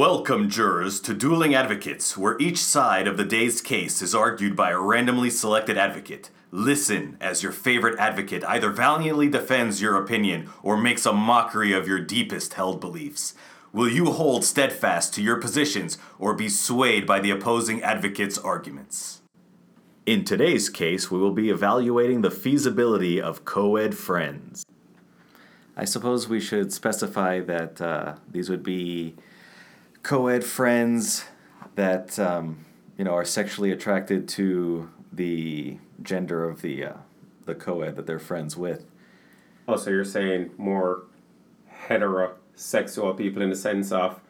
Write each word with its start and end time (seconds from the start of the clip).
Welcome, 0.00 0.48
jurors, 0.48 0.98
to 1.00 1.12
Dueling 1.12 1.54
Advocates, 1.54 2.16
where 2.16 2.38
each 2.40 2.56
side 2.56 3.06
of 3.06 3.18
the 3.18 3.24
day's 3.24 3.60
case 3.60 4.00
is 4.00 4.14
argued 4.14 4.56
by 4.56 4.70
a 4.70 4.80
randomly 4.80 5.28
selected 5.28 5.76
advocate. 5.76 6.30
Listen 6.50 7.18
as 7.20 7.42
your 7.42 7.52
favorite 7.52 7.98
advocate 7.98 8.42
either 8.44 8.70
valiantly 8.70 9.28
defends 9.28 9.82
your 9.82 10.02
opinion 10.02 10.48
or 10.62 10.78
makes 10.78 11.04
a 11.04 11.12
mockery 11.12 11.74
of 11.74 11.86
your 11.86 12.00
deepest 12.00 12.54
held 12.54 12.80
beliefs. 12.80 13.34
Will 13.74 13.90
you 13.90 14.06
hold 14.06 14.42
steadfast 14.42 15.12
to 15.12 15.22
your 15.22 15.36
positions 15.36 15.98
or 16.18 16.32
be 16.32 16.48
swayed 16.48 17.06
by 17.06 17.20
the 17.20 17.30
opposing 17.30 17.82
advocate's 17.82 18.38
arguments? 18.38 19.20
In 20.06 20.24
today's 20.24 20.70
case, 20.70 21.10
we 21.10 21.18
will 21.18 21.34
be 21.34 21.50
evaluating 21.50 22.22
the 22.22 22.30
feasibility 22.30 23.20
of 23.20 23.44
co 23.44 23.76
ed 23.76 23.94
friends. 23.94 24.64
I 25.76 25.84
suppose 25.84 26.26
we 26.26 26.40
should 26.40 26.72
specify 26.72 27.40
that 27.40 27.82
uh, 27.82 28.14
these 28.26 28.48
would 28.48 28.62
be 28.62 29.16
co-ed 30.02 30.44
friends 30.44 31.24
that 31.74 32.18
um, 32.18 32.64
you 32.96 33.04
know 33.04 33.12
are 33.12 33.24
sexually 33.24 33.70
attracted 33.70 34.28
to 34.28 34.90
the 35.12 35.78
gender 36.02 36.48
of 36.48 36.62
the 36.62 36.84
uh, 36.84 36.92
the 37.46 37.54
co-ed 37.54 37.96
that 37.96 38.06
they're 38.06 38.18
friends 38.18 38.56
with. 38.56 38.86
Oh, 39.68 39.76
so 39.76 39.90
you're 39.90 40.04
saying 40.04 40.50
more 40.56 41.02
heterosexual 41.88 43.16
people 43.16 43.42
in 43.42 43.50
the 43.50 43.56
sense 43.56 43.92
of 43.92 44.20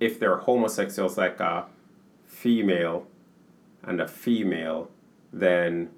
if 0.00 0.18
they're 0.18 0.38
homosexuals, 0.38 1.16
like 1.16 1.38
a 1.40 1.66
female 2.26 3.06
and 3.82 4.00
a 4.00 4.08
female, 4.08 4.90
then. 5.32 5.90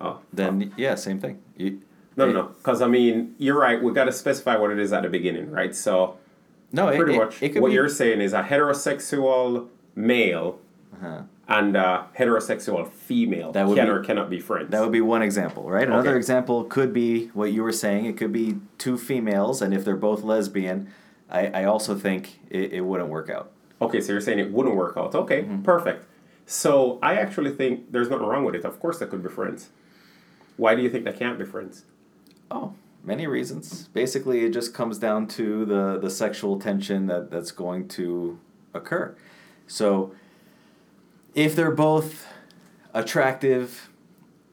Oh, 0.00 0.20
then 0.32 0.72
yeah, 0.76 0.94
same 0.94 1.20
thing. 1.20 1.40
You, 1.56 1.80
no, 2.16 2.26
no, 2.26 2.32
no. 2.32 2.42
Because 2.44 2.82
I 2.82 2.88
mean, 2.88 3.34
you're 3.38 3.58
right. 3.58 3.82
We 3.82 3.92
got 3.92 4.04
to 4.04 4.12
specify 4.12 4.56
what 4.56 4.70
it 4.70 4.78
is 4.78 4.92
at 4.92 5.02
the 5.02 5.08
beginning, 5.08 5.50
right? 5.50 5.74
So 5.74 6.18
no, 6.74 6.88
it, 6.88 6.96
pretty 6.96 7.14
it, 7.14 7.18
much. 7.18 7.42
It, 7.42 7.60
what 7.60 7.68
be... 7.68 7.74
you're 7.74 7.88
saying 7.88 8.20
is 8.20 8.32
a 8.32 8.42
heterosexual 8.42 9.68
male 9.94 10.58
uh-huh. 10.94 11.22
and 11.48 11.76
a 11.76 12.06
heterosexual 12.18 12.90
female 12.90 13.52
that 13.52 13.66
would 13.66 13.76
can 13.76 13.86
be, 13.86 13.90
or 13.90 14.00
cannot 14.00 14.28
be 14.28 14.40
friends. 14.40 14.70
That 14.70 14.82
would 14.82 14.92
be 14.92 15.00
one 15.00 15.22
example, 15.22 15.70
right? 15.70 15.86
Another 15.86 16.10
okay. 16.10 16.16
example 16.16 16.64
could 16.64 16.92
be 16.92 17.26
what 17.28 17.52
you 17.52 17.62
were 17.62 17.72
saying. 17.72 18.06
It 18.06 18.16
could 18.16 18.32
be 18.32 18.58
two 18.78 18.98
females, 18.98 19.62
and 19.62 19.72
if 19.72 19.84
they're 19.84 19.96
both 19.96 20.22
lesbian, 20.22 20.88
I, 21.30 21.46
I 21.48 21.64
also 21.64 21.94
think 21.94 22.40
it, 22.50 22.72
it 22.72 22.80
wouldn't 22.82 23.08
work 23.08 23.30
out. 23.30 23.50
Okay, 23.80 24.00
so 24.00 24.12
you're 24.12 24.20
saying 24.20 24.38
it 24.38 24.52
wouldn't 24.52 24.76
work 24.76 24.96
out. 24.96 25.14
Okay, 25.14 25.42
mm-hmm. 25.42 25.62
perfect. 25.62 26.06
So 26.46 26.98
I 27.02 27.14
actually 27.14 27.52
think 27.52 27.92
there's 27.92 28.10
nothing 28.10 28.26
wrong 28.26 28.44
with 28.44 28.54
it. 28.54 28.64
Of 28.64 28.78
course, 28.80 28.98
they 28.98 29.06
could 29.06 29.22
be 29.22 29.28
friends. 29.28 29.70
Why 30.56 30.74
do 30.74 30.82
you 30.82 30.90
think 30.90 31.04
they 31.04 31.12
can't 31.12 31.38
be 31.38 31.44
friends? 31.44 31.84
Oh, 32.50 32.74
many 33.04 33.26
reasons. 33.26 33.88
Basically, 33.88 34.44
it 34.44 34.52
just 34.52 34.74
comes 34.74 34.98
down 34.98 35.26
to 35.28 35.64
the, 35.64 35.98
the 36.00 36.10
sexual 36.10 36.58
tension 36.58 37.06
that, 37.06 37.30
that's 37.30 37.50
going 37.50 37.88
to 37.88 38.38
occur. 38.72 39.14
So, 39.66 40.14
if 41.34 41.56
they're 41.56 41.70
both 41.70 42.26
attractive 42.92 43.90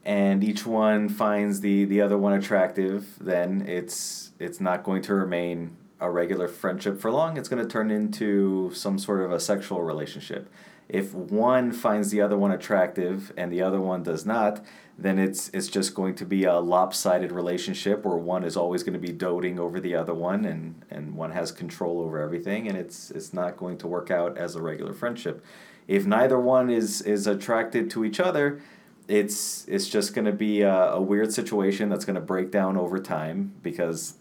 and 0.04 0.42
each 0.42 0.66
one 0.66 1.08
finds 1.08 1.60
the, 1.60 1.84
the 1.84 2.00
other 2.00 2.18
one 2.18 2.32
attractive, 2.32 3.16
then 3.20 3.62
it's 3.68 4.32
it's 4.38 4.60
not 4.60 4.82
going 4.82 5.02
to 5.02 5.14
remain 5.14 5.76
a 6.00 6.10
regular 6.10 6.48
friendship 6.48 7.00
for 7.00 7.12
long. 7.12 7.36
It's 7.36 7.48
going 7.48 7.62
to 7.62 7.68
turn 7.68 7.90
into 7.90 8.72
some 8.74 8.98
sort 8.98 9.20
of 9.20 9.30
a 9.30 9.38
sexual 9.38 9.82
relationship. 9.82 10.50
If 10.92 11.14
one 11.14 11.72
finds 11.72 12.10
the 12.10 12.20
other 12.20 12.36
one 12.36 12.52
attractive 12.52 13.32
and 13.34 13.50
the 13.50 13.62
other 13.62 13.80
one 13.80 14.02
does 14.02 14.26
not, 14.26 14.62
then 14.98 15.18
it's 15.18 15.48
it's 15.54 15.68
just 15.68 15.94
going 15.94 16.14
to 16.16 16.26
be 16.26 16.44
a 16.44 16.60
lopsided 16.60 17.32
relationship 17.32 18.04
where 18.04 18.18
one 18.18 18.44
is 18.44 18.58
always 18.58 18.82
going 18.82 18.92
to 18.92 18.98
be 18.98 19.10
doting 19.10 19.58
over 19.58 19.80
the 19.80 19.94
other 19.94 20.12
one 20.12 20.44
and 20.44 20.84
and 20.90 21.14
one 21.14 21.30
has 21.30 21.50
control 21.50 22.02
over 22.02 22.20
everything 22.20 22.68
and 22.68 22.76
it's 22.76 23.10
it's 23.10 23.32
not 23.32 23.56
going 23.56 23.78
to 23.78 23.88
work 23.88 24.10
out 24.10 24.36
as 24.36 24.54
a 24.54 24.60
regular 24.60 24.92
friendship. 24.92 25.42
If 25.88 26.04
neither 26.04 26.38
one 26.38 26.68
is 26.68 27.00
is 27.00 27.26
attracted 27.26 27.88
to 27.92 28.04
each 28.04 28.20
other 28.20 28.60
it's 29.08 29.66
it's 29.68 29.88
just 29.88 30.14
going 30.14 30.26
to 30.26 30.32
be 30.32 30.60
a, 30.60 30.92
a 30.92 31.00
weird 31.00 31.32
situation 31.32 31.88
that's 31.88 32.04
going 32.04 32.14
to 32.16 32.20
break 32.20 32.50
down 32.50 32.76
over 32.76 32.98
time 32.98 33.54
because 33.62 34.14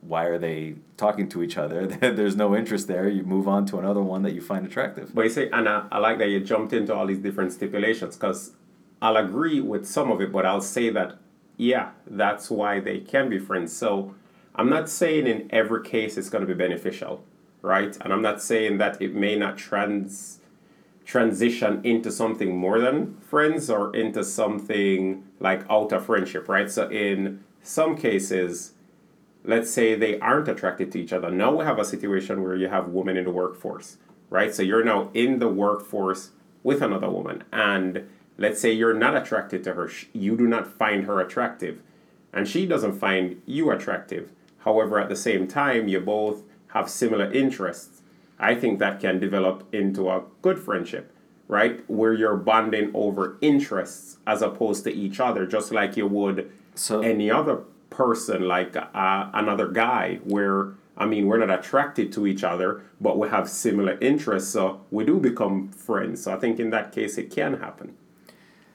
why 0.00 0.24
are 0.24 0.38
they 0.38 0.74
talking 0.96 1.28
to 1.30 1.42
each 1.42 1.56
other? 1.56 1.86
There's 2.00 2.36
no 2.36 2.56
interest 2.56 2.88
there. 2.88 3.08
You 3.08 3.22
move 3.22 3.46
on 3.46 3.66
to 3.66 3.78
another 3.78 4.02
one 4.02 4.22
that 4.22 4.32
you 4.32 4.40
find 4.40 4.66
attractive. 4.66 5.14
But 5.14 5.22
you 5.22 5.30
say, 5.30 5.48
and 5.50 5.68
I, 5.68 5.86
I 5.92 5.98
like 5.98 6.18
that 6.18 6.28
you 6.28 6.40
jumped 6.40 6.72
into 6.72 6.94
all 6.94 7.06
these 7.06 7.18
different 7.18 7.52
stipulations 7.52 8.16
because 8.16 8.52
I'll 9.00 9.16
agree 9.16 9.60
with 9.60 9.86
some 9.86 10.10
of 10.10 10.20
it, 10.20 10.32
but 10.32 10.44
I'll 10.44 10.60
say 10.60 10.90
that, 10.90 11.18
yeah, 11.56 11.90
that's 12.06 12.50
why 12.50 12.80
they 12.80 12.98
can 13.00 13.28
be 13.28 13.38
friends. 13.38 13.72
So 13.72 14.14
I'm 14.54 14.68
not 14.68 14.88
saying 14.88 15.26
in 15.26 15.48
every 15.50 15.82
case 15.82 16.16
it's 16.18 16.28
going 16.28 16.46
to 16.46 16.52
be 16.52 16.58
beneficial, 16.58 17.24
right? 17.62 17.96
And 18.00 18.12
I'm 18.12 18.22
not 18.22 18.42
saying 18.42 18.78
that 18.78 19.00
it 19.00 19.14
may 19.14 19.36
not 19.36 19.56
trans 19.56 20.38
transition 21.04 21.80
into 21.82 22.12
something 22.12 22.56
more 22.56 22.78
than 22.78 23.16
friends 23.16 23.68
or 23.68 23.94
into 23.96 24.22
something 24.22 25.24
like 25.40 25.68
out 25.68 25.92
of 25.92 26.06
friendship, 26.06 26.48
right? 26.48 26.70
So 26.70 26.88
in 26.88 27.42
some 27.62 27.96
cases, 27.96 28.74
let's 29.44 29.70
say 29.70 29.94
they 29.94 30.18
aren't 30.20 30.48
attracted 30.48 30.92
to 30.92 31.00
each 31.00 31.12
other. 31.12 31.30
Now 31.30 31.56
we 31.56 31.64
have 31.64 31.78
a 31.78 31.84
situation 31.84 32.42
where 32.42 32.56
you 32.56 32.68
have 32.68 32.88
women 32.88 33.16
in 33.16 33.24
the 33.24 33.30
workforce, 33.30 33.96
right? 34.28 34.54
So 34.54 34.62
you're 34.62 34.84
now 34.84 35.10
in 35.14 35.38
the 35.38 35.48
workforce 35.48 36.30
with 36.62 36.82
another 36.82 37.10
woman 37.10 37.44
and 37.52 38.08
let's 38.40 38.58
say 38.60 38.72
you're 38.72 38.94
not 38.94 39.14
attracted 39.14 39.62
to 39.62 39.74
her, 39.74 39.90
you 40.12 40.36
do 40.36 40.46
not 40.46 40.66
find 40.66 41.04
her 41.04 41.20
attractive, 41.20 41.80
and 42.32 42.48
she 42.48 42.66
doesn't 42.66 42.98
find 42.98 43.40
you 43.46 43.70
attractive. 43.70 44.32
However, 44.60 44.98
at 44.98 45.08
the 45.08 45.16
same 45.16 45.46
time, 45.46 45.88
you 45.88 46.00
both 46.00 46.42
have 46.68 46.88
similar 46.88 47.30
interests. 47.30 48.02
I 48.38 48.54
think 48.54 48.78
that 48.78 48.98
can 48.98 49.20
develop 49.20 49.72
into 49.74 50.08
a 50.08 50.24
good 50.40 50.58
friendship, 50.58 51.12
right? 51.48 51.88
Where 51.88 52.14
you're 52.14 52.36
bonding 52.36 52.90
over 52.94 53.36
interests 53.42 54.16
as 54.26 54.40
opposed 54.40 54.84
to 54.84 54.92
each 54.92 55.20
other, 55.20 55.44
just 55.46 55.70
like 55.70 55.96
you 55.98 56.06
would 56.06 56.50
so, 56.74 57.00
any 57.00 57.30
other 57.30 57.60
person, 57.90 58.46
like 58.48 58.76
uh, 58.76 59.30
another 59.34 59.68
guy, 59.68 60.20
where 60.24 60.74
I 60.96 61.06
mean, 61.06 61.26
we're 61.26 61.44
not 61.44 61.58
attracted 61.58 62.12
to 62.12 62.26
each 62.26 62.44
other, 62.44 62.82
but 63.00 63.18
we 63.18 63.28
have 63.28 63.48
similar 63.48 63.98
interests, 64.00 64.50
so 64.52 64.82
we 64.90 65.04
do 65.04 65.18
become 65.18 65.68
friends. 65.70 66.24
So 66.24 66.34
I 66.34 66.36
think 66.36 66.60
in 66.60 66.70
that 66.70 66.92
case, 66.92 67.16
it 67.16 67.30
can 67.30 67.60
happen. 67.60 67.94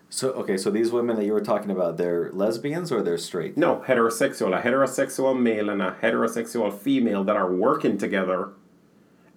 So 0.09 0.31
okay, 0.31 0.58
so 0.58 0.72
these 0.72 0.92
women 0.92 1.18
that 1.18 1.25
you 1.25 1.34
were 1.34 1.42
talking 1.42 1.72
about, 1.72 1.98
they're 1.98 2.31
lesbians 2.31 2.92
or 2.92 3.02
they're 3.02 3.18
straight? 3.18 3.58
No, 3.58 3.84
heterosexual. 3.88 4.58
A 4.58 4.62
heterosexual 4.62 5.40
male 5.40 5.70
and 5.70 5.81
a 5.81 5.98
heterosexual 6.02 6.74
female 6.74 7.24
that 7.25 7.36
are 7.36 7.52
working 7.52 7.98
together 7.98 8.50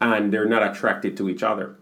and 0.00 0.33
they're 0.33 0.49
not 0.49 0.62
attracted 0.62 1.17
to 1.17 1.28
each 1.28 1.43
other. 1.43 1.77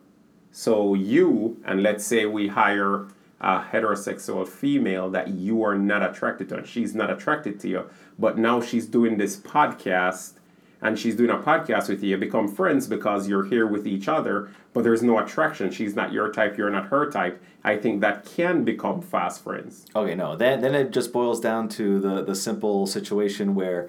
So 0.50 0.94
you, 0.94 1.60
and 1.64 1.82
let's 1.82 2.06
say 2.06 2.24
we 2.24 2.48
hire 2.48 3.08
a 3.40 3.60
heterosexual 3.60 4.46
female 4.48 5.10
that 5.10 5.28
you 5.28 5.62
are 5.62 5.76
not 5.76 6.02
attracted 6.02 6.48
to, 6.48 6.56
and 6.56 6.66
she's 6.66 6.94
not 6.94 7.10
attracted 7.10 7.60
to 7.60 7.68
you, 7.68 7.90
but 8.18 8.38
now 8.38 8.60
she's 8.60 8.86
doing 8.86 9.18
this 9.18 9.36
podcast 9.36 10.34
and 10.82 10.98
she's 10.98 11.16
doing 11.16 11.30
a 11.30 11.38
podcast 11.38 11.88
with 11.88 12.02
you, 12.02 12.16
become 12.16 12.46
friends 12.46 12.86
because 12.86 13.28
you're 13.28 13.44
here 13.44 13.66
with 13.66 13.86
each 13.86 14.08
other, 14.08 14.50
but 14.72 14.84
there's 14.84 15.02
no 15.02 15.18
attraction. 15.18 15.70
She's 15.70 15.94
not 15.94 16.12
your 16.12 16.30
type, 16.30 16.56
you're 16.56 16.70
not 16.70 16.86
her 16.88 17.10
type. 17.10 17.42
I 17.64 17.76
think 17.76 18.00
that 18.02 18.24
can 18.24 18.62
become 18.62 19.00
fast 19.00 19.42
friends. 19.42 19.86
Okay, 19.96 20.14
no, 20.14 20.36
then 20.36 20.60
then 20.60 20.74
it 20.74 20.90
just 20.90 21.12
boils 21.12 21.40
down 21.40 21.68
to 21.70 21.98
the 21.98 22.22
the 22.22 22.34
simple 22.34 22.86
situation 22.86 23.54
where 23.54 23.88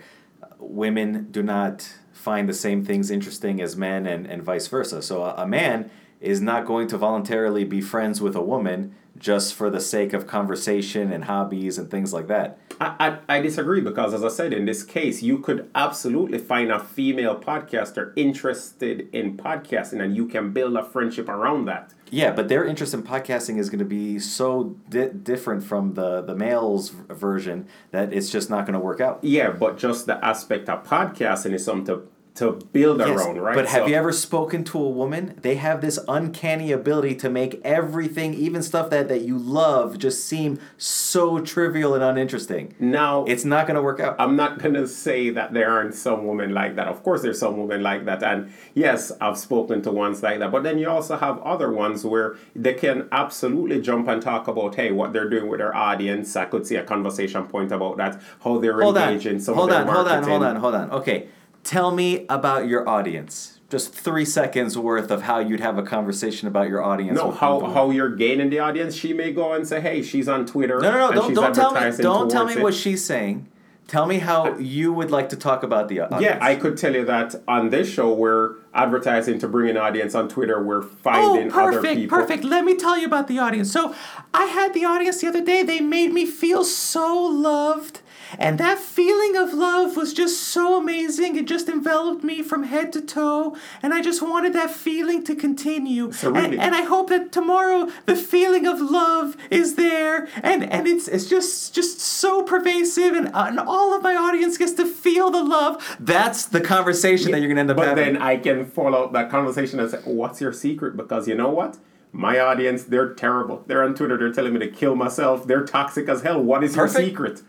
women 0.60 1.28
do 1.30 1.44
not 1.44 1.94
find 2.12 2.50
the 2.50 2.54
same 2.54 2.84
things 2.84 3.12
interesting 3.12 3.62
as 3.62 3.76
men 3.76 4.08
and, 4.08 4.26
and 4.26 4.42
vice 4.44 4.68
versa. 4.68 5.02
So 5.02 5.24
a, 5.24 5.36
a 5.36 5.48
man 5.48 5.92
is 6.20 6.42
not 6.42 6.66
going 6.66 6.88
to 6.88 6.98
voluntarily 6.98 7.64
be 7.64 7.82
friends 7.82 8.20
with 8.22 8.36
a 8.36 8.42
woman 8.42 8.96
just 9.20 9.54
for 9.54 9.70
the 9.70 9.80
sake 9.80 10.14
of 10.14 10.28
conversation 10.28 11.12
and 11.12 11.26
hobbies 11.26 11.78
and 11.78 11.90
things 11.90 12.14
like 12.14 12.28
that. 12.28 12.60
I, 12.80 13.18
I, 13.28 13.38
I, 13.38 13.42
disagree 13.42 13.82
because, 13.82 14.14
as 14.14 14.24
I 14.24 14.28
said, 14.28 14.54
in 14.54 14.66
this 14.66 14.84
case, 14.84 15.24
you 15.24 15.40
could 15.40 15.70
absolutely 15.74 16.38
find 16.38 16.72
a 16.72 16.80
female 16.80 17.36
podcaster 17.40 18.14
interested 18.16 19.10
in 19.12 19.38
podcasting 19.38 20.02
and 20.02 20.16
you 20.16 20.28
can 20.28 20.54
build 20.54 20.76
a 20.76 20.84
friendship 20.84 21.28
around 21.28 21.66
that. 21.66 21.94
Yeah, 22.10 22.32
but 22.32 22.48
their 22.48 22.64
interest 22.64 22.94
in 22.94 23.04
podcasting 23.04 23.58
is 23.58 23.70
going 23.70 23.80
to 23.80 23.86
be 23.86 24.20
so 24.20 24.76
di- 24.90 25.10
different 25.10 25.64
from 25.64 25.96
the, 25.96 26.22
the 26.22 26.36
male's 26.36 26.90
version 26.90 27.68
that 27.92 28.14
it's 28.14 28.30
just 28.30 28.50
not 28.50 28.66
going 28.66 28.74
to 28.74 28.80
work 28.80 29.02
out. 29.02 29.24
Yeah, 29.24 29.50
but 29.50 29.78
just 29.78 30.06
the 30.06 30.24
aspect 30.24 30.70
of 30.70 30.84
podcasting 30.86 31.54
is 31.54 31.66
something 31.66 32.02
to 32.38 32.52
build 32.72 33.02
our 33.02 33.10
yes, 33.10 33.26
own, 33.26 33.40
right? 33.40 33.56
But 33.56 33.66
have 33.70 33.84
so, 33.84 33.88
you 33.88 33.96
ever 33.96 34.12
spoken 34.12 34.64
to 34.66 34.78
a 34.78 34.90
woman? 34.90 35.40
They 35.42 35.56
have 35.56 35.82
this 35.82 35.98
uncanny 36.08 36.72
ability 36.72 37.16
to 37.16 37.32
make 37.32 37.60
everything, 37.64 38.36
even 38.36 38.62
stuff 38.62 38.92
that, 38.92 39.08
that 39.08 39.22
you 39.22 39.40
love, 39.40 39.98
just 39.98 40.24
seem 40.26 40.60
so 40.78 41.40
trivial 41.40 41.96
and 41.96 42.04
uninteresting. 42.04 42.76
Now, 42.80 43.26
it's 43.26 43.44
not 43.44 43.66
going 43.66 43.74
to 43.76 43.82
work 43.82 44.00
out. 44.00 44.18
I'm 44.20 44.36
not 44.36 44.60
going 44.60 44.76
to 44.76 44.88
say 44.88 45.32
that 45.32 45.54
there 45.54 45.72
aren't 45.72 45.96
some 45.96 46.28
women 46.28 46.54
like 46.54 46.76
that. 46.76 46.88
Of 46.88 47.02
course, 47.02 47.24
there's 47.24 47.40
some 47.40 47.58
women 47.58 47.82
like 47.82 48.06
that. 48.06 48.22
And 48.22 48.54
yes, 48.76 49.12
I've 49.20 49.40
spoken 49.40 49.82
to 49.82 49.92
ones 49.92 50.22
like 50.22 50.38
that. 50.38 50.52
But 50.52 50.62
then 50.62 50.78
you 50.78 50.88
also 50.88 51.18
have 51.18 51.42
other 51.42 51.72
ones 51.72 52.06
where 52.06 52.36
they 52.56 52.76
can 52.76 53.10
absolutely 53.12 53.82
jump 53.82 54.08
and 54.10 54.22
talk 54.22 54.48
about, 54.48 54.76
hey, 54.76 54.92
what 54.92 55.12
they're 55.12 55.30
doing 55.30 55.48
with 55.48 55.58
their 55.58 55.76
audience. 55.76 56.36
I 56.36 56.46
could 56.46 56.68
see 56.68 56.76
a 56.76 56.84
conversation 56.84 57.48
point 57.48 57.72
about 57.72 57.98
that, 57.98 58.22
how 58.44 58.60
they're 58.60 58.80
hold 58.80 58.96
engaging 58.96 59.40
some 59.40 59.56
hold 59.56 59.72
of 59.72 59.76
their 59.76 59.82
on, 59.82 59.88
marketing. 59.88 60.30
Hold 60.30 60.44
on, 60.44 60.56
hold 60.56 60.56
on, 60.56 60.62
hold 60.62 60.76
on, 60.76 60.84
hold 60.84 60.94
on. 60.94 61.02
Okay 61.02 61.30
tell 61.68 61.92
me 61.92 62.26
about 62.30 62.68
your 62.68 62.88
audience 62.88 63.58
just 63.70 63.94
three 63.94 64.24
seconds 64.24 64.78
worth 64.78 65.12
of 65.12 65.24
how 65.24 65.40
you'd 65.40 65.60
have 65.60 65.78
a 65.78 65.84
conversation 65.84 66.48
about 66.48 66.70
your 66.70 66.82
audience. 66.82 67.18
No, 67.18 67.32
how, 67.32 67.60
people. 67.60 67.74
how 67.74 67.90
you're 67.90 68.16
gaining 68.16 68.50
the 68.50 68.60
audience. 68.60 68.96
She 68.96 69.12
may 69.12 69.34
go 69.34 69.52
and 69.54 69.68
say, 69.68 69.82
"Hey, 69.82 70.02
she's 70.02 70.30
on 70.30 70.46
Twitter." 70.46 70.80
No, 70.80 70.90
no, 70.92 71.10
no! 71.10 71.12
Don't, 71.12 71.34
don't 71.34 71.54
tell 71.54 71.74
me. 71.74 71.98
Don't 71.98 72.32
tell 72.32 72.46
me 72.46 72.54
it." 72.54 72.64
what 72.64 72.74
she's 72.74 73.04
saying. 73.04 73.50
Tell 73.88 74.06
me 74.06 74.20
how 74.20 74.58
you 74.58 74.92
would 74.92 75.12
like 75.12 75.30
to 75.30 75.38
talk 75.38 75.64
about 75.64 75.88
the 75.88 76.02
audience. 76.02 76.22
Yeah, 76.22 76.40
I 76.42 76.56
could 76.56 76.78
tell 76.78 76.94
you 76.94 77.06
that 77.06 77.36
on 77.48 77.70
this 77.70 77.90
show 77.90 78.14
we're 78.14 78.56
advertising 78.74 79.40
to 79.40 79.48
bring 79.48 79.70
an 79.70 79.78
audience 79.78 80.14
on 80.14 80.28
Twitter. 80.28 80.62
We're 80.62 80.84
Oh, 80.84 80.90
finding 81.02 81.52
other 81.54 81.72
perfect, 81.74 81.96
people. 81.96 82.18
perfect. 82.18 82.44
Let 82.44 82.66
me 82.66 82.76
tell 82.76 82.98
you 82.98 83.06
about 83.06 83.30
the 83.30 83.40
audience. 83.40 83.72
So, 83.72 83.96
I 84.34 84.46
had 84.46 84.74
the 84.74 84.84
audience 84.84 85.22
the 85.22 85.28
other 85.28 85.44
day. 85.44 85.64
They 85.64 85.80
made 85.80 86.12
me 86.12 86.26
feel 86.26 86.66
so 86.66 87.16
loved. 87.16 88.02
And 88.38 88.58
that 88.60 88.80
feeling 88.80 89.36
of 89.38 89.54
love 89.54 89.96
was 89.96 90.14
just 90.14 90.42
so 90.42 90.78
amazing. 90.78 91.36
It 91.36 91.46
just 91.46 91.70
enveloped 91.70 92.24
me 92.24 92.42
from 92.44 92.64
head 92.64 92.92
to 92.94 93.02
toe. 93.02 93.56
And 93.82 93.94
I 93.94 94.02
just 94.02 94.22
wanted 94.22 94.54
that 94.54 94.72
feeling 94.72 95.24
to 95.26 95.36
continue. 95.36 96.12
So 96.12 96.36
and, 96.36 96.54
and 96.54 96.76
I 96.76 96.82
hope 96.84 97.10
that 97.10 97.32
tomorrow 97.32 97.90
the 98.06 98.16
feeling 98.16 98.66
of 98.68 98.80
love 98.82 99.38
is 99.50 99.76
there. 99.76 100.28
And, 100.44 100.64
and 100.72 100.88
it's, 100.88 101.08
it's 101.08 101.26
just 101.28 101.74
just 101.74 102.00
so 102.00 102.44
pervasive. 102.44 103.14
And, 103.14 103.28
uh, 103.34 103.46
and 103.48 103.60
all 103.60 103.94
of 103.96 104.02
my 104.04 104.16
audience 104.16 104.58
gets 104.58 104.74
to 104.74 104.86
feel 104.86 105.30
the 105.32 105.44
love. 105.44 105.98
That's 106.00 106.46
the 106.46 106.62
conversation 106.62 107.32
that 107.32 107.40
you're 107.40 107.50
gonna 107.50 107.62
end 107.62 107.72
up 107.72 107.78
But 107.78 107.90
having. 107.90 108.14
then 108.14 108.22
I 108.22 108.38
can 108.38 108.66
follow 108.66 109.10
that 109.12 109.30
conversation 109.30 109.80
and 109.80 109.90
say, 109.90 110.00
"What's 110.06 110.42
your 110.42 110.54
secret?" 110.54 110.98
Because 110.98 111.28
you 111.28 111.36
know 111.36 111.50
what. 111.50 111.78
My 112.14 112.40
audience, 112.40 112.86
they're 112.86 113.14
terrible. 113.14 113.64
They're 113.68 113.84
on 113.84 113.94
Twitter. 113.94 114.18
They're 114.18 114.32
telling 114.32 114.54
me 114.54 114.60
to 114.60 114.68
kill 114.68 114.96
myself. 114.96 115.46
They're 115.46 115.66
toxic 115.66 116.08
as 116.10 116.22
hell. 116.24 116.42
What 116.42 116.64
is 116.64 116.74
Perfect. 116.76 117.00
your 117.00 117.08
secret? 117.10 117.42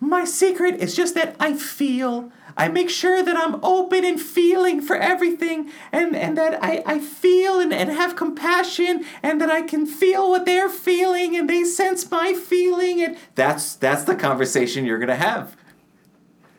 My 0.00 0.24
secret 0.24 0.76
is 0.76 0.94
just 0.94 1.14
that 1.14 1.34
I 1.40 1.54
feel. 1.54 2.30
I 2.56 2.68
make 2.68 2.90
sure 2.90 3.22
that 3.22 3.36
I'm 3.36 3.64
open 3.64 4.04
and 4.04 4.20
feeling 4.20 4.80
for 4.80 4.96
everything 4.96 5.70
and, 5.92 6.16
and 6.16 6.36
that 6.36 6.62
I, 6.62 6.82
I 6.84 6.98
feel 6.98 7.60
and, 7.60 7.72
and 7.72 7.88
have 7.90 8.16
compassion 8.16 9.04
and 9.22 9.40
that 9.40 9.48
I 9.48 9.62
can 9.62 9.86
feel 9.86 10.30
what 10.30 10.44
they're 10.44 10.68
feeling 10.68 11.36
and 11.36 11.48
they 11.48 11.62
sense 11.62 12.10
my 12.10 12.34
feeling 12.34 13.00
and 13.00 13.16
that's 13.36 13.76
that's 13.76 14.02
the 14.04 14.16
conversation 14.16 14.84
you're 14.84 14.98
gonna 14.98 15.14
have. 15.14 15.56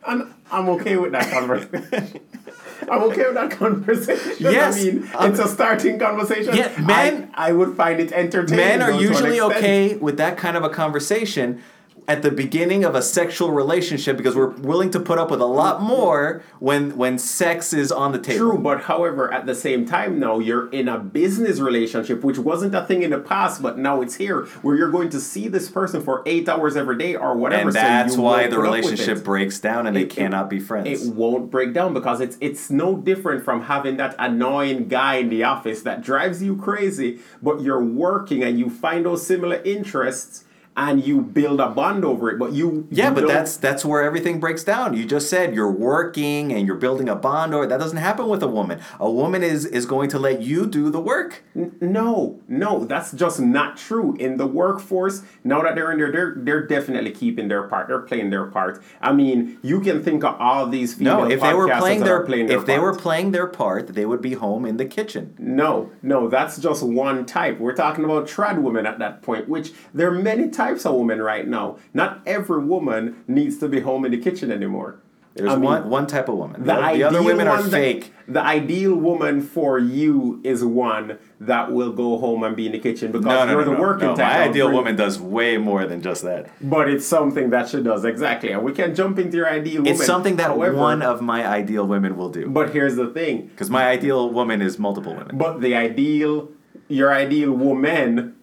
I'm, 0.06 0.34
I'm 0.50 0.68
okay 0.70 0.96
with 0.96 1.12
that 1.12 1.30
conversation. 1.30 2.20
I'm 2.90 3.02
okay 3.04 3.26
with 3.26 3.34
that 3.34 3.50
conversation. 3.50 4.36
Yes, 4.38 4.80
I 4.80 4.84
mean, 4.84 5.10
um, 5.14 5.30
it's 5.30 5.38
a 5.38 5.48
starting 5.48 5.98
conversation. 5.98 6.56
Yeah, 6.56 6.74
men- 6.80 7.30
I, 7.34 7.50
I 7.50 7.52
would 7.52 7.76
find 7.76 8.00
it 8.00 8.10
entertaining. 8.12 8.56
Men 8.56 8.82
are 8.82 8.90
though, 8.90 8.98
to 8.98 9.04
an 9.04 9.10
usually 9.10 9.40
okay 9.40 9.96
with 9.96 10.16
that 10.16 10.38
kind 10.38 10.56
of 10.56 10.64
a 10.64 10.70
conversation 10.70 11.62
at 12.10 12.22
the 12.22 12.30
beginning 12.32 12.84
of 12.84 12.96
a 12.96 13.02
sexual 13.02 13.52
relationship 13.52 14.16
because 14.16 14.34
we're 14.34 14.48
willing 14.50 14.90
to 14.90 14.98
put 14.98 15.16
up 15.16 15.30
with 15.30 15.40
a 15.40 15.46
lot 15.46 15.80
more 15.80 16.42
when 16.58 16.96
when 16.96 17.16
sex 17.18 17.72
is 17.72 17.92
on 17.92 18.10
the 18.10 18.18
table. 18.18 18.50
True, 18.50 18.58
but 18.58 18.82
however, 18.82 19.32
at 19.32 19.46
the 19.46 19.54
same 19.54 19.86
time, 19.86 20.18
now 20.18 20.40
you're 20.40 20.68
in 20.70 20.88
a 20.88 20.98
business 20.98 21.60
relationship, 21.60 22.24
which 22.24 22.36
wasn't 22.36 22.74
a 22.74 22.84
thing 22.84 23.02
in 23.04 23.10
the 23.10 23.18
past, 23.20 23.62
but 23.62 23.78
now 23.78 24.00
it's 24.02 24.16
here, 24.16 24.46
where 24.62 24.74
you're 24.76 24.90
going 24.90 25.08
to 25.10 25.20
see 25.20 25.46
this 25.46 25.70
person 25.70 26.02
for 26.02 26.24
eight 26.26 26.48
hours 26.48 26.76
every 26.76 26.98
day 26.98 27.14
or 27.14 27.36
whatever. 27.36 27.68
and 27.68 27.72
so 27.74 27.78
that's 27.80 28.16
why 28.16 28.48
the 28.48 28.56
put 28.56 28.66
up 28.66 28.72
with 28.72 28.82
relationship 28.82 29.22
breaks 29.22 29.60
down 29.60 29.86
and 29.86 29.94
they 29.96 30.00
It- 30.02 30.06
it- 30.12 30.16
cannot 30.16 30.50
be 30.50 30.58
friends. 30.58 30.88
It 31.06 31.14
won't 31.14 31.48
break 31.48 31.72
down 31.72 31.94
because 31.94 32.20
it's 32.20 32.36
it's 32.40 32.70
no 32.70 32.96
different 32.96 33.44
from 33.44 33.62
having 33.62 33.98
that 33.98 34.16
annoying 34.18 34.88
guy 34.88 35.14
in 35.22 35.28
the 35.28 35.44
office 35.44 35.82
that 35.82 36.02
drives 36.02 36.42
you 36.42 36.56
crazy, 36.56 37.20
but 37.40 37.60
you're 37.60 37.84
working 37.84 38.42
and 38.42 38.58
you 38.58 38.68
find 38.68 39.06
those 39.06 39.24
similar 39.24 39.60
interests 39.64 40.42
and 40.76 41.04
you 41.04 41.20
build 41.20 41.60
a 41.60 41.68
bond 41.68 42.04
over 42.04 42.30
it. 42.30 42.38
But 42.38 42.52
you 42.52 42.86
yeah, 42.90 43.08
you 43.08 43.14
but 43.14 43.26
that's 43.28 43.56
that's 43.56 43.84
where 43.84 44.02
everything 44.02 44.40
breaks 44.40 44.64
down. 44.64 44.96
You 44.96 45.04
just 45.04 45.28
said 45.28 45.54
you're 45.54 45.70
working 45.70 46.52
and 46.52 46.66
you're 46.66 46.76
building 46.76 47.08
a 47.08 47.16
bond 47.16 47.54
or 47.54 47.66
that 47.66 47.78
doesn't 47.80 47.98
happen 47.98 48.28
with 48.28 48.42
a 48.42 48.48
woman. 48.48 48.80
A 48.98 49.10
woman 49.10 49.42
is 49.42 49.64
is 49.66 49.84
going 49.84 50.08
to 50.10 50.18
let 50.18 50.42
you 50.42 50.66
do 50.66 50.88
the 50.90 51.00
work. 51.00 51.42
No, 51.54 52.40
no, 52.48 52.84
that's 52.84 53.12
just 53.12 53.40
not 53.40 53.76
true. 53.76 54.14
In 54.16 54.36
the 54.36 54.46
workforce, 54.46 55.22
now 55.44 55.62
that 55.62 55.74
they're 55.74 55.90
in 55.92 55.98
there, 55.98 56.12
they're 56.12 56.34
they're 56.36 56.66
definitely 56.66 57.10
keeping 57.10 57.48
their 57.48 57.64
part. 57.64 57.88
They're 57.88 58.00
playing 58.00 58.30
their 58.30 58.46
part. 58.46 58.80
I 59.00 59.12
mean, 59.12 59.58
you 59.62 59.80
can 59.80 60.02
think 60.02 60.22
of 60.24 60.40
all 60.40 60.66
these 60.68 60.94
female 60.94 61.24
No, 61.24 61.30
if 61.30 61.40
they 61.40 61.52
were 61.52 61.68
playing 61.68 62.04
their 62.04 62.20
playing 62.24 62.46
their 62.46 62.58
if 62.58 62.66
they 62.66 62.78
were 62.78 62.92
part. 62.92 63.02
playing 63.02 63.30
their 63.32 63.46
part, 63.48 63.88
they 63.88 64.06
would 64.06 64.22
be 64.22 64.34
home 64.34 64.64
in 64.64 64.76
the 64.76 64.84
kitchen. 64.84 65.34
No, 65.38 65.90
no, 66.02 66.28
that's 66.28 66.58
just 66.58 66.82
one 66.82 67.26
type. 67.26 67.58
We're 67.58 67.74
talking 67.74 68.04
about 68.04 68.28
trad 68.28 68.62
women 68.62 68.86
at 68.86 68.98
that 69.00 69.22
point, 69.22 69.48
which 69.48 69.72
there 69.92 70.08
are 70.08 70.12
many 70.12 70.48
types 70.48 70.59
of 70.68 70.94
women 70.94 71.20
right 71.22 71.46
now. 71.46 71.76
Not 71.94 72.20
every 72.26 72.60
woman 72.64 73.24
needs 73.26 73.58
to 73.58 73.68
be 73.68 73.80
home 73.80 74.04
in 74.04 74.12
the 74.12 74.18
kitchen 74.18 74.50
anymore. 74.52 75.00
There's 75.34 75.48
I 75.52 75.54
mean, 75.54 75.62
one 75.64 75.88
one 75.88 76.06
type 76.08 76.28
of 76.28 76.34
woman. 76.36 76.64
The, 76.64 76.74
The, 76.74 76.92
the 76.98 77.02
other 77.04 77.22
women 77.22 77.46
are 77.46 77.60
one 77.60 77.70
that- 77.70 77.70
fake. 77.70 78.12
the 78.26 78.42
ideal 78.42 78.96
woman 78.96 79.40
for 79.42 79.78
you 79.78 80.40
is 80.42 80.64
one 80.64 81.18
that 81.40 81.70
will 81.72 81.92
go 81.92 82.18
home 82.18 82.42
and 82.42 82.56
be 82.56 82.66
in 82.66 82.72
the 82.72 82.80
kitchen 82.80 83.12
because 83.12 83.26
No, 83.26 83.44
no, 83.44 83.52
you're 83.52 83.64
no, 83.64 83.74
the 83.76 83.80
working 83.80 84.08
no. 84.08 84.16
type. 84.16 84.34
My 84.40 84.48
ideal 84.48 84.72
woman 84.72 84.96
does 84.96 85.20
way 85.20 85.56
more 85.56 85.86
than 85.86 86.02
just 86.02 86.22
that. 86.24 86.50
But 86.60 86.88
it's 86.90 87.06
something 87.06 87.50
that 87.50 87.68
she 87.68 87.80
does 87.80 88.04
exactly, 88.04 88.50
and 88.50 88.64
we 88.64 88.72
can 88.72 88.92
jump 88.92 89.20
into 89.20 89.36
your 89.36 89.48
ideal 89.48 89.82
woman. 89.82 89.92
It's 89.92 90.04
something 90.04 90.34
that 90.36 90.48
However, 90.48 90.74
one 90.76 91.00
of 91.00 91.22
my 91.22 91.46
ideal 91.46 91.86
women 91.86 92.16
will 92.16 92.28
do. 92.30 92.48
But 92.48 92.70
here's 92.70 92.96
the 92.96 93.06
thing: 93.06 93.46
Because 93.46 93.70
my 93.70 93.84
ideal 93.86 94.28
woman 94.30 94.60
is 94.60 94.80
multiple 94.80 95.14
women. 95.14 95.38
but 95.38 95.60
the 95.60 95.76
ideal, 95.76 96.48
your 96.88 97.14
ideal 97.14 97.52
woman, 97.52 98.34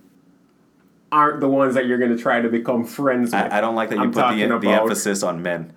aren't 1.18 1.40
the 1.40 1.50
ones 1.50 1.76
that 1.76 1.86
you're 1.88 1.98
going 1.98 2.16
to 2.16 2.22
try 2.22 2.42
to 2.42 2.50
become 2.50 2.86
friends 2.86 3.32
with. 3.32 3.36
I, 3.36 3.58
I 3.58 3.62
don't 3.62 3.76
like 3.76 3.90
that 3.90 3.96
you 3.96 4.02
I'm 4.02 4.12
put 4.12 4.16
the, 4.16 4.22
talking 4.22 4.60
the 4.60 4.70
emphasis 4.70 5.24
on 5.24 5.42
men. 5.42 5.74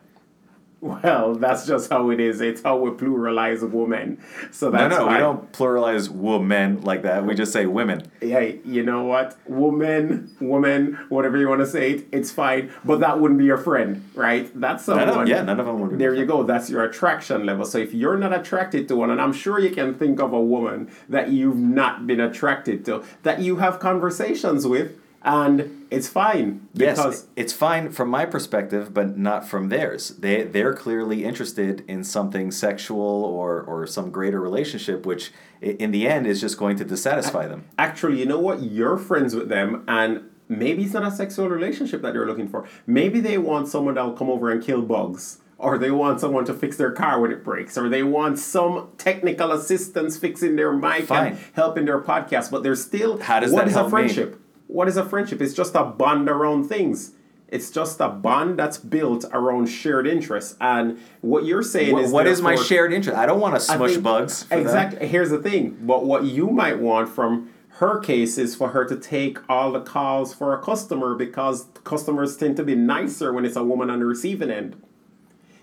Well, 0.83 1.35
that's 1.35 1.67
just 1.67 1.91
how 1.91 2.09
it 2.09 2.21
is. 2.21 2.41
It's 2.41 2.63
how 2.63 2.79
we 2.79 2.91
pluralize 2.91 3.69
women. 3.69 4.19
So 4.51 4.71
No, 4.71 4.79
that's 4.79 4.97
no, 4.97 5.09
we 5.09 5.19
don't 5.19 5.53
pluralize 5.53 6.09
women 6.09 6.81
like 6.81 7.03
that. 7.03 7.27
We 7.27 7.35
just 7.35 7.53
say 7.53 7.67
women. 7.67 8.11
Hey, 8.21 8.61
you 8.65 8.83
know 8.83 9.05
what? 9.05 9.37
Woman, 9.47 10.35
woman, 10.41 10.99
whatever 11.11 11.37
you 11.37 11.49
want 11.51 11.61
to 11.61 11.67
say, 11.67 11.91
it, 11.93 12.09
it's 12.13 12.31
fine. 12.31 12.73
But 12.83 13.01
that 13.01 13.21
wouldn't 13.21 13.39
be 13.39 13.45
your 13.45 13.59
friend, 13.59 14.09
right? 14.15 14.51
That's 14.59 14.89
None 14.89 15.01
someone. 15.01 15.23
of, 15.25 15.29
yeah, 15.29 15.43
none 15.43 15.61
of 15.61 15.67
them 15.67 15.81
would 15.81 15.91
be. 15.91 15.97
There 15.97 16.15
you 16.15 16.25
go. 16.25 16.45
That's 16.45 16.71
your 16.71 16.83
attraction 16.85 17.45
level. 17.45 17.67
So 17.67 17.77
if 17.77 17.93
you're 17.93 18.17
not 18.17 18.33
attracted 18.33 18.89
to 18.89 18.97
one, 18.97 19.11
and 19.11 19.21
I'm 19.21 19.35
sure 19.35 19.59
you 19.59 19.71
can 19.71 19.95
think 19.95 20.19
of 20.19 20.33
a 20.33 20.41
woman 20.41 20.91
that 21.11 21.29
you've 21.29 21.59
not 21.59 22.07
been 22.07 22.21
attracted 22.21 22.87
to, 22.87 23.05
that 23.23 23.41
you 23.41 23.57
have 23.57 23.81
conversations 23.81 24.67
with, 24.67 24.93
and 25.23 25.87
it's 25.91 26.09
fine 26.09 26.67
Yes, 26.73 26.97
because 26.97 27.27
it's 27.37 27.53
fine 27.53 27.91
from 27.91 28.09
my 28.09 28.25
perspective, 28.25 28.95
but 28.95 29.19
not 29.19 29.47
from 29.47 29.69
theirs. 29.69 30.11
They 30.19 30.45
they're 30.45 30.73
clearly 30.75 31.25
interested 31.25 31.85
in 31.89 32.05
something 32.05 32.51
sexual 32.51 33.25
or 33.25 33.61
or 33.63 33.87
some 33.87 34.11
greater 34.11 34.41
relationship, 34.41 35.05
which 35.05 35.33
in 35.61 35.91
the 35.91 36.07
end 36.09 36.27
is 36.27 36.41
just 36.41 36.57
going 36.59 36.77
to 36.77 36.85
dissatisfy 36.85 37.47
them. 37.47 37.65
actually, 37.79 38.19
you 38.19 38.27
know 38.27 38.39
what? 38.39 38.63
You're 38.63 38.97
friends 38.97 39.35
with 39.35 39.49
them, 39.49 39.85
and 39.87 40.23
maybe 40.49 40.85
it's 40.85 40.95
not 40.95 41.05
a 41.05 41.11
sexual 41.11 41.49
relationship 41.49 42.01
that 42.03 42.15
they're 42.15 42.27
looking 42.27 42.49
for. 42.49 42.67
Maybe 42.87 43.21
they 43.21 43.37
want 43.37 43.69
someone 43.69 43.95
that'll 43.95 44.15
come 44.15 44.31
over 44.31 44.51
and 44.51 44.63
kill 44.63 44.83
bugs. 44.83 45.39
Or 45.59 45.77
they 45.77 45.91
want 45.91 46.21
someone 46.21 46.47
to 46.47 46.55
fix 46.55 46.79
their 46.79 46.91
car 46.91 47.21
when 47.21 47.31
it 47.31 47.45
breaks, 47.45 47.77
or 47.77 47.91
they 47.91 48.03
want 48.03 48.39
some 48.39 48.89
technical 48.97 49.53
assistance 49.53 50.17
fixing 50.17 50.57
their 50.57 50.73
mic 50.73 51.05
Fine. 51.05 51.27
and 51.33 51.39
helping 51.53 51.85
their 51.85 52.01
podcast. 52.01 52.51
But 52.51 52.63
there's 52.63 52.83
still 52.83 53.21
How 53.21 53.41
does 53.41 53.53
what 53.53 53.67
that 53.67 53.69
is 53.69 53.75
help 53.75 53.93
a 53.93 53.97
me? 53.97 54.03
What 54.73 54.87
is 54.87 54.97
a 54.97 55.05
friendship? 55.05 55.41
It's 55.41 55.55
just 55.55 55.75
a 55.75 55.85
bond 55.85 56.29
around 56.29 56.69
things. 56.69 57.13
It's 57.49 57.71
just 57.73 57.99
a 58.01 58.09
bond 58.09 58.57
that's 58.57 58.79
built 58.79 59.25
around 59.33 59.67
shared 59.67 60.07
interests. 60.07 60.57
And 60.61 61.01
what 61.21 61.45
you're 61.45 61.65
saying 61.65 61.95
What, 61.95 62.05
is 62.05 62.13
what 62.13 62.27
is 62.29 62.41
my 62.41 62.55
shared 62.55 62.93
interest? 62.93 63.19
I 63.19 63.27
don't 63.27 63.41
want 63.41 63.57
to 63.57 63.61
smush 63.61 63.93
think- 63.93 64.05
bugs. 64.05 64.45
Them. 64.45 64.61
Exactly. 64.61 65.09
Here's 65.09 65.31
the 65.31 65.39
thing. 65.39 65.77
But 65.83 66.05
what 66.05 66.23
you 66.25 66.51
might 66.51 66.79
want 66.79 67.09
from 67.09 67.51
her 67.79 67.99
case 67.99 68.39
is 68.39 68.55
for 68.55 68.69
her 68.69 68.85
to 68.85 68.95
take 68.97 69.39
all 69.49 69.73
the 69.73 69.81
calls 69.81 70.33
for 70.33 70.55
a 70.55 70.63
customer 70.63 71.17
because 71.17 71.67
customers 71.83 72.37
tend 72.37 72.57
to 72.59 72.63
be 72.63 72.77
nicer 72.77 73.33
when 73.33 73.45
it's 73.45 73.57
a 73.57 73.65
woman 73.65 73.91
on 73.91 73.99
the 73.99 74.07
receiving 74.07 74.51
end. 74.51 74.81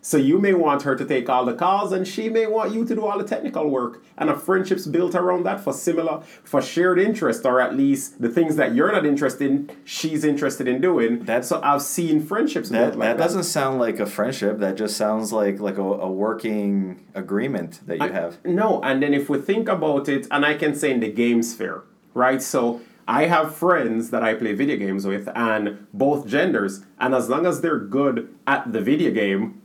So 0.02 0.18
you 0.18 0.40
may 0.40 0.54
want 0.54 0.84
her 0.84 0.96
to 0.96 1.06
take 1.06 1.30
all 1.30 1.46
the 1.46 1.54
calls 1.54 1.92
and 1.92 2.08
she 2.08 2.30
may 2.30 2.46
want 2.48 2.74
you 2.74 2.86
to 2.86 2.96
do 2.96 3.06
all 3.06 3.18
the 3.18 3.24
technical 3.24 3.70
work. 3.70 4.04
And 4.18 4.30
a 4.30 4.38
friendship's 4.38 4.88
built 4.88 5.16
around 5.16 5.44
that 5.46 5.60
for 5.60 5.74
similar, 5.74 6.22
for 6.44 6.62
shared 6.62 7.00
interest, 7.00 7.46
or 7.46 7.60
at 7.60 7.76
least 7.76 8.22
the 8.22 8.30
things 8.30 8.56
that 8.56 8.74
you're 8.74 8.92
not 8.92 9.06
interested 9.06 9.50
in, 9.52 9.70
she's 9.84 10.24
interested 10.24 10.68
in 10.68 10.80
doing. 10.82 11.20
That's- 11.20 11.48
so 11.50 11.60
I've 11.64 11.82
seen 11.82 12.22
friendships 12.22 12.70
That, 12.70 12.98
like 12.98 13.10
that 13.10 13.18
doesn't 13.18 13.44
sound 13.44 13.80
like 13.80 14.00
a 14.00 14.06
friendship. 14.06 14.60
That 14.60 14.76
just 14.78 14.98
sounds 14.98 15.34
like 15.34 15.60
like 15.60 15.78
a, 15.78 15.82
a 15.82 16.10
working 16.12 17.04
agreement 17.16 17.82
that 17.88 17.98
you 17.98 18.06
I- 18.06 18.12
have. 18.12 18.38
No, 18.46 18.82
and 18.82 19.02
then 19.04 19.14
if 19.14 19.30
we 19.30 19.38
think 19.40 19.68
about 19.70 20.08
it, 20.10 20.28
and 20.32 20.46
I 20.46 20.54
can 20.56 20.74
say 20.76 20.92
in 20.92 21.00
the 21.00 21.12
game 21.12 21.42
sphere, 21.44 21.84
right? 22.14 22.42
So 22.42 22.82
I 23.08 23.26
have 23.26 23.56
friends 23.56 24.10
that 24.10 24.24
I 24.24 24.34
play 24.34 24.54
video 24.54 24.76
games 24.78 25.06
with, 25.08 25.30
and 25.36 25.88
both 25.94 26.28
genders, 26.28 26.82
and 27.00 27.16
as 27.16 27.30
long 27.30 27.46
as 27.46 27.62
they're 27.62 27.80
good 27.80 28.34
at 28.46 28.74
the 28.74 28.82
video 28.82 29.12
game, 29.12 29.57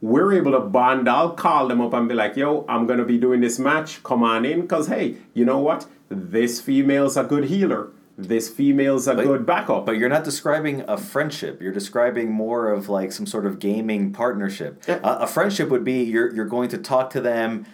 we're 0.00 0.32
able 0.34 0.52
to 0.52 0.60
bond. 0.60 1.08
I'll 1.08 1.30
call 1.32 1.68
them 1.68 1.80
up 1.80 1.92
and 1.94 2.08
be 2.08 2.14
like, 2.14 2.36
yo, 2.36 2.64
I'm 2.68 2.86
going 2.86 2.98
to 2.98 3.04
be 3.04 3.18
doing 3.18 3.40
this 3.40 3.58
match. 3.58 4.02
Come 4.02 4.22
on 4.22 4.44
in. 4.44 4.62
Because, 4.62 4.88
hey, 4.88 5.16
you 5.34 5.44
know 5.44 5.58
what? 5.58 5.86
This 6.08 6.60
female's 6.60 7.16
a 7.16 7.24
good 7.24 7.44
healer. 7.44 7.90
This 8.18 8.48
female's 8.48 9.06
a 9.08 9.14
good 9.14 9.44
backup. 9.44 9.84
But 9.84 9.98
you're 9.98 10.08
not 10.08 10.24
describing 10.24 10.82
a 10.88 10.96
friendship. 10.96 11.60
You're 11.60 11.72
describing 11.72 12.30
more 12.30 12.70
of 12.70 12.88
like 12.88 13.12
some 13.12 13.26
sort 13.26 13.44
of 13.46 13.58
gaming 13.58 14.12
partnership. 14.12 14.82
Yeah. 14.88 15.00
A, 15.02 15.24
a 15.24 15.26
friendship 15.26 15.68
would 15.68 15.84
be 15.84 16.02
you're 16.02 16.34
you're 16.34 16.46
going 16.46 16.70
to 16.70 16.78
talk 16.78 17.10
to 17.10 17.20
them 17.20 17.66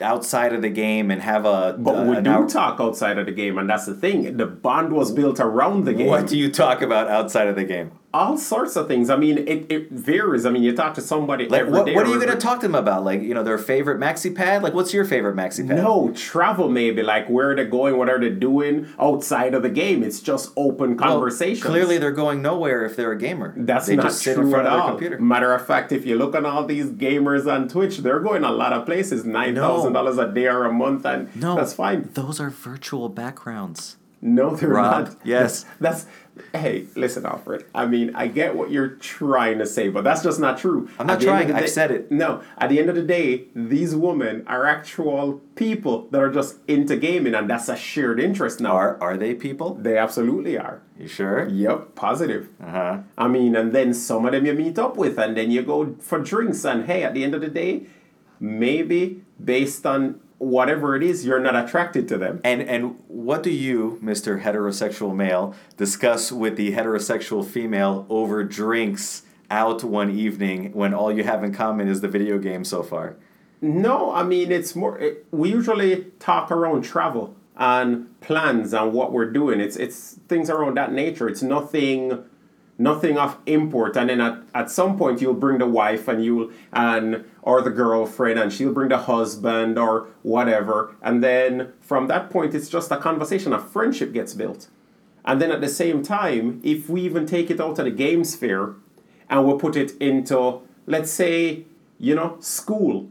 outside 0.00 0.54
of 0.54 0.62
the 0.62 0.70
game 0.70 1.10
and 1.10 1.20
have 1.20 1.44
a. 1.44 1.76
But 1.78 2.06
a- 2.06 2.10
we 2.10 2.20
do 2.22 2.30
out- 2.30 2.48
talk 2.48 2.80
outside 2.80 3.18
of 3.18 3.26
the 3.26 3.32
game, 3.32 3.58
and 3.58 3.68
that's 3.68 3.84
the 3.84 3.94
thing. 3.94 4.38
The 4.38 4.46
bond 4.46 4.92
was 4.92 5.12
built 5.12 5.38
around 5.40 5.84
the 5.84 5.92
game. 5.92 6.06
What 6.06 6.26
do 6.28 6.38
you 6.38 6.50
talk 6.50 6.80
about 6.80 7.08
outside 7.08 7.48
of 7.48 7.56
the 7.56 7.64
game? 7.64 7.92
All 8.12 8.36
sorts 8.36 8.74
of 8.74 8.88
things. 8.88 9.08
I 9.08 9.16
mean, 9.16 9.38
it, 9.38 9.70
it 9.70 9.90
varies. 9.92 10.44
I 10.44 10.50
mean, 10.50 10.64
you 10.64 10.74
talk 10.74 10.94
to 10.94 11.00
somebody 11.00 11.48
Like, 11.48 11.60
every 11.60 11.72
what, 11.72 11.86
day 11.86 11.94
what 11.94 12.06
are 12.06 12.10
you 12.10 12.16
going 12.18 12.32
to 12.32 12.36
talk 12.36 12.58
to 12.60 12.66
them 12.66 12.74
about? 12.74 13.04
Like, 13.04 13.22
you 13.22 13.34
know, 13.34 13.44
their 13.44 13.56
favorite 13.56 14.00
maxi 14.00 14.34
pad? 14.34 14.64
Like, 14.64 14.74
what's 14.74 14.92
your 14.92 15.04
favorite 15.04 15.36
maxi 15.36 15.66
pad? 15.66 15.76
No, 15.76 16.10
travel 16.12 16.68
maybe. 16.68 17.04
Like, 17.04 17.28
where 17.28 17.52
are 17.52 17.54
they're 17.54 17.66
going, 17.66 17.96
what 17.98 18.08
are 18.08 18.18
they 18.18 18.30
doing 18.30 18.88
outside 18.98 19.54
of 19.54 19.62
the 19.62 19.68
game? 19.68 20.02
It's 20.02 20.20
just 20.20 20.52
open 20.56 20.96
Well, 20.96 21.30
clearly, 21.60 21.98
they're 21.98 22.10
going 22.10 22.42
nowhere 22.42 22.84
if 22.84 22.96
they're 22.96 23.12
a 23.12 23.18
gamer. 23.18 23.54
That's 23.56 23.86
they 23.86 23.94
not 23.94 24.12
true 24.20 24.42
in 24.42 24.50
front 24.50 24.66
at 24.66 24.72
all. 24.72 24.88
computer. 24.90 25.20
Matter 25.20 25.52
of 25.52 25.64
fact, 25.64 25.92
if 25.92 26.04
you 26.04 26.16
look 26.16 26.34
on 26.34 26.44
all 26.44 26.64
these 26.64 26.86
gamers 26.86 27.50
on 27.50 27.68
Twitch, 27.68 27.98
they're 27.98 28.20
going 28.20 28.42
a 28.42 28.50
lot 28.50 28.72
of 28.72 28.86
places. 28.86 29.24
Nine 29.24 29.54
thousand 29.54 29.92
dollars 29.92 30.18
a 30.18 30.32
day 30.32 30.48
or 30.48 30.64
a 30.64 30.72
month, 30.72 31.06
and 31.06 31.34
No, 31.36 31.54
that's 31.54 31.74
fine. 31.74 32.10
Those 32.14 32.40
are 32.40 32.50
virtual 32.50 33.08
backgrounds. 33.08 33.96
No, 34.22 34.54
they're 34.54 34.68
Rob, 34.68 35.06
not. 35.06 35.16
yes. 35.24 35.64
That's 35.80 36.06
hey, 36.54 36.86
listen, 36.96 37.26
Alfred. 37.26 37.66
I 37.74 37.86
mean, 37.86 38.12
I 38.14 38.26
get 38.26 38.56
what 38.56 38.70
you're 38.70 38.88
trying 38.88 39.58
to 39.58 39.66
say, 39.66 39.88
but 39.90 40.04
that's 40.04 40.22
just 40.22 40.40
not 40.40 40.56
true. 40.58 40.88
I'm 40.98 41.06
not 41.06 41.14
At 41.14 41.20
the 41.20 41.28
end 41.28 41.40
of 41.40 41.46
trying, 41.46 41.48
the 41.48 41.62
I've 41.64 41.68
said 41.70 41.90
it. 41.90 42.10
No, 42.10 42.42
at 42.56 42.70
the 42.70 42.78
end 42.78 42.88
of 42.88 42.94
the 42.96 43.02
day, 43.02 43.44
these 43.54 43.94
women 43.94 44.44
are 44.46 44.64
actual 44.64 45.40
people 45.54 46.08
that 46.12 46.18
are 46.22 46.30
just 46.32 46.56
into 46.66 46.96
gaming, 46.96 47.34
and 47.34 47.48
that's 47.50 47.68
a 47.68 47.76
shared 47.76 48.20
interest 48.20 48.58
now. 48.60 48.72
Are 48.76 48.96
are 49.02 49.16
they 49.18 49.34
people? 49.34 49.74
They 49.74 49.98
absolutely 49.98 50.56
are. 50.56 50.80
You 50.98 51.08
sure? 51.08 51.46
Yep, 51.48 51.94
positive. 51.94 52.48
Uh 52.62 52.70
huh. 52.70 52.98
I 53.18 53.28
mean, 53.28 53.54
and 53.54 53.72
then 53.72 53.92
some 53.92 54.24
of 54.24 54.32
them 54.32 54.46
you 54.46 54.54
meet 54.54 54.78
up 54.78 54.96
with, 54.96 55.18
and 55.18 55.36
then 55.36 55.50
you 55.50 55.62
go 55.62 55.94
for 56.00 56.20
drinks. 56.20 56.64
And 56.64 56.86
hey, 56.86 57.02
at 57.04 57.12
the 57.12 57.22
end 57.24 57.34
of 57.34 57.42
the 57.42 57.48
day, 57.48 57.86
maybe 58.38 59.22
based 59.42 59.84
on 59.86 60.20
whatever 60.40 60.96
it 60.96 61.02
is, 61.02 61.26
you're 61.26 61.38
not 61.38 61.54
attracted 61.54 62.08
to 62.08 62.16
them. 62.16 62.40
And 62.42 62.62
and 62.62 62.98
what 63.06 63.42
do 63.42 63.50
you, 63.50 63.98
Mister 64.00 64.40
Heterosexual 64.40 65.14
Male, 65.14 65.54
discuss 65.76 66.32
with 66.32 66.56
the 66.56 66.72
heterosexual 66.72 67.44
female 67.44 68.06
over 68.08 68.42
drinks 68.42 69.22
out 69.50 69.84
one 69.84 70.10
evening 70.10 70.72
when 70.72 70.94
all 70.94 71.12
you 71.12 71.24
have 71.24 71.44
in 71.44 71.52
common 71.52 71.88
is 71.88 72.00
the 72.00 72.08
video 72.08 72.38
game 72.38 72.64
so 72.64 72.82
far? 72.82 73.16
No, 73.60 74.12
I 74.12 74.22
mean 74.22 74.50
it's 74.50 74.74
more. 74.74 74.98
It, 74.98 75.26
we 75.30 75.50
usually 75.50 76.06
talk 76.18 76.50
around 76.50 76.82
travel 76.82 77.36
and 77.56 78.18
plans 78.22 78.72
and 78.72 78.94
what 78.94 79.12
we're 79.12 79.30
doing. 79.30 79.60
It's 79.60 79.76
it's 79.76 80.18
things 80.28 80.48
around 80.48 80.78
that 80.78 80.92
nature. 80.92 81.28
It's 81.28 81.42
nothing, 81.42 82.24
nothing 82.78 83.18
of 83.18 83.36
import. 83.44 83.96
And 83.98 84.08
then 84.08 84.20
at, 84.22 84.42
at 84.54 84.70
some 84.70 84.96
point 84.96 85.20
you'll 85.20 85.34
bring 85.34 85.58
the 85.58 85.66
wife 85.66 86.08
and 86.08 86.24
you'll 86.24 86.50
and 86.72 87.24
or 87.42 87.62
the 87.62 87.70
girlfriend 87.70 88.38
and 88.38 88.52
she'll 88.52 88.72
bring 88.72 88.88
the 88.88 88.98
husband 88.98 89.78
or 89.78 90.08
whatever. 90.22 90.94
And 91.02 91.22
then 91.22 91.72
from 91.80 92.06
that 92.08 92.30
point 92.30 92.54
it's 92.54 92.68
just 92.68 92.90
a 92.90 92.96
conversation. 92.96 93.52
A 93.52 93.58
friendship 93.58 94.12
gets 94.12 94.34
built. 94.34 94.68
And 95.24 95.40
then 95.40 95.50
at 95.50 95.60
the 95.60 95.68
same 95.68 96.02
time, 96.02 96.60
if 96.62 96.88
we 96.88 97.02
even 97.02 97.26
take 97.26 97.50
it 97.50 97.60
out 97.60 97.78
of 97.78 97.84
the 97.84 97.90
game 97.90 98.24
sphere 98.24 98.74
and 99.28 99.46
we 99.46 99.58
put 99.58 99.76
it 99.76 99.92
into, 100.00 100.62
let's 100.86 101.10
say, 101.10 101.64
you 101.98 102.14
know, 102.14 102.36
school, 102.40 103.08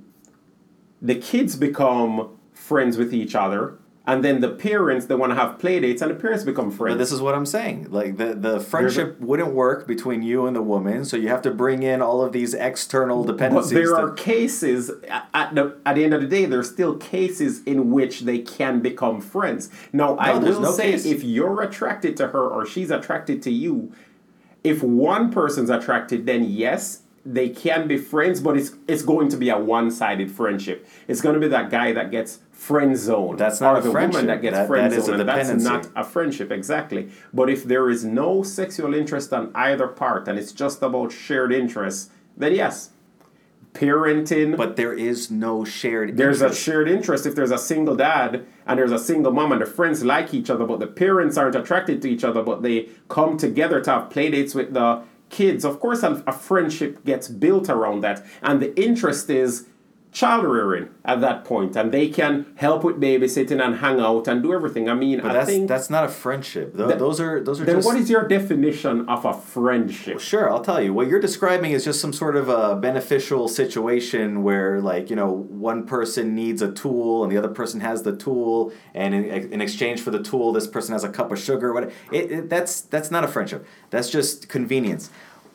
the 1.02 1.16
kids 1.16 1.56
become 1.56 2.38
friends 2.52 2.98
with 2.98 3.14
each 3.14 3.36
other, 3.36 3.78
and 4.12 4.24
then 4.24 4.42
the 4.42 4.50
parents 4.50 5.06
they 5.06 5.16
want 5.16 5.32
to 5.32 5.36
have 5.36 5.60
play 5.60 5.80
dates, 5.80 6.02
and 6.02 6.12
the 6.12 6.16
parents 6.16 6.44
become 6.44 6.72
friends. 6.72 6.96
But 6.96 6.98
this 7.00 7.12
is 7.12 7.22
what 7.22 7.36
I'm 7.36 7.46
saying. 7.46 7.88
Like 7.92 8.18
the 8.18 8.34
the 8.34 8.60
friendship 8.60 9.20
wouldn't 9.20 9.54
work 9.54 9.88
between 9.88 10.22
you 10.22 10.46
and 10.48 10.56
the 10.56 10.62
woman, 10.62 11.06
so 11.06 11.16
you 11.18 11.28
have 11.30 11.42
to 11.44 11.52
bring 11.52 11.84
in 11.84 12.02
all 12.02 12.22
of 12.24 12.32
these 12.32 12.54
external 12.54 13.24
but 13.24 13.34
dependencies. 13.34 13.72
there 13.72 13.88
to- 13.90 13.96
are 13.96 14.12
cases 14.12 14.92
at- 15.34 15.54
the 15.56 15.76
at 15.86 15.96
the 15.96 16.04
end 16.04 16.14
of 16.14 16.22
the 16.22 16.28
day. 16.28 16.46
There's 16.46 16.70
still 16.70 16.96
cases 16.98 17.64
in 17.66 17.92
which 17.92 18.22
they 18.22 18.40
can 18.40 18.80
become 18.80 19.22
friends. 19.22 19.70
Now, 19.94 20.18
I 20.18 20.34
No, 20.34 20.40
there's 20.40 20.56
will 20.56 20.64
no 20.64 20.72
say, 20.72 20.92
case. 20.92 21.06
if 21.06 21.24
you're 21.24 21.62
attracted 21.62 22.18
to 22.18 22.28
her 22.30 22.42
or 22.48 22.66
she's 22.66 22.92
attracted 22.92 23.42
to 23.44 23.52
you, 23.52 23.92
if 24.64 24.84
one 24.84 25.32
person's 25.32 25.70
attracted, 25.70 26.26
then 26.26 26.44
yes, 26.44 27.04
they 27.32 27.50
can 27.50 27.88
be 27.88 27.98
friends, 27.98 28.40
but 28.42 28.58
it's 28.58 28.72
it's 28.88 29.04
going 29.04 29.30
to 29.30 29.38
be 29.38 29.50
a 29.50 29.58
one-sided 29.58 30.32
friendship. 30.32 30.88
It's 31.08 31.22
going 31.22 31.36
to 31.36 31.40
be 31.42 31.48
that 31.50 31.70
guy 31.70 31.92
that 31.94 32.10
gets 32.12 32.40
friend 32.52 32.98
zone. 32.98 33.36
That's 33.38 33.62
not 33.62 33.76
or 33.76 33.80
a 33.80 33.82
the 33.84 33.92
friendship. 33.92 34.14
woman 34.22 34.28
that 34.28 34.42
gets 34.42 34.58
That- 34.58 34.68
friend 34.68 34.92
that 34.92 34.98
is 34.98 35.04
a 35.04 35.12
zone, 35.12 35.20
and 35.22 35.30
that's 35.30 35.64
not 35.64 35.88
a 35.96 36.04
friendship 36.04 36.52
exactly. 36.52 37.10
But 37.34 37.50
if 37.50 37.64
there 37.66 37.90
is 37.90 38.04
no 38.04 38.44
sexual 38.44 38.94
interest 38.94 39.32
on 39.34 39.52
either 39.56 39.88
part 39.88 40.28
and 40.28 40.38
it's 40.40 40.52
just 40.52 40.82
about 40.82 41.12
shared 41.12 41.54
interests, 41.54 42.10
then 42.36 42.54
yes, 42.56 42.90
parenting. 43.74 44.58
but 44.58 44.76
there 44.76 44.94
is 44.94 45.30
no 45.30 45.64
shared. 45.64 46.18
There's 46.18 46.42
a 46.42 46.54
shared 46.54 46.90
interest 46.90 47.26
if 47.26 47.36
there's 47.36 47.52
a 47.52 47.58
single 47.58 47.96
dad 47.96 48.46
and 48.66 48.80
there's 48.80 48.92
a 48.92 49.00
single 49.00 49.32
mom 49.32 49.52
and 49.52 49.62
the 49.62 49.66
friends 49.66 50.04
like 50.04 50.34
each 50.34 50.50
other, 50.50 50.66
but 50.66 50.80
the 50.80 50.88
parents 50.88 51.38
aren't 51.38 51.56
attracted 51.56 52.02
to 52.02 52.10
each 52.10 52.24
other, 52.24 52.42
but 52.42 52.62
they 52.64 52.90
come 53.08 53.38
together 53.38 53.80
to 53.82 53.92
have 53.92 54.10
play 54.10 54.30
dates 54.32 54.56
with 54.56 54.74
the 54.74 55.02
kids. 55.30 55.64
Of 55.66 55.80
course, 55.80 56.04
a, 56.04 56.24
a 56.28 56.32
friendship 56.32 57.04
gets 57.06 57.28
built 57.28 57.70
around 57.70 58.02
that, 58.02 58.26
and 58.42 58.62
the 58.62 58.80
interest 58.82 59.30
is 59.30 59.68
child 60.12 60.44
rearing 60.44 60.90
at 61.06 61.22
that 61.22 61.46
point, 61.46 61.76
and 61.76 61.92
they 61.92 62.08
can 62.10 62.46
help 62.56 62.84
with 62.84 63.00
babysitting 63.00 63.62
and 63.64 63.76
hang 63.76 64.00
out 64.00 64.28
and 64.28 64.42
do 64.42 64.52
everything. 64.54 64.90
I 64.90 64.96
mean, 64.96 65.22
But 65.22 65.32
I 65.32 65.34
that's 65.34 65.50
think. 65.50 65.68
that's 65.68 65.90
not 65.90 66.04
a 66.04 66.08
friendship. 66.08 66.74
Tho- 66.76 66.88
That- 66.88 66.98
those 67.00 67.20
are 67.22 67.44
those 67.44 67.62
are 67.62 67.66
then 67.66 67.76
just. 67.76 67.86
what 67.88 67.96
is 67.98 68.10
your 68.10 68.28
definition 68.28 69.08
of 69.08 69.24
a 69.26 69.34
friendship? 69.34 70.20
Sure, 70.20 70.50
I'll 70.52 70.64
tell 70.64 70.82
you. 70.82 70.94
What 70.96 71.08
you're 71.08 71.20
describing 71.20 71.72
is 71.74 71.86
just 71.86 72.02
some 72.02 72.12
sort 72.14 72.36
of 72.36 72.50
a 72.50 72.76
beneficial 72.76 73.48
situation 73.48 74.42
where, 74.44 74.82
like, 74.82 75.10
you 75.12 75.16
know, 75.16 75.30
one 75.32 75.86
person 75.86 76.34
needs 76.34 76.62
a 76.64 76.72
tool 76.72 77.24
and 77.24 77.32
the 77.32 77.38
other 77.38 77.50
person 77.62 77.80
has 77.82 78.02
the 78.04 78.16
tool, 78.16 78.72
and 78.96 79.14
in, 79.14 79.26
in 79.54 79.62
exchange 79.62 80.02
for 80.02 80.10
the 80.12 80.24
tool, 80.24 80.52
this 80.54 80.66
person 80.68 80.94
has 80.94 81.04
a 81.04 81.10
cup 81.10 81.32
of 81.32 81.38
sugar. 81.40 81.72
What 81.72 81.84
it, 82.12 82.32
it, 82.32 82.50
that's 82.50 82.82
that's 82.82 83.12
not 83.12 83.24
a 83.24 83.28
friendship. 83.28 83.66
That's 83.92 84.10
just 84.10 84.50
convenience. 84.50 85.12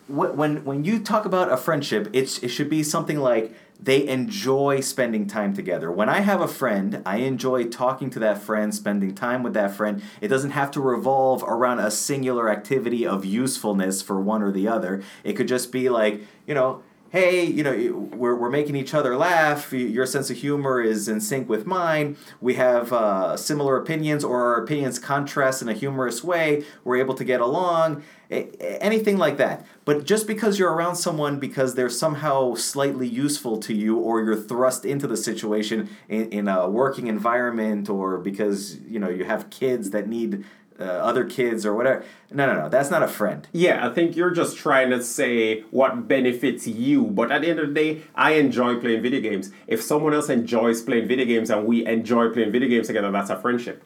When 0.06 0.64
when 0.64 0.84
you 0.84 0.98
talk 1.00 1.24
about 1.24 1.50
a 1.50 1.56
friendship, 1.56 2.08
it's 2.12 2.38
it 2.40 2.48
should 2.48 2.68
be 2.68 2.82
something 2.82 3.18
like 3.18 3.54
they 3.80 4.06
enjoy 4.06 4.80
spending 4.80 5.26
time 5.26 5.54
together. 5.54 5.90
When 5.90 6.08
I 6.08 6.20
have 6.20 6.40
a 6.40 6.48
friend, 6.48 7.02
I 7.04 7.18
enjoy 7.18 7.64
talking 7.64 8.08
to 8.10 8.18
that 8.20 8.40
friend, 8.40 8.74
spending 8.74 9.14
time 9.14 9.42
with 9.42 9.54
that 9.54 9.74
friend. 9.74 10.02
It 10.20 10.28
doesn't 10.28 10.52
have 10.52 10.70
to 10.72 10.80
revolve 10.80 11.42
around 11.42 11.80
a 11.80 11.90
singular 11.90 12.48
activity 12.48 13.06
of 13.06 13.24
usefulness 13.24 14.00
for 14.00 14.20
one 14.20 14.42
or 14.42 14.52
the 14.52 14.68
other. 14.68 15.02
It 15.22 15.34
could 15.34 15.48
just 15.48 15.72
be 15.72 15.88
like, 15.88 16.22
you 16.46 16.54
know, 16.54 16.82
hey, 17.14 17.44
you 17.44 17.62
know, 17.62 18.08
we're, 18.16 18.34
we're 18.34 18.50
making 18.50 18.74
each 18.74 18.92
other 18.92 19.16
laugh. 19.16 19.72
Your 19.72 20.04
sense 20.04 20.30
of 20.30 20.36
humor 20.36 20.82
is 20.82 21.06
in 21.06 21.20
sync 21.20 21.48
with 21.48 21.64
mine. 21.64 22.16
We 22.40 22.54
have 22.54 22.92
uh, 22.92 23.36
similar 23.36 23.76
opinions, 23.76 24.24
or 24.24 24.42
our 24.42 24.64
opinions 24.64 24.98
contrast 24.98 25.62
in 25.62 25.68
a 25.68 25.74
humorous 25.74 26.24
way. 26.24 26.64
We're 26.82 26.96
able 26.96 27.14
to 27.14 27.22
get 27.22 27.40
along. 27.40 28.02
Anything 28.30 29.16
like 29.16 29.36
that. 29.36 29.64
But 29.84 30.06
just 30.06 30.26
because 30.26 30.58
you're 30.58 30.72
around 30.72 30.96
someone 30.96 31.38
because 31.38 31.76
they're 31.76 31.88
somehow 31.88 32.54
slightly 32.56 33.06
useful 33.06 33.58
to 33.58 33.72
you, 33.72 33.96
or 33.96 34.20
you're 34.20 34.34
thrust 34.34 34.84
into 34.84 35.06
the 35.06 35.16
situation 35.16 35.88
in, 36.08 36.30
in 36.30 36.48
a 36.48 36.68
working 36.68 37.06
environment, 37.06 37.88
or 37.88 38.18
because 38.18 38.80
you 38.88 38.98
know 38.98 39.08
you 39.08 39.24
have 39.24 39.50
kids 39.50 39.90
that 39.90 40.08
need 40.08 40.44
uh, 40.78 40.84
other 40.84 41.24
kids 41.24 41.64
or 41.64 41.74
whatever. 41.74 42.04
No, 42.32 42.46
no, 42.46 42.54
no. 42.62 42.68
That's 42.68 42.90
not 42.90 43.02
a 43.02 43.08
friend. 43.08 43.46
Yeah, 43.52 43.86
I 43.86 43.92
think 43.92 44.16
you're 44.16 44.30
just 44.30 44.56
trying 44.56 44.90
to 44.90 45.02
say 45.02 45.60
what 45.70 46.08
benefits 46.08 46.66
you. 46.66 47.04
But 47.04 47.30
at 47.30 47.42
the 47.42 47.48
end 47.48 47.60
of 47.60 47.68
the 47.68 47.74
day, 47.74 48.02
I 48.14 48.32
enjoy 48.32 48.80
playing 48.80 49.02
video 49.02 49.20
games. 49.20 49.50
If 49.66 49.82
someone 49.82 50.14
else 50.14 50.28
enjoys 50.28 50.82
playing 50.82 51.08
video 51.08 51.26
games 51.26 51.50
and 51.50 51.66
we 51.66 51.86
enjoy 51.86 52.30
playing 52.30 52.52
video 52.52 52.68
games 52.68 52.88
together, 52.88 53.10
that's 53.10 53.30
a 53.30 53.38
friendship. 53.38 53.84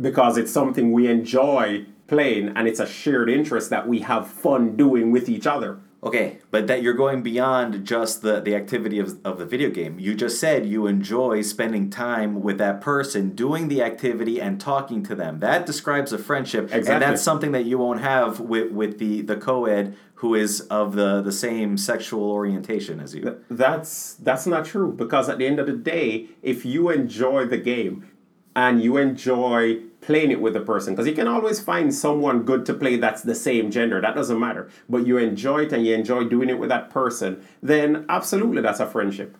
Because 0.00 0.36
it's 0.36 0.52
something 0.52 0.92
we 0.92 1.08
enjoy 1.08 1.86
playing 2.06 2.48
and 2.50 2.68
it's 2.68 2.80
a 2.80 2.86
shared 2.86 3.30
interest 3.30 3.70
that 3.70 3.88
we 3.88 4.00
have 4.00 4.28
fun 4.28 4.76
doing 4.76 5.10
with 5.10 5.28
each 5.28 5.46
other. 5.46 5.80
Okay, 6.00 6.38
but 6.52 6.68
that 6.68 6.80
you're 6.80 6.94
going 6.94 7.22
beyond 7.22 7.84
just 7.84 8.22
the, 8.22 8.40
the 8.40 8.54
activity 8.54 9.00
of, 9.00 9.18
of 9.24 9.38
the 9.38 9.44
video 9.44 9.68
game. 9.68 9.98
You 9.98 10.14
just 10.14 10.38
said 10.38 10.64
you 10.64 10.86
enjoy 10.86 11.42
spending 11.42 11.90
time 11.90 12.40
with 12.40 12.58
that 12.58 12.80
person, 12.80 13.30
doing 13.30 13.66
the 13.66 13.82
activity 13.82 14.40
and 14.40 14.60
talking 14.60 15.02
to 15.04 15.16
them. 15.16 15.40
That 15.40 15.66
describes 15.66 16.12
a 16.12 16.18
friendship. 16.18 16.72
And 16.72 16.86
that's 16.86 17.22
something 17.22 17.50
that 17.50 17.64
you 17.64 17.78
won't 17.78 18.00
have 18.00 18.38
with, 18.38 18.70
with 18.70 18.98
the, 18.98 19.22
the 19.22 19.36
co-ed 19.36 19.96
who 20.14 20.34
is 20.34 20.60
of 20.62 20.94
the, 20.94 21.20
the 21.20 21.32
same 21.32 21.76
sexual 21.76 22.30
orientation 22.30 23.00
as 23.00 23.14
you. 23.14 23.42
That's 23.48 24.14
that's 24.14 24.46
not 24.46 24.64
true 24.64 24.92
because 24.92 25.28
at 25.28 25.38
the 25.38 25.46
end 25.46 25.60
of 25.60 25.66
the 25.66 25.72
day, 25.72 26.28
if 26.42 26.64
you 26.64 26.90
enjoy 26.90 27.46
the 27.46 27.58
game 27.58 28.08
and 28.56 28.82
you 28.82 28.96
enjoy 28.96 29.82
playing 30.00 30.30
it 30.30 30.40
with 30.40 30.56
a 30.56 30.60
person, 30.60 30.94
because 30.94 31.06
you 31.06 31.14
can 31.14 31.28
always 31.28 31.60
find 31.60 31.92
someone 31.92 32.42
good 32.42 32.64
to 32.66 32.74
play 32.74 32.96
that's 32.96 33.22
the 33.22 33.34
same 33.34 33.70
gender, 33.70 34.00
that 34.00 34.14
doesn't 34.14 34.38
matter. 34.38 34.68
But 34.88 35.06
you 35.06 35.18
enjoy 35.18 35.64
it 35.64 35.72
and 35.72 35.84
you 35.84 35.94
enjoy 35.94 36.24
doing 36.24 36.48
it 36.48 36.58
with 36.58 36.68
that 36.68 36.90
person, 36.90 37.44
then 37.62 38.06
absolutely 38.08 38.62
that's 38.62 38.80
a 38.80 38.86
friendship. 38.86 39.36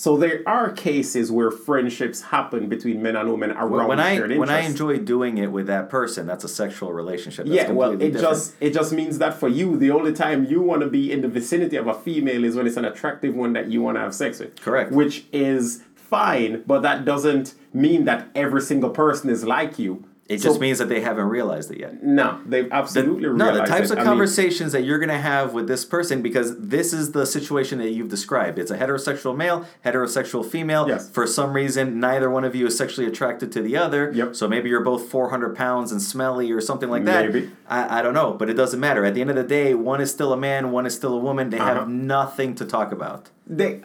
So 0.00 0.16
there 0.16 0.42
are 0.46 0.72
cases 0.72 1.30
where 1.30 1.50
friendships 1.50 2.22
happen 2.22 2.70
between 2.70 3.02
men 3.02 3.16
and 3.16 3.30
women 3.30 3.50
around 3.50 3.88
When 3.88 4.00
I 4.00 4.16
shared 4.16 4.34
when 4.38 4.48
I 4.48 4.60
enjoy 4.60 4.96
doing 4.96 5.36
it 5.36 5.52
with 5.52 5.66
that 5.66 5.90
person, 5.90 6.26
that's 6.26 6.42
a 6.42 6.48
sexual 6.48 6.90
relationship. 6.94 7.44
That's 7.44 7.54
yeah, 7.54 7.70
well, 7.70 7.92
it 7.92 7.98
different. 7.98 8.22
just 8.22 8.54
it 8.60 8.72
just 8.72 8.94
means 8.94 9.18
that 9.18 9.34
for 9.34 9.48
you, 9.48 9.76
the 9.76 9.90
only 9.90 10.14
time 10.14 10.46
you 10.46 10.62
want 10.62 10.80
to 10.80 10.88
be 10.88 11.12
in 11.12 11.20
the 11.20 11.28
vicinity 11.28 11.76
of 11.76 11.86
a 11.86 11.92
female 11.92 12.44
is 12.44 12.56
when 12.56 12.66
it's 12.66 12.78
an 12.78 12.86
attractive 12.86 13.34
one 13.34 13.52
that 13.52 13.70
you 13.70 13.82
want 13.82 13.96
to 13.96 14.00
have 14.00 14.14
sex 14.14 14.38
with. 14.38 14.58
Correct. 14.62 14.90
Which 14.90 15.26
is 15.32 15.82
fine, 16.10 16.64
but 16.66 16.82
that 16.82 17.04
doesn't 17.04 17.54
mean 17.72 18.04
that 18.04 18.28
every 18.34 18.60
single 18.60 18.90
person 18.90 19.30
is 19.30 19.44
like 19.44 19.78
you. 19.78 20.04
It 20.30 20.40
So- 20.40 20.48
just 20.50 20.60
means 20.60 20.78
that 20.78 20.88
they 20.88 21.00
haven't 21.00 21.28
realized 21.28 21.70
it 21.72 21.80
yet. 21.80 22.04
no, 22.04 22.38
they've 22.46 22.68
absolutely 22.70 23.28
no, 23.30 23.52
the 23.52 23.64
types 23.64 23.90
it. 23.90 23.94
of 23.94 23.98
I 23.98 24.02
mean, 24.02 24.06
conversations 24.10 24.70
that 24.72 24.82
you're 24.84 25.00
going 25.00 25.08
to 25.10 25.18
have 25.32 25.52
with 25.52 25.66
this 25.66 25.84
person 25.84 26.22
because 26.22 26.56
this 26.56 26.92
is 26.92 27.10
the 27.12 27.26
situation 27.26 27.78
that 27.80 27.90
you've 27.90 28.08
described. 28.08 28.56
It's 28.58 28.70
a 28.70 28.78
heterosexual 28.78 29.36
male, 29.36 29.66
heterosexual 29.84 30.46
female. 30.46 30.86
Yes. 30.88 31.10
For 31.10 31.26
some 31.26 31.52
reason, 31.52 31.98
neither 31.98 32.30
one 32.30 32.44
of 32.44 32.54
you 32.54 32.66
is 32.68 32.78
sexually 32.78 33.08
attracted 33.08 33.50
to 33.52 33.60
the 33.60 33.76
other. 33.76 34.12
Yep. 34.14 34.36
So 34.36 34.46
maybe 34.48 34.68
you're 34.70 34.84
both 34.84 35.08
400 35.08 35.56
pounds 35.56 35.90
and 35.90 36.00
smelly 36.00 36.52
or 36.52 36.60
something 36.60 36.88
like 36.88 37.04
that. 37.06 37.32
Maybe. 37.32 37.50
I, 37.68 37.98
I 37.98 38.02
don't 38.02 38.14
know, 38.14 38.32
but 38.32 38.48
it 38.48 38.54
doesn't 38.54 38.78
matter. 38.78 39.04
At 39.04 39.14
the 39.14 39.20
end 39.22 39.30
of 39.30 39.36
the 39.36 39.42
day, 39.42 39.74
one 39.74 40.00
is 40.00 40.10
still 40.12 40.32
a 40.32 40.36
man, 40.36 40.70
one 40.70 40.86
is 40.86 40.94
still 40.94 41.14
a 41.14 41.18
woman. 41.18 41.50
They 41.50 41.58
Uh-huh. 41.58 41.74
have 41.74 41.88
nothing 41.88 42.54
to 42.54 42.64
talk 42.64 42.92
about. 42.92 43.30
They 43.48 43.80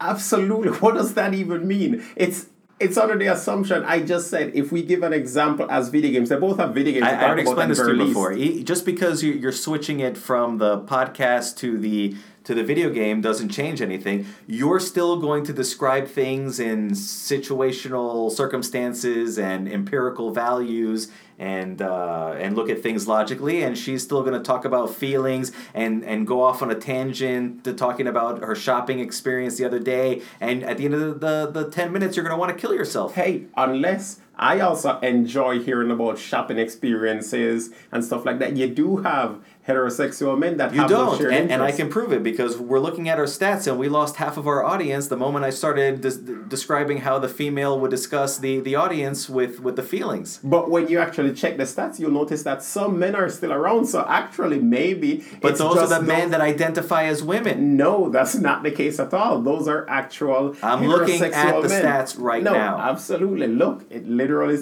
absolutely. 0.00 0.70
What 0.78 0.94
does 0.94 1.14
that 1.14 1.34
even 1.34 1.66
mean? 1.66 2.04
It's 2.14 2.46
it's 2.80 2.96
under 2.96 3.16
the 3.16 3.26
assumption 3.26 3.84
I 3.84 4.00
just 4.00 4.28
said 4.30 4.52
if 4.54 4.70
we 4.70 4.82
give 4.82 5.02
an 5.02 5.12
example 5.12 5.70
as 5.70 5.88
video 5.88 6.12
games, 6.12 6.28
they 6.28 6.36
both 6.36 6.58
have 6.58 6.74
video 6.74 6.94
games. 6.94 7.04
I, 7.04 7.20
I 7.20 7.24
already 7.24 7.42
explained 7.42 7.70
this 7.70 7.78
to 7.78 7.94
you 7.94 8.06
before. 8.06 8.34
Just 8.34 8.84
because 8.84 9.22
you're 9.22 9.52
switching 9.52 10.00
it 10.00 10.16
from 10.16 10.58
the 10.58 10.80
podcast 10.80 11.56
to 11.58 11.78
the 11.78 12.16
to 12.48 12.54
the 12.54 12.64
video 12.64 12.88
game 12.88 13.20
doesn't 13.20 13.50
change 13.50 13.82
anything. 13.82 14.26
You're 14.46 14.80
still 14.80 15.20
going 15.20 15.44
to 15.44 15.52
describe 15.52 16.08
things 16.08 16.58
in 16.58 16.92
situational 16.92 18.32
circumstances 18.32 19.38
and 19.38 19.68
empirical 19.68 20.30
values 20.30 21.10
and 21.38 21.82
uh, 21.82 22.34
and 22.38 22.56
look 22.56 22.70
at 22.70 22.82
things 22.82 23.06
logically. 23.06 23.62
And 23.62 23.76
she's 23.76 24.02
still 24.02 24.22
going 24.22 24.32
to 24.32 24.40
talk 24.40 24.64
about 24.64 24.94
feelings 24.94 25.52
and 25.74 26.02
and 26.02 26.26
go 26.26 26.42
off 26.42 26.62
on 26.62 26.70
a 26.70 26.74
tangent 26.74 27.64
to 27.64 27.74
talking 27.74 28.06
about 28.06 28.42
her 28.42 28.54
shopping 28.54 28.98
experience 28.98 29.58
the 29.58 29.66
other 29.66 29.78
day. 29.78 30.22
And 30.40 30.64
at 30.64 30.78
the 30.78 30.86
end 30.86 30.94
of 30.94 31.00
the 31.20 31.26
the, 31.26 31.64
the 31.64 31.70
ten 31.70 31.92
minutes, 31.92 32.16
you're 32.16 32.24
going 32.24 32.34
to 32.34 32.40
want 32.40 32.56
to 32.56 32.58
kill 32.58 32.72
yourself. 32.72 33.14
Hey, 33.14 33.44
unless 33.58 34.20
I 34.38 34.60
also 34.60 34.98
enjoy 35.00 35.60
hearing 35.60 35.90
about 35.90 36.18
shopping 36.18 36.58
experiences 36.58 37.70
and 37.90 38.04
stuff 38.04 38.24
like 38.24 38.38
that. 38.38 38.56
You 38.56 38.68
do 38.68 38.98
have 38.98 39.40
heterosexual 39.68 40.38
men 40.38 40.56
that 40.56 40.72
You 40.72 40.80
have 40.80 40.88
those 40.88 40.98
don't, 40.98 41.18
shared 41.18 41.34
and, 41.34 41.52
and 41.52 41.62
I 41.62 41.72
can 41.72 41.90
prove 41.90 42.10
it 42.12 42.22
because 42.22 42.56
we're 42.56 42.78
looking 42.78 43.08
at 43.08 43.18
our 43.18 43.26
stats, 43.26 43.66
and 43.66 43.78
we 43.78 43.88
lost 43.88 44.16
half 44.16 44.38
of 44.38 44.46
our 44.46 44.64
audience 44.64 45.08
the 45.08 45.16
moment 45.16 45.44
I 45.44 45.50
started 45.50 46.00
des- 46.00 46.46
describing 46.48 46.98
how 46.98 47.18
the 47.18 47.28
female 47.28 47.78
would 47.78 47.90
discuss 47.90 48.38
the, 48.38 48.60
the 48.60 48.76
audience 48.76 49.28
with, 49.28 49.60
with 49.60 49.76
the 49.76 49.82
feelings. 49.82 50.40
But 50.42 50.70
when 50.70 50.88
you 50.88 50.98
actually 50.98 51.34
check 51.34 51.58
the 51.58 51.64
stats, 51.64 51.98
you'll 51.98 52.12
notice 52.12 52.44
that 52.44 52.62
some 52.62 52.98
men 52.98 53.14
are 53.14 53.28
still 53.28 53.52
around. 53.52 53.86
So 53.86 54.06
actually, 54.08 54.58
maybe. 54.58 55.22
But 55.42 55.52
it's 55.52 55.60
those 55.60 55.76
are 55.76 55.86
the 55.86 56.00
men 56.00 56.30
that 56.30 56.40
identify 56.40 57.04
as 57.04 57.22
women. 57.22 57.76
No, 57.76 58.08
that's 58.08 58.36
not 58.36 58.62
the 58.62 58.70
case 58.70 58.98
at 58.98 59.12
all. 59.12 59.42
Those 59.42 59.68
are 59.68 59.88
actual. 59.88 60.56
I'm 60.62 60.86
looking 60.86 61.22
at 61.22 61.60
the 61.60 61.68
men. 61.68 61.84
stats 61.84 62.18
right 62.18 62.42
no, 62.42 62.54
now. 62.54 62.78
absolutely. 62.78 63.48
Look, 63.48 63.84
it 63.90 64.08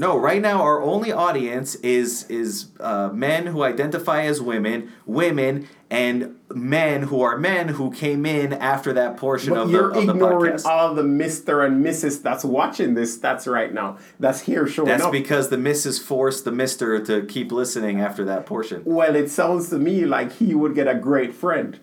No, 0.00 0.18
right 0.18 0.40
now 0.40 0.62
our 0.62 0.80
only 0.82 1.12
audience 1.12 1.74
is 1.76 2.24
is 2.28 2.66
uh, 2.80 3.08
men 3.12 3.46
who 3.46 3.62
identify 3.62 4.22
as 4.22 4.40
women, 4.40 4.92
women, 5.06 5.68
and 5.90 6.36
men 6.54 7.02
who 7.02 7.20
are 7.20 7.36
men 7.38 7.68
who 7.68 7.90
came 7.90 8.24
in 8.26 8.52
after 8.52 8.92
that 8.92 9.16
portion 9.16 9.50
But 9.54 9.62
of 9.62 9.68
the, 9.68 9.72
you're 9.78 9.92
the 9.92 10.00
ignoring 10.10 10.58
all 10.64 10.94
the 10.94 11.02
Mister 11.04 11.62
and 11.62 11.84
Mrs. 11.84 12.22
that's 12.22 12.44
watching 12.44 12.94
this 12.94 13.16
That's 13.16 13.46
right 13.46 13.72
now. 13.72 13.98
That's 14.20 14.40
here 14.40 14.66
showing 14.66 14.88
That's 14.88 15.04
up. 15.04 15.12
because 15.12 15.48
the 15.48 15.58
missus 15.58 15.98
forced 15.98 16.44
the 16.44 16.52
mister 16.52 16.98
to 17.04 17.24
keep 17.26 17.52
listening 17.52 18.00
after 18.00 18.24
that 18.24 18.46
portion. 18.46 18.82
well, 18.84 19.14
it 19.16 19.30
sounds 19.30 19.68
to 19.70 19.78
me 19.78 20.04
like 20.04 20.32
he 20.34 20.54
would 20.54 20.74
get 20.74 20.88
a 20.88 20.94
great 20.94 21.34
friend. 21.34 21.80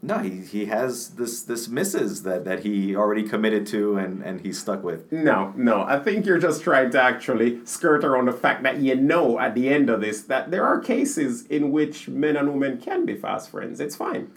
No, 0.00 0.18
he, 0.18 0.42
he 0.42 0.66
has 0.66 1.10
this 1.10 1.42
this 1.42 1.66
misses 1.66 2.22
that, 2.22 2.44
that 2.44 2.60
he 2.60 2.94
already 2.94 3.24
committed 3.24 3.66
to 3.68 3.96
and, 3.96 4.22
and 4.22 4.40
he's 4.40 4.58
stuck 4.58 4.84
with. 4.84 5.10
No, 5.10 5.52
no. 5.56 5.82
I 5.82 5.98
think 5.98 6.24
you're 6.24 6.38
just 6.38 6.62
trying 6.62 6.90
to 6.90 7.02
actually 7.02 7.64
skirt 7.66 8.04
around 8.04 8.26
the 8.26 8.32
fact 8.32 8.62
that 8.62 8.78
you 8.78 8.94
know 8.94 9.40
at 9.40 9.56
the 9.56 9.68
end 9.68 9.90
of 9.90 10.00
this 10.00 10.22
that 10.22 10.52
there 10.52 10.64
are 10.64 10.78
cases 10.78 11.46
in 11.46 11.72
which 11.72 12.08
men 12.08 12.36
and 12.36 12.52
women 12.52 12.78
can 12.78 13.06
be 13.06 13.16
fast 13.16 13.50
friends. 13.50 13.80
It's 13.80 13.96
fine. 13.96 14.30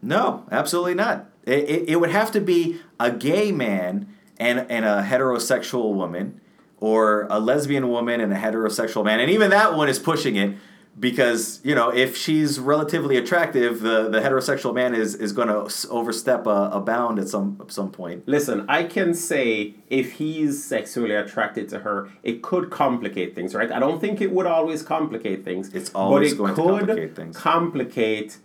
No, 0.00 0.44
absolutely 0.52 0.94
not. 0.94 1.26
It, 1.44 1.68
it, 1.68 1.88
it 1.90 1.96
would 1.96 2.10
have 2.10 2.30
to 2.32 2.40
be 2.40 2.80
a 3.00 3.10
gay 3.10 3.50
man 3.50 4.08
and, 4.38 4.66
and 4.70 4.84
a 4.84 5.02
heterosexual 5.02 5.94
woman, 5.94 6.40
or 6.78 7.26
a 7.30 7.38
lesbian 7.38 7.88
woman 7.88 8.20
and 8.20 8.32
a 8.32 8.36
heterosexual 8.36 9.04
man. 9.04 9.20
And 9.20 9.30
even 9.30 9.50
that 9.50 9.76
one 9.76 9.88
is 9.88 9.98
pushing 9.98 10.36
it 10.36 10.56
because, 10.98 11.60
you 11.64 11.74
know, 11.74 11.88
if 11.88 12.16
she's 12.16 12.60
relatively 12.60 13.16
attractive, 13.16 13.80
the, 13.80 14.08
the 14.08 14.20
heterosexual 14.20 14.74
man 14.74 14.94
is, 14.94 15.14
is 15.14 15.32
going 15.32 15.48
to 15.48 15.88
overstep 15.88 16.46
a, 16.46 16.70
a 16.72 16.80
bound 16.80 17.18
at 17.18 17.28
some, 17.28 17.64
some 17.68 17.90
point. 17.90 18.26
Listen, 18.28 18.66
I 18.68 18.84
can 18.84 19.14
say 19.14 19.74
if 19.88 20.12
he's 20.12 20.62
sexually 20.62 21.14
attracted 21.14 21.68
to 21.70 21.80
her, 21.80 22.10
it 22.22 22.42
could 22.42 22.70
complicate 22.70 23.34
things, 23.34 23.54
right? 23.54 23.72
I 23.72 23.78
don't 23.78 24.00
think 24.00 24.20
it 24.20 24.32
would 24.32 24.46
always 24.46 24.82
complicate 24.82 25.44
things. 25.44 25.72
It's 25.74 25.90
always 25.94 26.34
but 26.34 26.34
it 26.34 26.38
going 26.38 26.54
to 26.54 26.62
complicate 26.62 27.16
things. 27.16 27.36
complicate 27.36 28.36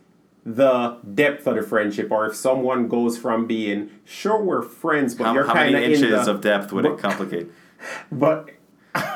the 0.46 0.98
depth 1.14 1.46
of 1.46 1.56
the 1.56 1.62
friendship, 1.62 2.10
or 2.10 2.26
if 2.26 2.36
someone 2.36 2.88
goes 2.88 3.18
from 3.18 3.46
being 3.46 3.90
sure 4.06 4.42
we're 4.42 4.62
friends, 4.62 5.14
but 5.14 5.26
How, 5.26 5.34
you're 5.34 5.44
kind 5.44 5.74
many 5.74 5.86
of 5.86 5.92
in 5.92 6.06
inches 6.06 6.26
the, 6.26 6.32
of 6.32 6.42
depth 6.42 6.72
would 6.72 6.86
it 6.86 6.98
complicate? 6.98 7.52
But 8.12 8.50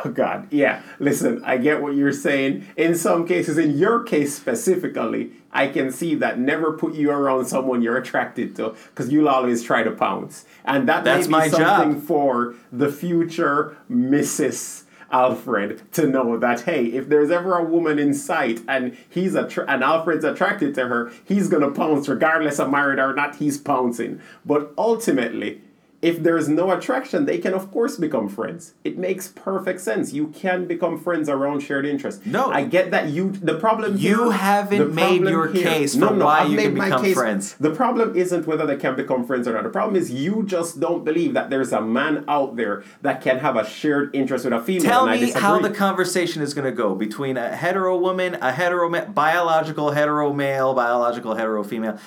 oh 0.06 0.10
god, 0.10 0.48
yeah. 0.52 0.82
Listen, 1.00 1.42
I 1.44 1.58
get 1.58 1.82
what 1.82 1.96
you're 1.96 2.12
saying. 2.12 2.68
In 2.78 2.96
some 2.96 3.28
cases, 3.28 3.58
in 3.58 3.78
your 3.78 4.04
case 4.04 4.36
specifically, 4.36 5.32
I 5.52 5.68
can 5.68 5.92
see 5.92 6.16
that 6.16 6.40
never 6.40 6.74
put 6.74 6.94
you 6.94 7.12
around 7.12 7.46
someone 7.46 7.82
you're 7.82 7.98
attracted 7.98 8.56
to 8.58 8.76
because 8.90 9.12
you'll 9.12 9.30
always 9.30 9.64
try 9.64 9.84
to 9.84 9.92
pounce, 9.92 10.46
and 10.66 10.88
that 10.90 11.04
That's 11.04 11.28
may 11.28 11.32
my 11.32 11.44
be 11.46 11.50
something 11.52 11.94
job. 11.96 12.04
for 12.04 12.56
the 12.72 12.92
future 12.92 13.78
Mrs. 13.90 14.84
Alfred 15.12 15.82
to 15.92 16.08
know 16.08 16.38
that 16.38 16.62
hey, 16.62 16.86
if 16.86 17.10
there's 17.10 17.32
ever 17.32 17.58
a 17.58 17.64
woman 17.66 18.00
in 18.00 18.14
sight 18.14 18.62
and 18.68 18.96
he's 19.10 19.36
attra- 19.36 19.66
and 19.68 19.84
Alfred's 19.84 20.24
attracted 20.24 20.74
to 20.76 20.88
her, 20.88 21.12
he's 21.26 21.50
gonna 21.50 21.70
pounce 21.72 22.08
regardless 22.08 22.60
of 22.60 22.70
married 22.72 22.98
or 23.00 23.14
not. 23.14 23.36
He's 23.36 23.58
pouncing, 23.58 24.22
but 24.46 24.72
ultimately 24.78 25.62
if 26.02 26.24
there's 26.24 26.50
no 26.50 26.72
attraction, 26.72 27.26
they 27.26 27.38
can 27.38 27.54
of 27.54 27.72
course 27.72 27.98
become 27.98 28.28
friends. 28.28 28.74
It 28.84 28.98
makes 28.98 29.28
perfect 29.28 29.82
sense. 29.82 30.14
You 30.14 30.28
can 30.30 30.66
become 30.66 30.98
friends 31.00 31.30
around 31.30 31.60
shared 31.62 31.86
interests. 31.86 32.26
No. 32.26 32.52
I 32.52 32.64
get 32.64 32.90
that 32.92 33.10
you. 33.10 33.32
The 33.32 33.56
problem 33.56 33.98
You 33.98 34.24
here- 34.24 34.32
haven't 34.32 34.96
made 34.96 35.22
your 35.22 35.48
here- 35.48 35.64
case 35.64 35.96
for 35.96 36.12
why 36.14 36.46
you 36.46 36.58
can 36.58 36.76
my 36.76 36.86
become 36.90 37.14
friends. 37.14 37.56
The 37.60 37.70
problem 37.72 38.16
isn't 38.16 38.48
whether 38.48 38.66
they 38.66 38.78
can 38.78 38.96
become 38.96 39.26
friends 39.26 39.48
or 39.48 39.54
not. 39.54 39.64
The 39.64 39.70
problem 39.70 39.96
is 39.96 40.12
you 40.12 40.44
just 40.46 40.80
don't 40.80 41.06
believe 41.06 41.34
that 41.36 41.50
there's 41.52 41.72
a 41.72 41.82
man 41.82 42.26
out 42.28 42.56
there 42.56 42.84
that 43.04 43.22
can 43.22 43.38
have 43.40 43.56
a 43.56 43.66
shared 43.66 44.10
interest 44.16 44.46
with 44.46 44.54
a 44.54 44.60
female. 44.60 44.82
Tell 44.90 45.06
me 45.08 45.32
how 45.32 45.60
the 45.60 45.70
conversation 45.70 46.42
is 46.42 46.54
going 46.56 46.66
to 46.66 46.72
go 46.72 46.96
between 46.96 47.38
a 47.38 47.50
hetero 47.56 47.96
woman, 47.98 48.38
a 48.42 48.52
hetero 48.52 48.90
ma- 48.90 49.06
biological 49.06 49.92
hetero 49.92 50.34
male, 50.34 50.74
biological 50.74 51.36
hetero 51.36 51.64
female, 51.64 51.98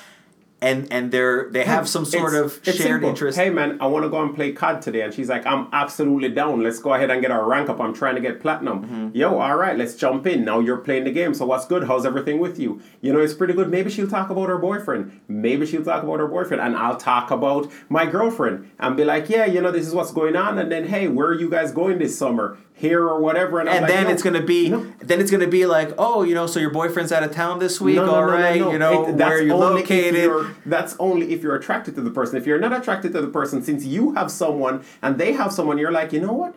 and 0.62 0.90
and 0.90 1.12
they're 1.12 1.50
they 1.50 1.64
have 1.64 1.86
some 1.88 2.04
sort 2.04 2.32
It's- 2.32 2.40
of 2.56 2.68
it's 2.68 2.76
shared 2.78 2.88
simple. 3.02 3.10
interest. 3.10 3.38
Hey 3.38 3.50
man, 3.50 3.76
I 3.80 3.86
want 3.86 4.04
to 4.04 4.08
go 4.08 4.22
and 4.22 4.34
play 4.34 4.52
COD 4.52 4.80
today, 4.80 5.02
and 5.02 5.12
she's 5.12 5.28
like, 5.28 5.44
"I'm 5.46 5.66
absolutely 5.72 6.30
down. 6.30 6.62
Let's 6.62 6.78
go 6.78 6.94
ahead 6.94 7.10
and 7.10 7.20
get 7.20 7.30
our 7.30 7.44
rank 7.46 7.68
up. 7.68 7.80
I'm 7.80 7.92
trying 7.92 8.14
to 8.14 8.20
get 8.22 8.40
platinum." 8.40 8.82
Mm-hmm. 8.82 9.08
Yo, 9.16 9.38
all 9.38 9.56
right, 9.56 9.76
let's 9.76 9.94
jump 9.94 10.26
in. 10.26 10.44
Now 10.44 10.60
you're 10.60 10.78
playing 10.78 11.04
the 11.04 11.10
game. 11.12 11.34
So 11.34 11.44
what's 11.44 11.66
good? 11.66 11.84
How's 11.84 12.06
everything 12.06 12.38
with 12.38 12.58
you? 12.58 12.80
You 13.02 13.12
know, 13.12 13.20
it's 13.20 13.34
pretty 13.34 13.52
good. 13.52 13.68
Maybe 13.70 13.90
she'll 13.90 14.08
talk 14.08 14.30
about 14.30 14.48
her 14.48 14.58
boyfriend. 14.58 15.20
Maybe 15.28 15.66
she'll 15.66 15.84
talk 15.84 16.02
about 16.02 16.18
her 16.20 16.28
boyfriend, 16.28 16.62
and 16.62 16.76
I'll 16.76 16.96
talk 16.96 17.30
about 17.30 17.70
my 17.90 18.06
girlfriend 18.06 18.70
and 18.78 18.96
be 18.96 19.04
like, 19.04 19.28
"Yeah, 19.28 19.44
you 19.44 19.60
know, 19.60 19.70
this 19.70 19.86
is 19.86 19.94
what's 19.94 20.12
going 20.12 20.36
on." 20.36 20.58
And 20.58 20.72
then, 20.72 20.86
hey, 20.86 21.08
where 21.08 21.26
are 21.28 21.34
you 21.34 21.50
guys 21.50 21.72
going 21.72 21.98
this 21.98 22.16
summer? 22.16 22.56
Here 22.76 23.02
or 23.02 23.20
whatever. 23.20 23.60
And, 23.60 23.68
and 23.68 23.82
like, 23.82 23.88
then 23.92 24.04
"No, 24.04 24.10
it's 24.10 24.22
gonna 24.22 24.42
be 24.42 24.68
no." 24.68 24.92
then 25.00 25.20
it's 25.20 25.30
gonna 25.30 25.46
be 25.46 25.64
like 25.64 25.94
oh 25.96 26.24
you 26.24 26.34
know 26.34 26.46
so 26.48 26.58
your 26.58 26.70
boyfriend's 26.70 27.12
out 27.12 27.22
of 27.22 27.30
town 27.30 27.60
this 27.60 27.80
week 27.80 27.98
all 28.00 28.24
right 28.24 28.56
you 28.56 28.78
know 28.78 29.08
It- 29.08 29.14
where 29.14 29.40
you're 29.40 29.56
located 29.56 30.14
you're- 30.14 30.50
that's 30.66 30.96
only 30.98 31.32
if 31.32 31.40
you're 31.42 31.54
attracted 31.54 31.94
to 31.94 32.00
the 32.00 32.10
person. 32.10 32.36
If 32.36 32.46
you're 32.48 32.58
not 32.58 32.72
attracted 32.72 33.12
to 33.12 33.20
the 33.20 33.28
person, 33.28 33.62
since 33.62 33.84
you 33.84 34.14
have 34.14 34.28
someone 34.30 34.82
and 35.02 35.18
they 35.18 35.32
have 35.34 35.52
someone, 35.52 35.78
you're 35.78 35.92
like, 35.92 36.12
you 36.12 36.20
know 36.20 36.32
what? 36.32 36.54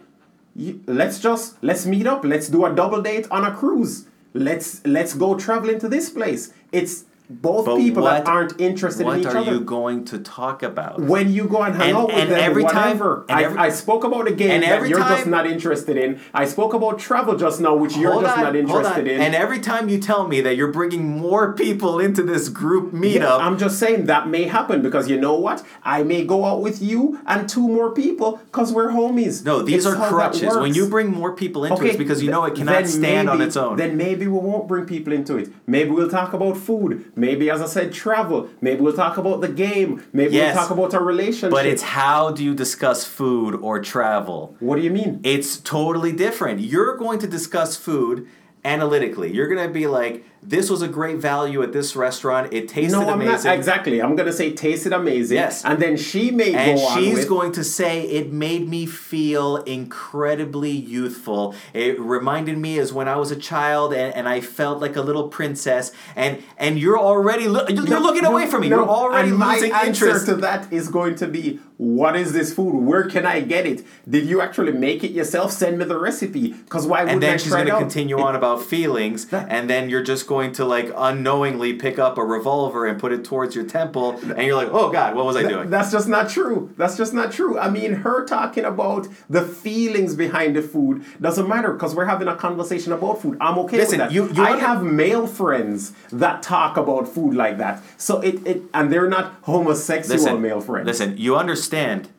You, 0.56 0.82
let's 0.88 1.20
just 1.20 1.56
let's 1.62 1.86
meet 1.86 2.08
up. 2.08 2.26
Let's 2.26 2.48
do 2.50 2.66
a 2.66 2.74
double 2.74 3.02
date 3.04 3.28
on 3.30 3.44
a 3.46 3.54
cruise. 3.54 4.08
Let's 4.34 4.84
let's 4.86 5.14
go 5.14 5.36
traveling 5.38 5.78
to 5.80 5.88
this 5.88 6.10
place. 6.10 6.52
It's 6.72 7.06
both 7.30 7.66
But 7.66 7.78
people 7.78 8.04
what- 8.04 8.24
that 8.26 8.28
aren't 8.32 8.60
interested 8.60 9.06
in 9.06 9.20
each 9.20 9.26
other. 9.26 9.40
What 9.40 9.48
are 9.48 9.52
you 9.54 9.60
going 9.60 10.06
to 10.06 10.20
talk 10.20 10.64
about 10.64 11.02
when 11.02 11.32
you 11.34 11.44
go 11.46 11.62
and 11.62 11.76
hang 11.76 11.90
And- 11.90 11.98
out 11.98 12.08
with 12.08 12.16
and 12.16 12.32
them, 12.32 12.40
every 12.40 12.64
time- 12.64 12.98
whatever. 12.98 13.26
and 13.28 13.38
I, 13.40 13.44
every- 13.44 13.58
I 13.60 13.70
spoke 13.70 14.04
about 14.06 14.28
a 14.28 14.32
game 14.32 14.52
and 14.52 14.64
that 14.64 14.88
you're 14.88 15.00
just 15.00 15.28
not 15.28 15.46
interested 15.46 15.98
in. 15.98 16.20
I 16.34 16.46
spoke 16.46 16.74
about 16.74 17.00
travel 17.00 17.36
just 17.36 17.60
now, 17.60 17.76
which 17.76 17.98
you're 17.98 18.22
just 18.22 18.38
on, 18.38 18.44
not 18.44 18.56
interested 18.56 19.08
in. 19.08 19.20
And 19.22 19.36
every 19.36 19.60
time 19.60 19.90
you 19.90 19.98
tell 20.00 20.28
me 20.28 20.40
that 20.42 20.56
you're 20.56 20.72
bringing 20.72 21.06
more 21.18 21.52
people 21.54 22.00
into 22.00 22.24
this 22.24 22.48
group 22.50 22.94
meetup, 22.94 23.16
Yeah, 23.16 23.36
I'm 23.38 23.58
just 23.58 23.78
saying 23.78 24.06
that 24.06 24.30
may 24.30 24.44
happen 24.44 24.82
because 24.82 25.10
you 25.10 25.20
know 25.20 25.34
what? 25.36 25.64
I 25.84 26.04
may 26.04 26.24
go 26.24 26.46
out 26.46 26.62
with 26.62 26.82
you 26.82 27.20
and 27.28 27.50
two 27.50 27.68
more 27.68 27.92
people 27.92 28.40
because 28.46 28.72
we're 28.72 28.90
homies. 28.92 29.44
no, 29.46 29.62
these 29.62 29.86
It's 29.86 29.96
are 29.96 30.08
crutches. 30.08 30.56
When 30.56 30.74
you 30.74 30.88
bring 30.88 31.12
more 31.12 31.34
people 31.34 31.66
into 31.66 31.82
it, 31.84 31.88
it's 31.90 31.98
because 31.98 32.24
you 32.24 32.32
know 32.32 32.46
it 32.46 32.56
cannot 32.56 32.88
stand 32.88 33.30
on 33.30 33.42
its 33.42 33.58
own. 33.58 33.76
Then 33.76 33.98
maybe 33.98 34.28
we 34.28 34.40
won't 34.40 34.68
bring 34.68 34.86
people 34.86 35.12
into 35.12 35.36
it. 35.38 35.50
Maybe 35.68 35.90
we'll 35.90 36.10
talk 36.10 36.32
about 36.34 36.56
food. 36.56 37.06
Maybe, 37.18 37.50
as 37.50 37.62
I 37.62 37.66
said, 37.66 37.92
travel. 37.92 38.48
Maybe 38.62 38.80
we'll 38.82 38.94
talk 38.94 39.18
about 39.18 39.42
the 39.42 39.48
game. 39.48 40.04
Maybe 40.14 40.36
Yes. 40.36 40.56
we'll 40.56 40.64
talk 40.64 40.72
about 40.78 40.94
our 40.94 41.04
relationship. 41.04 41.50
But 41.52 41.66
it's 41.66 41.82
how 41.82 42.32
do 42.32 42.44
you 42.44 42.54
discuss 42.54 43.04
food 43.06 43.56
or 43.56 43.82
travel? 43.82 44.56
what 44.60 44.76
do 44.78 44.82
you 44.84 44.92
mean? 44.92 45.20
It's 45.24 45.58
totally 45.58 46.12
different. 46.12 46.62
You're 46.62 46.96
going 46.96 47.20
to 47.20 47.28
discuss 47.28 47.76
food 47.76 48.28
analytically. 48.64 49.34
You're 49.34 49.48
going 49.48 49.66
to 49.68 49.74
be 49.74 49.88
like, 49.88 50.26
this 50.44 50.70
was 50.70 50.82
a 50.82 50.88
great 50.88 51.18
value 51.18 51.62
at 51.64 51.74
this 51.74 51.96
restaurant. 51.96 52.54
It 52.54 52.70
tasted 52.70 52.98
No, 52.98 53.10
I'm 53.10 53.22
amazing. 53.22 53.50
not 53.50 53.56
exactly. 53.56 54.02
I'm 54.02 54.16
gonna 54.16 54.32
say 54.32 54.54
tasted 54.54 54.94
amazing. 54.94 55.36
Yes. 55.38 55.66
and 55.66 55.82
then 55.82 55.98
she 55.98 56.32
may 56.32 56.54
and 56.54 56.78
go 56.80 56.86
on 56.86 56.98
she's 57.04 57.16
with, 57.16 57.30
going 57.30 57.52
to 57.54 57.64
say 57.64 58.04
it 58.04 58.32
made 58.32 58.68
me 58.70 58.86
feel 58.86 59.58
incredibly 59.58 60.72
youthful. 60.72 61.56
It 61.74 62.00
reminded 62.00 62.58
me 62.58 62.80
as 62.80 62.94
when 62.94 63.08
I 63.08 63.16
was 63.18 63.32
a 63.32 63.36
child 63.36 63.94
and, 63.94 64.14
and 64.16 64.30
I 64.30 64.42
felt 64.42 64.80
like 64.80 64.96
a 64.96 65.02
little 65.02 65.28
princess. 65.28 65.92
And 66.16 66.44
and 66.58 66.80
you're 66.80 67.00
already 67.00 67.48
lo- 67.48 67.66
you're 67.68 67.84
No, 67.84 68.00
looking 68.00 68.24
no, 68.24 68.32
away 68.32 68.46
from 68.48 68.62
me. 68.62 68.68
You're 68.70 68.88
already 68.88 69.30
and 69.30 69.38
my 69.38 69.56
losing 69.56 69.72
answer 69.74 70.06
interest. 70.08 70.26
to 70.28 70.36
that 70.38 70.72
is 70.72 70.88
going 70.90 71.16
to 71.16 71.28
be, 71.28 71.60
what 71.78 72.16
is 72.16 72.32
this 72.34 72.54
food? 72.54 72.76
Where 72.86 73.04
can 73.10 73.26
I 73.26 73.42
get 73.42 73.66
it? 73.66 73.84
Did 74.10 74.26
you 74.28 74.42
actually 74.42 74.72
make 74.72 75.04
it 75.04 75.12
yourself? 75.12 75.52
Send 75.52 75.78
me 75.80 75.86
the 75.86 75.98
recipe. 76.00 76.54
Because 76.54 76.86
why 76.88 77.04
would 77.04 77.10
I 77.10 77.12
try 77.12 77.12
it? 77.12 77.14
and 77.14 77.24
then 77.24 77.40
she's 77.40 77.52
going 77.52 77.66
to 77.68 77.78
continue 77.78 78.20
on 78.20 78.36
about 78.36 78.64
feelings, 78.64 79.28
and 79.34 79.70
then 79.70 79.90
you're 79.90 80.04
just 80.04 80.26
going 80.28 80.37
to 80.54 80.66
like 80.66 80.92
unknowingly 80.96 81.74
pick 81.74 81.98
up 82.00 82.18
a 82.18 82.24
revolver 82.24 82.86
and 82.86 83.00
put 83.00 83.12
it 83.12 83.26
towards 83.26 83.56
your 83.56 83.66
temple, 83.66 84.12
and 84.36 84.42
you're 84.46 84.56
like, 84.56 84.70
oh 84.72 84.92
God, 84.92 85.16
what 85.16 85.26
was 85.26 85.36
I 85.36 85.44
doing? 85.44 85.70
That's 85.70 85.92
just 85.92 86.08
not 86.08 86.30
true. 86.30 86.74
That's 86.78 86.96
just 86.96 87.14
not 87.14 87.32
true. 87.32 87.58
I 87.60 87.70
mean, 87.70 87.94
her 87.94 88.26
talking 88.26 88.64
about 88.66 89.08
the 89.30 89.42
feelings 89.42 90.16
behind 90.16 90.56
the 90.56 90.62
food 90.62 91.04
doesn't 91.20 91.48
matter 91.48 91.74
because 91.74 91.96
we're 91.96 92.06
having 92.06 92.28
a 92.28 92.36
conversation 92.36 92.94
about 92.94 93.22
food. 93.22 93.38
I'm 93.42 93.58
okay 93.60 93.78
Listen, 93.78 94.00
with 94.00 94.10
that. 94.10 94.12
you- 94.14 94.32
you 94.32 94.44
I 94.44 94.58
have 94.58 94.84
male 94.84 95.28
friends 95.28 95.94
that 96.12 96.44
talk 96.44 96.78
about 96.78 97.08
food 97.08 97.34
like 97.36 97.58
that. 97.58 97.82
So 97.98 98.20
it, 98.22 98.46
it 98.48 98.62
and 98.74 98.92
they're 98.92 99.10
not 99.10 99.34
homosexual 99.42 100.18
listen, 100.20 100.42
male 100.42 100.62
friends. 100.62 100.86
Listen, 100.86 101.18
you 101.18 101.36
understand, 101.36 102.10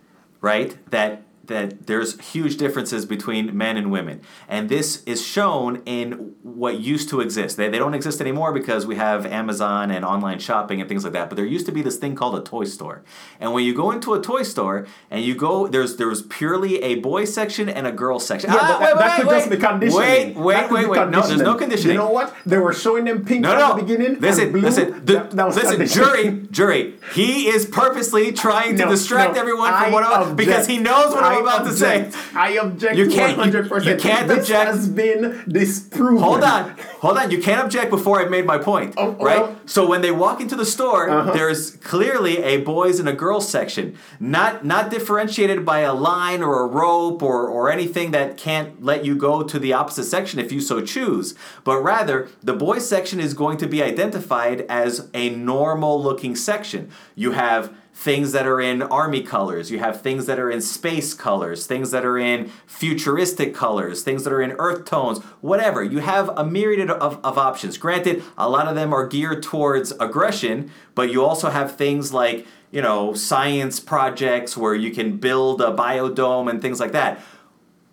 right? 0.40 0.76
That 0.90 1.22
that 1.48 1.86
there's 1.86 2.18
huge 2.32 2.56
differences 2.56 3.04
between 3.04 3.56
men 3.56 3.76
and 3.76 3.90
women, 3.90 4.20
and 4.48 4.68
this 4.68 5.02
is 5.04 5.24
shown 5.24 5.82
in 5.84 6.34
what 6.42 6.80
used 6.80 7.08
to 7.10 7.20
exist. 7.20 7.56
They, 7.56 7.68
they 7.68 7.78
don't 7.78 7.94
exist 7.94 8.20
anymore 8.20 8.52
because 8.52 8.86
we 8.86 8.96
have 8.96 9.26
Amazon 9.26 9.90
and 9.90 10.04
online 10.04 10.38
shopping 10.38 10.80
and 10.80 10.88
things 10.88 11.04
like 11.04 11.12
that. 11.14 11.28
But 11.28 11.36
there 11.36 11.44
used 11.44 11.66
to 11.66 11.72
be 11.72 11.82
this 11.82 11.96
thing 11.96 12.14
called 12.14 12.36
a 12.38 12.42
toy 12.42 12.64
store, 12.64 13.02
and 13.40 13.52
when 13.52 13.64
you 13.64 13.74
go 13.74 13.90
into 13.90 14.14
a 14.14 14.20
toy 14.22 14.42
store 14.44 14.86
and 15.10 15.24
you 15.24 15.34
go, 15.34 15.66
there's 15.66 15.96
there's 15.96 16.22
purely 16.22 16.82
a 16.82 16.96
boy 16.96 17.24
section 17.24 17.68
and 17.68 17.86
a 17.86 17.92
girl 17.92 18.18
section. 18.20 18.50
Yeah, 18.50 18.58
Ah, 18.60 18.78
that, 18.78 18.80
wait, 18.80 18.94
that 18.98 19.08
wait, 19.10 19.16
could 19.16 19.26
wait, 19.28 19.38
just 19.38 19.50
be 19.50 19.56
conditioning. 19.56 20.34
Wait, 20.34 20.36
wait, 20.36 20.70
wait, 20.70 20.88
wait. 20.88 21.08
No, 21.10 21.26
there's 21.26 21.40
no 21.42 21.54
conditioning. 21.56 21.94
You 21.96 21.98
know 22.02 22.10
what? 22.10 22.34
They 22.46 22.58
were 22.58 22.72
showing 22.72 23.04
them 23.04 23.24
pink 23.24 23.40
No, 23.42 23.52
at 23.54 23.76
the 23.76 23.82
beginning. 23.82 24.20
listen, 24.20 24.52
blue. 24.52 24.60
listen, 24.60 25.04
the- 25.04 25.12
That- 25.14 25.30
that 25.32 25.46
was 25.46 25.56
listen, 25.56 25.86
jury, 25.86 26.46
jury. 26.50 26.94
He 27.14 27.48
is 27.48 27.66
purposely 27.66 28.32
trying 28.32 28.76
to 28.76 28.84
distract 28.94 29.34
no, 29.34 29.40
everyone 29.40 29.72
from 29.72 29.84
I 29.84 29.90
what 29.90 30.04
I'm, 30.04 30.36
because 30.36 30.66
he 30.66 30.78
knows 30.78 31.14
what 31.14 31.24
I'm 31.24 31.37
About 31.42 31.64
to 31.66 31.72
say. 31.72 32.10
I 32.34 32.50
object. 32.52 32.96
You 32.96 33.08
can't- 33.08 33.36
you- 33.38 33.42
100%. 33.52 33.84
you 33.86 33.96
can't 33.96 34.28
this 34.28 34.38
object. 34.50 34.66
has 34.70 34.88
been 34.88 35.44
disproven. 35.48 36.22
Hold 36.22 36.42
on, 36.44 36.74
hold 37.00 37.16
on. 37.18 37.30
You 37.30 37.40
can't 37.40 37.62
object 37.64 37.90
before 37.90 38.20
I've 38.20 38.30
made 38.30 38.46
my 38.46 38.58
point, 38.58 38.94
Oh, 38.96 39.10
right? 39.12 39.40
well- 39.40 39.56
So 39.66 39.86
when 39.86 40.00
they 40.00 40.10
walk 40.10 40.40
into 40.40 40.56
the 40.56 40.64
store, 40.64 41.08
Uh-huh. 41.10 41.32
there's 41.32 41.72
clearly 41.76 42.42
a 42.42 42.58
boys 42.58 42.98
and 42.98 43.08
a 43.08 43.12
girls 43.12 43.48
section, 43.48 43.94
not 44.20 44.64
not 44.64 44.90
differentiated 44.90 45.64
by 45.64 45.80
a 45.80 45.92
line 45.94 46.42
or 46.42 46.62
a 46.62 46.66
rope 46.66 47.22
or 47.22 47.48
or 47.48 47.70
anything 47.70 48.10
that 48.12 48.36
can't 48.36 48.82
let 48.84 49.04
you 49.04 49.14
go 49.14 49.42
to 49.42 49.58
the 49.58 49.72
opposite 49.72 50.04
section 50.04 50.38
if 50.40 50.50
you 50.52 50.60
so 50.60 50.80
choose. 50.80 51.34
But 51.64 51.78
rather, 51.82 52.28
the 52.42 52.52
boys 52.54 52.88
section 52.88 53.20
is 53.20 53.34
going 53.34 53.56
to 53.58 53.66
be 53.66 53.82
identified 53.82 54.64
as 54.68 55.08
a 55.14 55.30
normal 55.30 56.02
looking 56.02 56.34
section. 56.36 56.88
You 57.14 57.32
have 57.32 57.70
things 57.98 58.30
that 58.30 58.46
are 58.46 58.60
in 58.60 58.80
army 58.80 59.20
colors, 59.20 59.72
you 59.72 59.80
have 59.80 60.00
things 60.00 60.26
that 60.26 60.38
are 60.38 60.48
in 60.48 60.60
space 60.60 61.14
colors, 61.14 61.66
things 61.66 61.90
that 61.90 62.04
are 62.04 62.16
in 62.16 62.48
futuristic 62.64 63.52
colors, 63.52 64.04
things 64.04 64.22
that 64.22 64.32
are 64.32 64.40
in 64.40 64.52
earth 64.52 64.84
tones, 64.84 65.18
whatever. 65.40 65.82
You 65.82 65.98
have 65.98 66.28
a 66.38 66.44
myriad 66.44 66.90
of, 66.90 67.18
of 67.24 67.36
options. 67.36 67.76
Granted, 67.76 68.22
a 68.38 68.48
lot 68.48 68.68
of 68.68 68.76
them 68.76 68.92
are 68.92 69.04
geared 69.04 69.42
towards 69.42 69.90
aggression, 69.98 70.70
but 70.94 71.10
you 71.10 71.24
also 71.24 71.50
have 71.50 71.74
things 71.74 72.12
like, 72.12 72.46
you 72.70 72.80
know, 72.80 73.14
science 73.14 73.80
projects 73.80 74.56
where 74.56 74.76
you 74.76 74.92
can 74.92 75.16
build 75.16 75.60
a 75.60 75.74
biodome 75.74 76.48
and 76.48 76.62
things 76.62 76.78
like 76.78 76.92
that. 76.92 77.20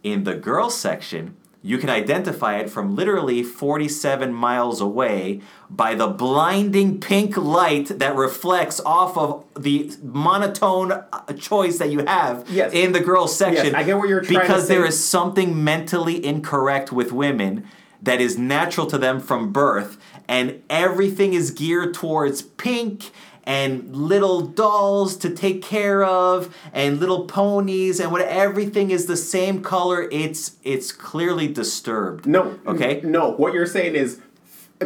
In 0.04 0.24
the 0.24 0.36
girls 0.36 0.78
section, 0.78 1.36
you 1.66 1.80
can 1.80 1.90
identify 1.90 2.58
it 2.60 2.70
from 2.70 2.96
literally 2.96 3.42
47 3.42 4.32
miles 4.32 4.80
away 4.80 5.42
by 5.68 5.96
the 5.96 6.06
blinding 6.06 7.00
pink 7.00 7.36
light 7.36 7.88
that 7.98 8.16
reflects 8.16 8.80
off 8.86 9.18
of 9.18 9.44
the 9.58 9.92
monotone 10.04 10.92
uh, 10.92 11.04
choice 11.40 11.80
that 11.80 11.90
you 11.90 12.06
have 12.06 12.48
Yes. 12.52 12.72
in 12.72 12.92
the 12.92 13.00
girls 13.00 13.36
section. 13.36 13.66
Yes, 13.66 13.74
I 13.74 13.82
get 13.82 13.98
what 13.98 14.08
you're 14.08 14.22
trying 14.22 14.36
to 14.36 14.42
Because 14.42 14.68
there 14.68 14.86
is 14.86 15.04
something 15.04 15.64
mentally 15.64 16.24
incorrect 16.24 16.92
with 16.92 17.12
women 17.12 17.68
that 18.00 18.22
is 18.22 18.38
natural 18.38 18.86
to 18.86 19.00
them 19.00 19.20
from 19.20 19.52
birth, 19.52 19.98
and 20.28 20.62
everything 20.70 21.34
is 21.34 21.50
geared 21.50 21.96
towards 21.96 22.44
pink 22.44 23.10
and 23.46 23.96
little 23.96 24.42
dolls 24.42 25.16
to 25.18 25.30
take 25.30 25.62
care 25.62 26.04
of 26.04 26.56
and 26.74 27.00
little 27.00 27.26
ponies 27.26 28.00
and 28.00 28.12
what 28.12 28.22
everything 28.22 28.92
is 28.92 29.06
the 29.06 29.18
same 29.18 29.62
color 29.62 30.08
it's 30.12 30.58
it's 30.64 30.92
clearly 30.92 31.48
disturbed 31.48 32.26
No. 32.26 32.60
okay 32.66 33.02
No. 33.04 33.32
What 33.32 33.54
you're 33.54 33.66
saying 33.68 33.96
is 33.96 34.20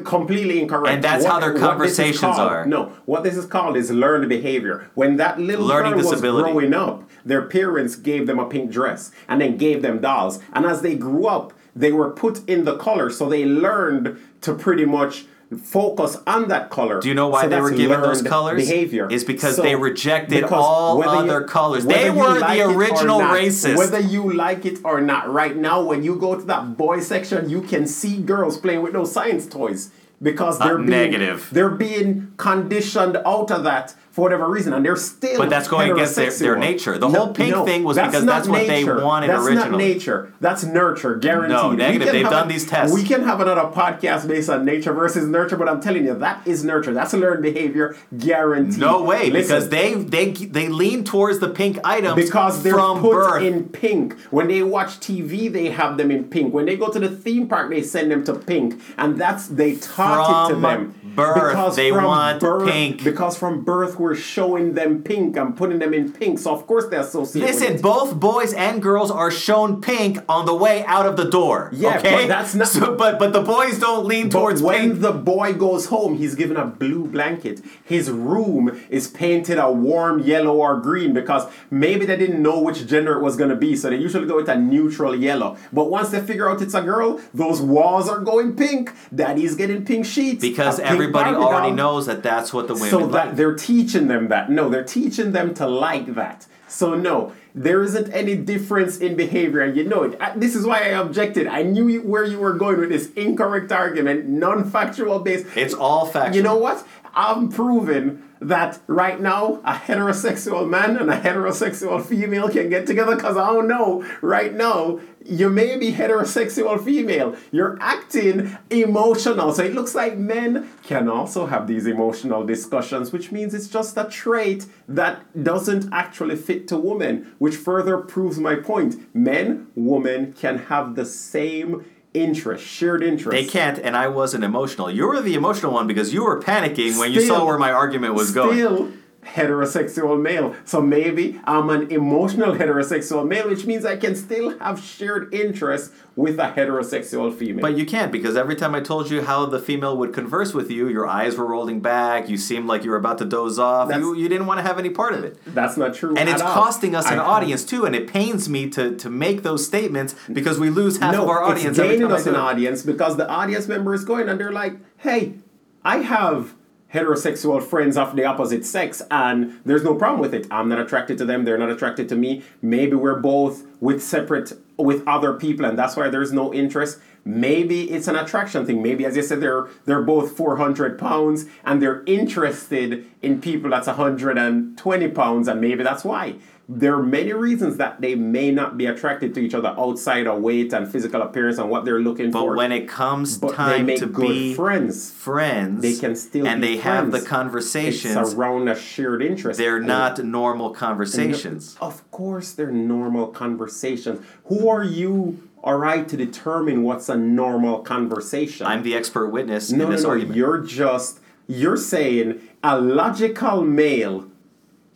completely 0.03 0.61
incorrect. 0.61 0.93
And 0.93 1.03
that's 1.03 1.25
how 1.25 1.39
their 1.39 1.49
what 1.53 1.55
this 1.55 1.61
is 1.63 1.67
conversations 1.67 2.19
called- 2.21 2.51
are. 2.51 2.65
No. 2.65 2.91
What 3.05 3.23
this 3.23 3.35
is 3.35 3.45
called 3.45 3.75
is 3.75 3.89
learned 3.89 4.29
behavior. 4.29 4.89
When 4.93 5.17
that 5.17 5.39
little 5.39 5.65
Learning 5.65 5.93
girl 5.93 6.01
disability. 6.03 6.53
was 6.53 6.69
growing 6.69 6.73
up, 6.75 7.09
their 7.25 7.41
parents 7.41 7.95
gave 7.95 8.27
them 8.27 8.37
a 8.39 8.45
pink 8.45 8.71
dress 8.71 9.11
and 9.27 9.41
then 9.41 9.57
gave 9.57 9.81
them 9.81 9.99
dolls. 9.99 10.39
And 10.53 10.65
as 10.65 10.81
they 10.83 10.95
grew 10.95 11.25
up, 11.25 11.53
they 11.75 11.91
were 11.91 12.09
put 12.11 12.47
in 12.47 12.65
the 12.65 12.77
color, 12.77 13.09
so 13.09 13.27
they 13.27 13.45
learned 13.45 14.19
to 14.41 14.53
pretty 14.53 14.85
much 14.85 15.25
focus 15.57 16.17
on 16.27 16.47
that 16.49 16.69
color. 16.69 16.99
Do 17.01 17.07
you 17.07 17.15
know 17.15 17.27
why 17.29 17.43
So 17.43 17.49
they 17.49 17.61
were 17.61 17.71
given 17.71 18.01
those 18.01 18.21
colors? 18.21 18.67
Behavior 18.67 19.07
Is 19.09 19.23
because 19.23 19.55
So- 19.55 19.63
they 19.63 19.75
rejected 19.75 20.41
because 20.41 20.51
all 20.63 20.97
whether 20.99 21.13
you- 21.13 21.31
other 21.31 21.41
colors. 21.41 21.85
They 21.85 22.09
were 22.11 22.35
the 22.35 22.39
like 22.39 22.59
or 22.59 22.71
original 22.71 23.19
not, 23.19 23.33
racists. 23.35 23.77
Whether 23.77 23.99
you 23.99 24.31
like 24.31 24.65
it 24.65 24.79
or 24.83 25.01
not, 25.01 25.31
right 25.33 25.55
now 25.55 25.81
when 25.81 26.03
you 26.03 26.15
go 26.15 26.35
to 26.35 26.45
that 26.45 26.77
boy 26.77 26.99
section, 26.99 27.49
you 27.49 27.61
can 27.61 27.87
see 27.87 28.17
girls 28.17 28.57
playing 28.57 28.83
with 28.83 28.93
those 28.93 29.11
science 29.11 29.47
toys 29.47 29.89
because 30.21 30.59
they're 30.59 30.77
being, 30.77 30.89
Uh, 30.89 30.91
negative. 31.03 31.49
They're 31.51 31.69
being 31.69 32.27
conditioned 32.37 33.17
out 33.25 33.49
of 33.49 33.63
that 33.63 33.95
for 34.19 34.23
whatever 34.23 34.47
reason, 34.49 34.73
and 34.73 34.85
they're 34.85 34.95
still. 34.97 35.37
But 35.37 35.49
that's 35.49 35.67
going 35.67 35.91
against 35.91 36.15
their- 36.15 36.29
their 36.31 36.55
nature. 36.57 36.97
The 36.97 37.09
whole 37.09 37.33
pink 37.33 37.55
thing 37.65 37.83
was 37.83 37.97
because 37.97 38.23
not 38.23 38.33
that's 38.35 38.47
what 38.49 38.67
they 38.67 38.83
wanted 38.83 39.29
that's 39.29 39.45
originally. 39.47 39.69
not 39.69 39.77
nature. 39.77 40.33
That's 40.41 40.63
nurture, 40.63 41.15
guaranteed. 41.15 41.71
We 41.71 41.75
negative. 41.77 42.11
They've 42.11 42.29
done 42.29 42.47
a- 42.47 42.51
these 42.51 42.65
tests. 42.67 42.93
We 42.93 43.03
can 43.03 43.23
have 43.23 43.39
another 43.39 43.69
podcast 43.73 44.27
based 44.27 44.49
on 44.49 44.65
nature 44.65 44.91
versus 44.93 45.25
nurture, 45.27 45.55
but 45.55 45.69
I'm 45.69 45.81
telling 45.81 46.05
you, 46.05 46.15
that 46.15 46.41
is 46.45 46.63
nurture. 46.63 46.93
That's 46.93 47.13
a 47.13 47.17
learned 47.17 47.41
behavior, 47.43 47.95
guaranteed. 48.17 48.79
no 48.79 49.01
way 49.03 49.29
Listen, 49.29 49.55
because 49.55 49.69
they 49.69 49.93
they 49.93 50.31
they 50.31 50.67
lean 50.67 51.03
towards 51.03 51.39
the 51.39 51.49
pink 51.49 51.79
items 51.83 52.15
because 52.15 52.61
they're 52.63 52.73
from 52.73 52.99
put 52.99 53.13
birth 53.13 53.41
in 53.43 53.65
pink. 53.69 54.17
When 54.31 54.47
they 54.47 54.61
watch 54.63 54.99
TV, 54.99 55.51
they 55.51 55.67
have 55.69 55.97
them 55.97 56.11
in 56.11 56.25
pink. 56.25 56.53
When 56.53 56.65
they 56.65 56.75
go 56.75 56.89
to 56.89 56.99
the 56.99 57.09
theme 57.09 57.47
park, 57.47 57.69
they 57.69 57.81
send 57.81 58.11
them 58.11 58.23
to 58.25 58.33
pink, 58.33 58.79
and 58.97 59.17
that's 59.17 59.47
they 59.47 59.75
taught 59.75 60.49
it 60.49 60.53
to 60.55 60.59
them. 60.59 60.93
birth, 61.15 61.75
they 61.75 61.91
from 61.91 62.03
want 62.03 62.41
pink. 62.65 63.03
Because 63.03 63.37
from 63.37 63.63
birth, 63.63 63.99
we're 63.99 64.08
showing 64.15 64.73
them 64.73 65.03
pink 65.03 65.35
and 65.37 65.55
putting 65.55 65.79
them 65.79 65.93
in 65.93 66.11
pink. 66.11 66.39
So 66.39 66.53
of 66.53 66.65
course 66.67 66.85
they 66.87 66.97
associate. 66.97 67.43
with 67.45 67.55
Listen, 67.61 67.81
both 67.81 68.15
boys 68.19 68.53
and 68.53 68.81
girls 68.81 69.11
are 69.11 69.31
shown 69.31 69.81
pink 69.81 70.19
on 70.27 70.45
the 70.45 70.55
way 70.55 70.83
out 70.85 71.05
of 71.05 71.17
the 71.17 71.25
door. 71.29 71.69
Yeah, 71.73 71.97
okay? 71.97 72.15
but 72.23 72.27
that's 72.27 72.55
not- 72.55 72.67
So, 72.67 72.95
but 72.95 73.19
but 73.19 73.33
the 73.33 73.41
boys 73.41 73.79
don't 73.79 74.05
lean 74.05 74.29
towards 74.29 74.61
when 74.61 74.81
pink. 74.91 75.01
the 75.01 75.11
boy 75.11 75.53
goes 75.53 75.87
home, 75.87 76.17
he's 76.17 76.35
given 76.35 76.57
a 76.57 76.65
blue 76.65 77.05
blanket. 77.05 77.61
His 77.83 78.09
room 78.11 78.79
is 78.89 79.07
painted 79.07 79.57
a 79.57 79.71
warm 79.71 80.19
yellow 80.19 80.55
or 80.57 80.79
green 80.79 81.13
because 81.13 81.43
maybe 81.71 82.05
they 82.05 82.17
didn't 82.17 82.41
know 82.41 82.59
which 82.59 82.85
gender 82.87 83.13
it 83.17 83.21
was 83.21 83.35
going 83.37 83.49
to 83.49 83.55
be, 83.55 83.75
so 83.75 83.89
they 83.89 83.95
usually 83.97 84.27
go 84.27 84.35
with 84.37 84.49
a 84.49 84.55
neutral 84.55 85.15
yellow. 85.15 85.57
But 85.73 85.89
once 85.89 86.09
they 86.09 86.21
figure 86.21 86.49
out 86.49 86.61
it's 86.61 86.73
a 86.73 86.81
girl, 86.81 87.19
those 87.33 87.61
walls 87.61 88.07
are 88.09 88.19
going 88.19 88.55
pink. 88.55 88.91
Daddy's 89.13 89.55
getting 89.55 89.85
pink 89.85 90.05
sheets 90.05 90.41
because 90.41 90.79
everybody 90.79 91.35
already 91.35 91.71
knows 91.71 92.05
that 92.05 92.23
that's 92.23 92.53
what 92.53 92.67
the 92.67 92.73
women 92.75 92.89
So 92.89 92.99
that 93.07 93.27
like. 93.27 93.35
they're 93.35 93.55
teaching 93.55 93.98
them 94.07 94.27
that. 94.29 94.49
No, 94.49 94.69
they're 94.69 94.83
teaching 94.83 95.31
them 95.31 95.53
to 95.55 95.67
like 95.67 96.15
that. 96.15 96.47
So 96.67 96.93
no, 96.93 97.33
there 97.55 97.81
isn't 97.81 98.11
any 98.11 98.35
difference 98.35 98.99
in 98.99 99.15
behavior, 99.15 99.61
and 99.61 99.75
you 99.75 99.83
know 99.83 100.07
This 100.35 100.55
is 100.55 100.65
why 100.65 100.81
I 100.81 100.99
objected. 100.99 101.47
I 101.47 101.63
knew 101.63 102.01
where 102.01 102.23
you 102.23 102.39
were 102.39 102.53
going 102.53 102.79
with 102.79 102.89
this 102.89 103.11
incorrect 103.13 103.71
argument, 103.71 104.27
non-factual 104.27 105.19
based. 105.19 105.47
It's 105.55 105.73
all 105.73 106.05
factual. 106.05 106.35
You 106.35 106.43
know 106.43 106.57
what? 106.57 106.85
I'm 107.15 107.49
proven 107.49 108.28
that 108.41 108.79
right 108.87 109.19
now 109.19 109.61
a 109.65 109.73
heterosexual 109.73 110.67
man 110.69 110.97
and 110.97 111.09
a 111.09 111.19
heterosexual 111.19 112.03
female 112.05 112.49
can 112.49 112.69
get 112.69 112.87
together? 112.87 113.15
Because 113.15 113.37
I 113.37 113.47
don't 113.47 113.67
know. 113.67 114.05
Right 114.21 114.53
now, 114.53 114.99
you 115.25 115.49
may 115.49 115.77
be 115.77 115.91
heterosexual 115.91 116.83
female. 116.83 117.35
You're 117.51 117.77
acting 117.81 118.57
emotional. 118.69 119.53
So 119.53 119.63
it 119.63 119.73
looks 119.73 119.93
like 119.95 120.17
men 120.17 120.69
can 120.83 121.09
also 121.09 121.45
have 121.45 121.67
these 121.67 121.85
emotional 121.85 122.45
discussions, 122.45 123.11
which 123.11 123.31
means 123.31 123.53
it's 123.53 123.67
just 123.67 123.97
a 123.97 124.05
trait 124.05 124.65
that 124.87 125.43
doesn't 125.43 125.91
actually 125.91 126.35
fit 126.35 126.67
to 126.69 126.77
women, 126.77 127.35
which 127.37 127.55
further 127.55 127.97
proves 127.97 128.39
my 128.39 128.55
point. 128.55 129.13
Men, 129.13 129.67
women 129.75 130.33
can 130.33 130.57
have 130.57 130.95
the 130.95 131.05
same 131.05 131.85
interest, 132.13 132.65
shared 132.65 133.03
interest. 133.03 133.31
They 133.31 133.45
can't, 133.45 133.79
and 133.79 133.95
I 133.95 134.07
wasn't 134.07 134.43
emotional. 134.43 134.89
You 134.89 135.07
were 135.07 135.21
the 135.21 135.35
emotional 135.35 135.73
one 135.73 135.87
because 135.87 136.13
you 136.13 136.23
were 136.23 136.41
panicking 136.41 136.99
when 136.99 137.11
you 137.11 137.21
saw 137.21 137.45
where 137.45 137.57
my 137.57 137.71
argument 137.71 138.13
was 138.15 138.31
going. 138.31 138.98
Heterosexual 139.23 140.19
male. 140.21 140.55
So 140.65 140.81
maybe 140.81 141.39
I'm 141.43 141.69
an 141.69 141.91
emotional 141.91 142.55
heterosexual 142.55 143.27
male, 143.27 143.49
which 143.49 143.65
means 143.65 143.85
I 143.85 143.97
can 143.97 144.15
still 144.15 144.57
have 144.59 144.81
shared 144.81 145.33
interests 145.33 145.93
with 146.15 146.39
a 146.39 146.51
heterosexual 146.51 147.33
female. 147.33 147.61
But 147.61 147.77
you 147.77 147.85
can't 147.85 148.11
because 148.11 148.35
every 148.35 148.55
time 148.55 148.75
I 148.75 148.81
told 148.81 149.09
you 149.09 149.21
how 149.21 149.45
the 149.45 149.59
female 149.59 149.97
would 149.97 150.13
converse 150.13 150.53
with 150.53 150.69
you, 150.71 150.87
your 150.87 151.07
eyes 151.07 151.35
were 151.37 151.45
rolling 151.45 151.79
back. 151.79 152.27
You 152.29 152.37
seemed 152.37 152.67
like 152.67 152.83
you 152.83 152.91
were 152.91 152.97
about 152.97 153.17
to 153.19 153.25
doze 153.25 153.59
off. 153.59 153.89
That's- 153.89 154.03
You, 154.03 154.15
you 154.15 154.27
didn't 154.29 154.47
want 154.47 154.59
to 154.59 154.63
have 154.63 154.79
any 154.79 154.89
part 154.89 155.13
of 155.13 155.23
it. 155.23 155.37
that's 155.47 155.77
not 155.77 155.93
true. 155.93 156.15
And 156.17 156.27
it's 156.29 156.41
all. 156.41 156.53
costing 156.53 156.95
us 156.95 157.05
I 157.05 157.13
an 157.13 157.19
audience 157.19 157.63
too, 157.65 157.85
and 157.85 157.95
it 157.95 158.07
pains 158.07 158.49
me 158.49 158.69
to, 158.71 158.95
to 158.95 159.09
make 159.09 159.43
those 159.43 159.65
statements 159.65 160.15
because 160.31 160.59
we 160.59 160.69
lose 160.69 160.97
half 160.97 161.13
no, 161.13 161.23
of 161.23 161.29
our 161.29 161.43
audience 161.43 161.77
it's 161.77 161.87
gaining 161.87 162.11
us 162.11 162.25
an 162.25 162.35
it. 162.35 162.37
audience 162.37 162.83
because 162.83 163.17
the 163.17 163.27
audience 163.29 163.67
member 163.67 163.93
is 163.93 164.03
going 164.03 164.27
and 164.29 164.39
they're 164.39 164.51
like, 164.51 164.77
hey, 164.97 165.35
I 165.83 165.97
have 165.97 166.55
heterosexual 166.93 167.61
friends 167.61 167.97
of 167.97 168.15
the 168.15 168.25
opposite 168.25 168.65
sex 168.65 169.01
and 169.11 169.59
there's 169.65 169.83
no 169.83 169.95
problem 169.95 170.19
with 170.19 170.33
it. 170.33 170.47
I'm 170.49 170.69
not 170.69 170.79
attracted 170.79 171.17
to 171.19 171.25
them, 171.25 171.45
they're 171.45 171.57
not 171.57 171.69
attracted 171.69 172.09
to 172.09 172.15
me. 172.15 172.43
Maybe 172.61 172.95
we're 172.95 173.19
both 173.19 173.65
with 173.79 174.03
separate 174.03 174.53
with 174.77 175.07
other 175.07 175.33
people 175.33 175.65
and 175.65 175.77
that's 175.77 175.95
why 175.95 176.09
there's 176.09 176.31
no 176.31 176.53
interest. 176.53 176.99
Maybe 177.25 177.91
it's 177.91 178.07
an 178.07 178.15
attraction 178.15 178.65
thing. 178.65 178.81
Maybe 178.81 179.05
as 179.05 179.15
you 179.15 179.23
said 179.23 179.41
they're 179.41 179.67
they're 179.85 180.01
both 180.01 180.35
400 180.35 180.97
pounds 180.97 181.45
and 181.63 181.81
they're 181.81 182.03
interested 182.05 183.05
in 183.21 183.41
people 183.41 183.69
that's 183.69 183.87
120 183.87 185.07
pounds 185.09 185.47
and 185.47 185.61
maybe 185.61 185.83
that's 185.83 186.03
why. 186.03 186.35
There 186.71 186.93
are 186.93 187.01
many 187.01 187.33
reasons 187.33 187.77
that 187.77 187.99
they 187.99 188.13
may 188.13 188.51
not 188.51 188.77
be 188.77 188.85
attracted 188.85 189.33
to 189.33 189.39
each 189.39 189.55
other 189.55 189.69
outside 189.75 190.27
of 190.27 190.39
weight 190.39 190.71
and 190.71 190.87
physical 190.89 191.23
appearance 191.23 191.57
and 191.57 191.67
what 191.67 191.83
they're 191.83 191.99
looking 191.99 192.29
But 192.29 192.41
for. 192.41 192.51
But 192.51 192.57
when 192.57 192.71
it 192.71 192.87
comes 192.87 193.39
But 193.39 193.55
time 193.55 193.87
to 193.87 194.05
be 194.05 194.53
friends. 194.53 195.09
friends, 195.09 195.81
They 195.81 195.95
can 195.95 196.15
still 196.15 196.45
and 196.45 196.61
be 196.61 196.67
they 196.67 196.77
have 196.77 197.07
the 197.07 197.17
friends. 197.17 197.27
conversations. 197.27 198.15
It's 198.15 198.33
around 198.35 198.67
a 198.67 198.75
shared 198.75 199.23
interest. 199.23 199.57
they're 199.57 199.77
And- 199.77 199.87
not 199.87 200.23
normal 200.23 200.69
conversations. 200.69 201.75
Of 201.81 202.09
course, 202.11 202.51
they're 202.51 202.71
normal 202.71 203.27
conversations. 203.27 204.19
Who 204.45 204.69
are 204.69 204.83
you, 204.83 205.39
all 205.63 205.77
right, 205.77 206.07
to 206.07 206.15
determine 206.15 206.83
what's 206.83 207.09
a 207.09 207.17
normal 207.17 207.79
conversation? 207.79 208.67
I'm 208.67 208.83
the 208.83 208.93
expert 208.95 209.29
witness 209.29 209.71
no, 209.71 209.85
in 209.85 209.91
this 209.91 210.03
no, 210.03 210.09
no. 210.09 210.13
argument. 210.13 210.37
You're 210.37 210.59
just 210.59 211.19
you're 211.47 211.77
saying 211.77 212.39
a 212.63 212.79
logical 212.79 213.63
male 213.63 214.25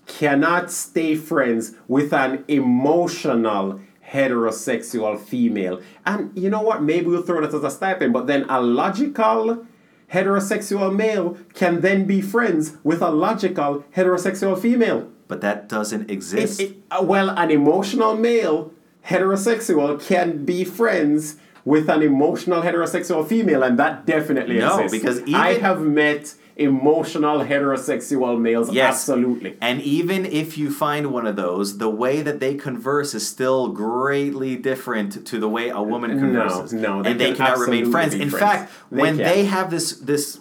cannot 0.06 0.72
stay 0.72 1.16
friends 1.16 1.74
with 1.88 2.14
an 2.14 2.44
emotional 2.48 3.80
heterosexual 4.12 5.20
female. 5.20 5.82
And 6.06 6.32
you 6.38 6.50
know 6.50 6.62
what? 6.62 6.84
Maybe 6.84 7.08
we'll 7.08 7.24
throw 7.24 7.42
that 7.42 7.54
as 7.54 7.64
a 7.64 7.72
stipend, 7.72 8.14
but 8.14 8.28
then 8.28 8.46
a 8.50 8.62
logical 8.62 9.66
heterosexual 10.12 10.96
male 10.96 11.38
can 11.54 11.82
then 11.82 12.06
be 12.06 12.22
friends 12.22 12.78
with 12.84 13.02
a 13.02 13.10
logical 13.10 13.84
heterosexual 13.96 14.60
female. 14.60 15.10
but 15.30 15.42
that 15.42 15.68
doesn't 15.70 16.12
exist. 16.12 16.60
it, 16.60 16.76
uh, 16.92 17.02
well, 17.02 17.30
an 17.32 17.50
emotional 17.50 18.16
male 18.16 18.72
heterosexual 19.08 20.00
can 20.06 20.46
be 20.46 20.64
friends 20.64 21.38
with 21.66 21.90
an 21.90 22.02
emotional 22.04 22.62
heterosexual 22.62 23.26
female, 23.28 23.64
and 23.64 23.80
that 23.80 24.06
definitely 24.06 24.60
No, 24.60 24.80
exists. 24.80 24.92
because 24.98 25.34
I 25.34 25.54
have 25.54 25.82
met 25.82 26.36
emotional 26.56 27.40
heterosexual 27.40 28.40
males. 28.40 28.72
Yes. 28.72 29.10
Absolutely. 29.10 29.58
And 29.62 29.82
even 29.82 30.26
if 30.26 30.58
you 30.58 30.72
find 30.72 31.12
one 31.12 31.26
of 31.26 31.36
those, 31.36 31.78
the 31.80 31.90
way 31.90 32.22
that 32.22 32.40
they 32.40 32.56
converse 32.56 33.14
is 33.14 33.28
still 33.28 33.70
greatly 33.70 34.56
different 34.56 35.26
to 35.28 35.40
the 35.40 35.50
way 35.50 35.70
a 35.70 35.82
woman 35.82 36.20
converses. 36.20 36.74
no, 36.74 37.02
they 37.02 37.12
and 37.12 37.20
they 37.20 37.28
can 37.28 37.38
cannot 37.38 37.58
remain 37.60 37.86
absolutely 37.86 37.92
friends. 37.92 38.14
In 38.14 38.30
friends. 38.30 38.44
fact, 38.44 38.72
They 38.92 39.02
when 39.02 39.16
can. 39.18 39.26
they 39.26 39.46
have 39.46 39.72
this 39.72 39.94
this 40.00 40.40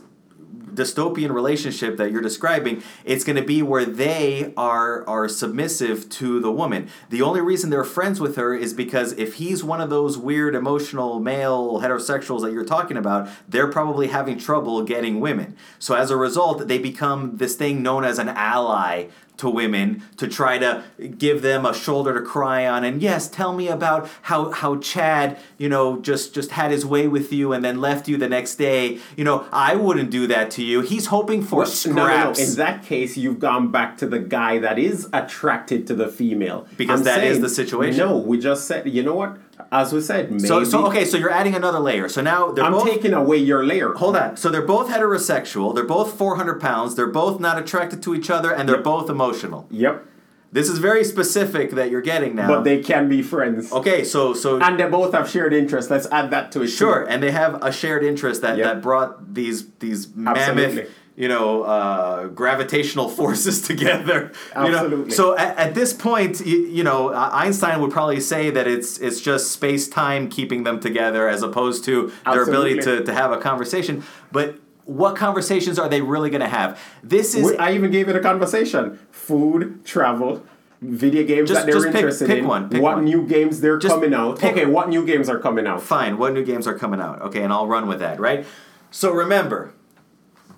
dystopian 0.74 1.32
relationship 1.32 1.96
that 1.96 2.10
you're 2.10 2.22
describing, 2.22 2.82
it's 3.04 3.24
going 3.24 3.36
to 3.36 3.44
be 3.44 3.62
where 3.62 3.84
they 3.84 4.52
are 4.56 5.06
are 5.08 5.28
submissive 5.28 6.08
to 6.08 6.40
the 6.40 6.50
woman. 6.50 6.88
The 7.10 7.22
only 7.22 7.40
reason 7.40 7.70
they're 7.70 7.84
friends 7.84 8.20
with 8.20 8.36
her 8.36 8.54
is 8.54 8.74
because 8.74 9.12
if 9.12 9.34
he's 9.34 9.62
one 9.64 9.80
of 9.80 9.90
those 9.90 10.18
weird 10.18 10.54
emotional 10.54 11.20
male 11.20 11.80
heterosexuals 11.80 12.42
that 12.42 12.52
you're 12.52 12.64
talking 12.64 12.96
about, 12.96 13.28
they're 13.48 13.70
probably 13.70 14.08
having 14.08 14.38
trouble 14.38 14.82
getting 14.82 15.20
women. 15.20 15.56
So 15.78 15.94
as 15.94 16.10
a 16.10 16.16
result, 16.16 16.68
they 16.68 16.78
become 16.78 17.36
this 17.36 17.54
thing 17.54 17.82
known 17.82 18.04
as 18.04 18.18
an 18.18 18.28
ally 18.28 19.08
to 19.36 19.48
women 19.48 20.02
to 20.16 20.28
try 20.28 20.58
to 20.58 20.84
give 21.18 21.42
them 21.42 21.64
a 21.66 21.74
shoulder 21.74 22.14
to 22.14 22.20
cry 22.20 22.66
on 22.66 22.84
and 22.84 23.02
yes 23.02 23.28
tell 23.28 23.54
me 23.54 23.68
about 23.68 24.08
how 24.22 24.50
how 24.50 24.76
Chad 24.78 25.38
you 25.58 25.68
know 25.68 25.98
just 26.00 26.34
just 26.34 26.52
had 26.52 26.70
his 26.70 26.84
way 26.86 27.08
with 27.08 27.32
you 27.32 27.52
and 27.52 27.64
then 27.64 27.80
left 27.80 28.08
you 28.08 28.16
the 28.16 28.28
next 28.28 28.56
day 28.56 28.98
you 29.16 29.24
know 29.24 29.46
I 29.52 29.74
wouldn't 29.74 30.10
do 30.10 30.26
that 30.28 30.50
to 30.52 30.62
you 30.62 30.80
he's 30.80 31.06
hoping 31.06 31.42
for 31.42 31.56
Well, 31.56 31.66
scraps 31.66 32.38
No, 32.38 32.44
no. 32.44 32.50
In 32.50 32.56
that 32.56 32.84
case, 32.84 33.16
you've 33.16 33.38
gone 33.38 33.70
back 33.70 33.98
to 33.98 34.06
the 34.06 34.18
guy 34.18 34.58
that 34.58 34.78
is 34.78 35.08
attracted 35.12 35.86
to 35.88 35.94
the 35.94 36.08
female. 36.08 36.66
Because 36.76 37.04
that 37.04 37.24
is 37.24 37.40
the 37.40 37.48
situation. 37.48 37.98
No, 37.98 38.16
we 38.16 38.38
just 38.38 38.66
said, 38.66 38.88
you 38.88 39.02
know 39.02 39.14
what? 39.14 39.38
As 39.72 39.90
we 39.92 40.00
said, 40.02 40.30
maybe. 40.30 40.46
so 40.46 40.62
so 40.64 40.86
okay 40.88 41.04
so 41.06 41.16
you're 41.16 41.32
adding 41.32 41.54
another 41.54 41.78
layer 41.80 42.06
so 42.08 42.20
now 42.20 42.52
they're 42.52 42.62
I'm 42.64 42.72
both 42.72 42.84
taking 42.84 43.14
away 43.14 43.38
your 43.38 43.64
layer. 43.64 43.94
Hold 43.94 44.16
on. 44.16 44.36
So 44.36 44.50
they're 44.50 44.60
both 44.76 44.88
heterosexual. 44.90 45.74
They're 45.74 45.82
both 45.98 46.12
400 46.12 46.60
pounds. 46.60 46.94
They're 46.94 47.06
both 47.22 47.40
not 47.40 47.58
attracted 47.58 48.02
to 48.02 48.14
each 48.14 48.28
other, 48.30 48.50
and 48.52 48.68
they're 48.68 48.76
Yep. 48.76 48.84
both 48.84 49.08
emotional. 49.10 49.66
Yep. 49.70 50.06
This 50.52 50.68
is 50.68 50.76
very 50.78 51.02
specific 51.02 51.70
that 51.70 51.90
you're 51.90 52.02
getting 52.02 52.34
now. 52.36 52.46
But 52.48 52.64
they 52.64 52.80
can 52.82 53.08
be 53.08 53.22
friends. 53.22 53.72
okay, 53.72 54.04
so 54.04 54.34
so 54.34 54.60
And 54.60 54.78
they 54.78 54.86
both 54.86 55.14
have 55.14 55.26
shared 55.30 55.54
interests. 55.54 55.90
Let's 55.90 56.06
add 56.12 56.30
that 56.32 56.52
to 56.52 56.58
it. 56.60 56.66
too. 56.66 56.68
Sure, 56.82 57.06
and 57.08 57.22
they 57.22 57.30
have 57.30 57.52
a 57.64 57.72
shared 57.72 58.04
interest 58.04 58.42
that, 58.42 58.58
Yep. 58.58 58.66
that 58.66 58.82
brought 58.82 59.32
these 59.34 59.58
these 59.80 60.08
Absolutely. 60.26 60.74
mammoth, 60.76 60.90
you 61.16 61.28
know, 61.28 61.62
uh, 61.62 62.26
gravitational 62.28 63.08
forces 63.20 63.60
together. 63.70 64.32
You 64.56 64.70
know? 64.70 64.78
Absolutely. 64.78 65.10
So 65.12 65.36
at, 65.36 65.56
at 65.58 65.74
this 65.74 65.92
point, 65.92 66.40
you, 66.44 66.58
you 66.66 66.84
know, 66.84 67.12
Einstein 67.12 67.80
would 67.80 67.90
probably 67.90 68.20
say 68.20 68.50
that 68.50 68.66
it's 68.66 68.98
it's 68.98 69.20
just 69.20 69.50
space 69.52 69.88
time 69.88 70.28
keeping 70.28 70.64
them 70.64 70.80
together, 70.80 71.28
as 71.28 71.42
opposed 71.42 71.84
to 71.84 72.12
their 72.24 72.42
ability 72.44 72.78
to, 72.80 73.04
to 73.04 73.12
have 73.12 73.32
a 73.32 73.38
conversation. 73.38 74.02
But 74.30 74.56
what 74.84 75.14
conversations 75.16 75.78
are 75.78 75.88
they 75.88 76.00
really 76.02 76.30
going 76.30 76.40
to 76.40 76.48
have? 76.48 76.80
This 77.02 77.34
is 77.34 77.52
I 77.58 77.72
even 77.72 77.90
gave 77.90 78.08
it 78.08 78.16
a 78.16 78.20
conversation. 78.20 78.98
Food, 79.10 79.84
travel, 79.84 80.44
video 80.80 81.22
games 81.24 81.48
Just- 81.50 81.66
that 81.66 81.72
they're 81.72 81.80
pick- 81.86 81.94
interested 81.94 82.26
pick 82.26 82.38
in. 82.38 82.46
one, 82.46 82.64
what 82.70 82.96
one. 82.96 83.04
new 83.04 83.24
games 83.26 83.60
they're 83.60 83.78
Just 83.78 83.94
coming 83.94 84.12
out. 84.14 84.42
okay, 84.42 84.66
what 84.66 84.88
new 84.88 85.06
games 85.06 85.28
are 85.28 85.38
coming 85.38 85.66
out? 85.66 85.82
fine. 85.82 86.18
What 86.18 86.32
new 86.32 86.44
games 86.44 86.66
are 86.66 86.76
coming 86.76 87.00
out? 87.00 87.22
Okay, 87.22 87.42
and 87.42 87.52
I'll 87.52 87.68
run 87.68 87.86
with 87.86 88.00
that. 88.00 88.18
Right. 88.18 88.44
So 88.90 89.12
remember, 89.12 89.72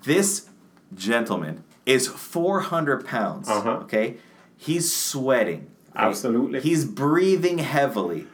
this 0.05 0.49
gentleman 0.93 1.63
is 1.85 2.07
400 2.07 3.05
pounds. 3.05 3.47
Uh-huh. 3.49 3.69
Okay, 3.83 4.17
he's 4.57 4.93
sweating. 4.95 5.69
Absolutely. 5.95 6.59
He's 6.61 6.83
breathing 6.85 7.59
heavily. 7.59 8.27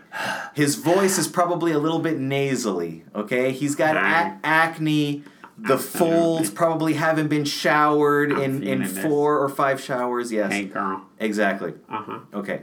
His 0.54 0.76
voice 0.76 1.18
is 1.18 1.28
probably 1.28 1.72
a 1.72 1.80
little 1.80 2.00
bit 2.00 2.18
nasally. 2.20 3.04
Okay, 3.16 3.52
he's 3.52 3.76
got 3.76 3.96
a- 3.96 4.38
acne. 4.44 5.24
The 5.58 5.78
folds 5.78 6.50
probably 6.50 6.94
haven't 6.94 7.28
been 7.28 7.46
showered 7.46 8.32
in, 8.32 8.64
in 8.64 8.82
this. 8.82 8.98
four 8.98 9.38
or 9.40 9.48
five 9.48 9.80
showers. 9.80 10.32
Yes, 10.32 10.66
girl. 10.72 11.06
exactly. 11.20 11.74
Uh 11.88 12.02
huh. 12.04 12.20
Okay. 12.34 12.62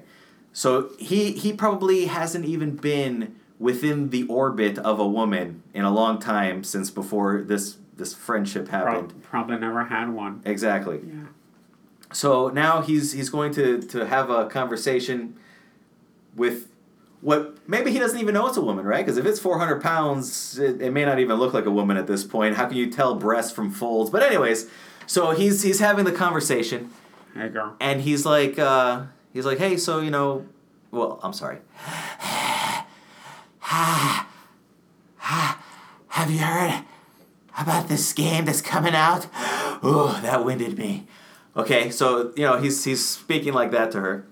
So 0.52 0.90
he 0.98 1.30
he 1.32 1.52
probably 1.52 2.06
hasn't 2.06 2.44
even 2.44 2.74
been 2.74 3.36
within 3.60 4.10
the 4.10 4.24
orbit 4.24 4.78
of 4.78 4.98
a 4.98 5.06
woman 5.06 5.62
in 5.74 5.84
a 5.84 5.92
long 5.92 6.18
time 6.18 6.64
since 6.64 6.90
before 6.90 7.42
this 7.42 7.76
this 7.98 8.14
friendship 8.14 8.68
happened. 8.68 9.22
probably 9.22 9.58
never 9.58 9.84
had 9.84 10.08
one. 10.08 10.40
Exactly. 10.44 11.00
Yeah. 11.06 11.26
So 12.12 12.48
now 12.48 12.80
he's 12.80 13.12
he's 13.12 13.28
going 13.28 13.52
to 13.54 13.82
to 13.82 14.06
have 14.06 14.30
a 14.30 14.46
conversation 14.46 15.36
with 16.34 16.68
what 17.20 17.58
maybe 17.68 17.90
he 17.90 17.98
doesn't 17.98 18.18
even 18.18 18.34
know 18.34 18.46
it's 18.46 18.56
a 18.56 18.62
woman, 18.62 18.86
right? 18.86 19.04
Because 19.04 19.18
if 19.18 19.26
it's 19.26 19.40
400 19.40 19.82
pounds, 19.82 20.58
it, 20.58 20.80
it 20.80 20.92
may 20.92 21.04
not 21.04 21.18
even 21.18 21.36
look 21.36 21.52
like 21.52 21.66
a 21.66 21.70
woman 21.70 21.96
at 21.96 22.06
this 22.06 22.24
point. 22.24 22.56
How 22.56 22.66
can 22.66 22.76
you 22.76 22.90
tell 22.90 23.16
breasts 23.16 23.52
from 23.52 23.70
folds? 23.70 24.10
But 24.10 24.22
anyways, 24.22 24.70
so 25.06 25.32
he's 25.32 25.62
he's 25.62 25.80
having 25.80 26.04
the 26.04 26.12
conversation 26.12 26.90
Hey, 27.34 27.48
girl. 27.48 27.76
and 27.80 28.00
he's 28.00 28.24
like 28.24 28.58
uh, 28.58 29.04
he's 29.32 29.46
like 29.46 29.58
hey 29.58 29.76
so 29.76 30.00
you 30.00 30.10
know 30.10 30.46
well 30.90 31.20
i'm 31.22 31.32
sorry 31.32 31.58
have 36.08 36.30
you 36.30 36.38
heard 36.38 36.84
about 37.60 37.88
this 37.88 38.12
game 38.12 38.44
that's 38.44 38.60
coming 38.62 38.94
out 38.94 39.26
Ooh, 39.84 40.08
that 40.22 40.44
winded 40.44 40.78
me 40.78 41.06
Okay, 41.56 41.90
so 41.90 42.32
you 42.36 42.42
know 42.44 42.56
he's 42.58 42.84
he's 42.84 43.04
speaking 43.04 43.52
like 43.52 43.72
that 43.72 43.90
to 43.92 44.00
her, 44.00 44.24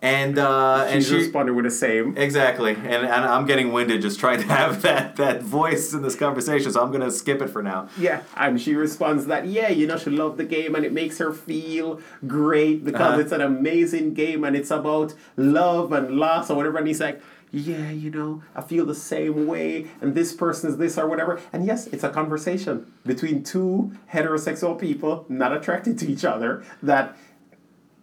and 0.00 0.38
uh, 0.38 0.86
and 0.88 1.02
she 1.02 1.14
responding 1.14 1.54
with 1.56 1.64
the 1.66 1.70
same. 1.70 2.16
exactly, 2.16 2.72
and, 2.72 2.86
and 2.86 3.10
I'm 3.24 3.46
getting 3.46 3.72
winded 3.72 4.02
just 4.02 4.18
trying 4.20 4.40
to 4.40 4.46
have 4.46 4.82
that 4.82 5.16
that 5.16 5.42
voice 5.42 5.92
in 5.94 6.02
this 6.02 6.14
conversation, 6.14 6.70
so 6.72 6.82
I'm 6.82 6.90
gonna 6.92 7.10
skip 7.10 7.42
it 7.42 7.48
for 7.48 7.62
now. 7.62 7.88
Yeah, 7.98 8.22
and 8.36 8.60
she 8.60 8.74
responds 8.74 9.26
that 9.26 9.46
yeah, 9.46 9.68
you 9.68 9.86
know, 9.86 9.98
she 9.98 10.10
loved 10.10 10.36
the 10.38 10.44
game 10.44 10.74
and 10.74 10.84
it 10.84 10.92
makes 10.92 11.18
her 11.18 11.32
feel 11.32 12.00
great 12.26 12.84
because 12.84 13.00
Uh-huh. 13.12 13.20
it's 13.20 13.32
an 13.32 13.40
amazing 13.42 14.14
game 14.14 14.44
and 14.44 14.54
it's 14.56 14.70
about 14.70 15.14
love 15.36 15.92
and 15.92 16.16
loss 16.16 16.50
or 16.50 16.56
whatever. 16.56 16.78
And 16.78 16.86
he's 16.86 17.00
like, 17.00 17.20
yeah, 17.54 17.90
you 17.90 18.10
know, 18.10 18.42
I 18.56 18.62
feel 18.62 18.84
the 18.84 18.94
same 18.94 19.46
way, 19.46 19.86
and 20.00 20.14
this 20.14 20.32
person 20.32 20.70
is 20.70 20.76
this 20.76 20.98
or 20.98 21.06
whatever. 21.06 21.40
And 21.52 21.64
yes, 21.64 21.86
it's 21.86 22.02
a 22.02 22.10
conversation 22.10 22.92
between 23.06 23.44
two 23.44 23.92
heterosexual 24.12 24.78
people 24.78 25.24
not 25.28 25.52
attracted 25.52 25.98
to 26.00 26.10
each 26.10 26.24
other 26.24 26.64
that 26.82 27.16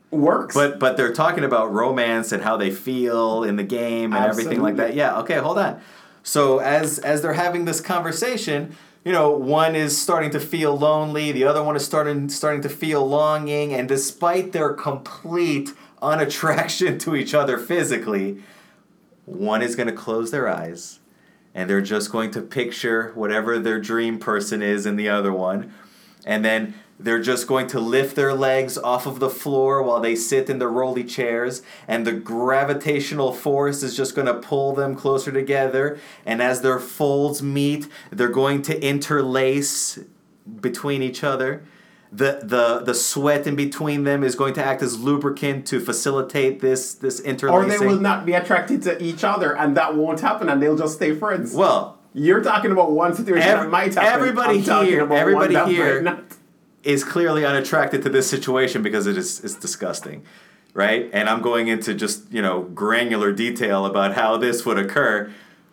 works. 0.10 0.56
But 0.56 0.80
but 0.80 0.96
they're 0.96 1.14
talking 1.14 1.44
about 1.44 1.74
romance 1.74 2.32
and 2.32 2.42
how 2.44 2.56
they 2.56 2.72
feel 2.72 3.44
in 3.44 3.58
the 3.58 3.64
game 3.64 4.14
and 4.14 4.24
everything 4.24 4.62
like 4.62 4.78
that. 4.78 4.96
Yeah, 4.96 5.20
okay, 5.20 5.38
hold 5.38 5.58
on. 5.58 5.82
So 6.24 6.60
as 6.60 7.00
as 7.00 7.22
they're 7.22 7.34
having 7.34 7.66
this 7.66 7.82
conversation, 7.82 8.76
you 9.04 9.12
know, 9.12 9.32
one 9.32 9.76
is 9.76 10.00
starting 10.00 10.30
to 10.32 10.40
feel 10.40 10.78
lonely, 10.78 11.34
the 11.34 11.44
other 11.44 11.62
one 11.62 11.76
is 11.76 11.84
starting 11.84 12.30
starting 12.30 12.62
to 12.62 12.70
feel 12.70 13.06
longing, 13.06 13.74
and 13.74 13.90
despite 13.90 14.54
their 14.54 14.72
complete 14.72 15.72
unattraction 16.02 16.98
to 17.00 17.18
each 17.18 17.34
other 17.34 17.58
physically, 17.58 18.42
one 19.32 19.62
is 19.62 19.76
going 19.76 19.88
to 19.88 19.94
close 19.94 20.32
their 20.32 20.48
eyes 20.48 21.00
and 21.54 21.70
they're 21.70 21.82
just 21.82 22.12
going 22.12 22.32
to 22.32 22.42
picture 22.42 23.12
whatever 23.16 23.60
their 23.60 23.80
dream 23.80 24.20
person 24.20 24.62
is 24.62 24.86
in 24.86 24.96
the 24.96 25.10
other 25.10 25.34
one. 25.34 25.74
And 26.26 26.46
then 26.46 26.76
they're 27.00 27.22
just 27.22 27.48
going 27.48 27.68
to 27.68 27.80
lift 27.80 28.16
their 28.16 28.34
legs 28.34 28.78
off 28.78 29.06
of 29.06 29.20
the 29.20 29.30
floor 29.30 29.82
while 29.82 30.00
they 30.00 30.16
sit 30.16 30.50
in 30.50 30.60
the 30.60 30.68
rolly 30.68 31.04
chairs. 31.04 31.62
And 31.88 32.06
the 32.06 32.14
gravitational 32.14 33.34
force 33.34 33.84
is 33.84 33.98
just 33.98 34.16
going 34.16 34.28
to 34.28 34.36
pull 34.36 34.74
them 34.74 34.96
closer 34.96 35.32
together. 35.32 36.00
And 36.26 36.42
as 36.42 36.62
their 36.62 36.80
folds 36.80 37.42
meet, 37.42 37.88
they're 38.12 38.30
going 38.30 38.62
to 38.64 38.86
interlace 38.86 40.00
between 40.60 41.02
each 41.02 41.24
other. 41.24 41.64
The, 42.14 42.42
the, 42.44 42.80
the 42.86 42.94
sweat 42.94 43.48
in 43.48 43.56
between 43.56 44.04
them 44.04 44.22
is 44.22 44.36
going 44.36 44.54
to 44.56 44.64
act 44.66 44.82
as 44.82 45.00
lubricant 45.00 45.66
to 45.68 45.80
facilitate 45.80 46.60
this, 46.60 46.94
this 46.96 47.22
or 47.22 47.66
they 47.66 47.78
will 47.78 48.02
not 48.02 48.26
be 48.26 48.34
attracted 48.34 48.82
to 48.84 49.02
each 49.02 49.24
other, 49.24 49.56
and 49.56 49.78
that 49.78 49.96
won't 49.96 50.20
happen, 50.20 50.50
and 50.50 50.62
they'll 50.62 50.76
just 50.78 50.96
stay 50.96 51.16
friends. 51.16 51.54
well, 51.54 51.98
You're 52.14 52.44
talking 52.44 52.72
about 52.74 52.92
one 52.92 53.16
situation 53.16 53.48
Every- 53.48 53.64
that 53.64 53.70
might 53.72 53.94
happen. 53.94 54.10
everybody 54.10 54.58
I'm 54.70 54.86
here- 54.86 55.14
everybody 55.14 55.56
here- 55.74 56.20
is 56.84 57.06
clearly 57.06 57.46
unattracted 57.46 58.02
to 58.04 58.10
this 58.10 58.30
situation 58.30 58.82
because 58.82 59.08
it 59.08 59.16
is 59.16 59.40
it's 59.42 59.56
disgusting, 59.56 60.24
right? 60.74 61.10
And 61.14 61.30
I'm 61.30 61.42
going 61.42 61.70
into 61.70 61.94
just 61.94 62.30
you 62.30 62.42
know 62.42 62.64
granular 62.64 63.32
detail 63.32 63.86
about 63.86 64.16
how 64.16 64.36
this 64.36 64.66
would 64.66 64.78
occur, 64.78 65.32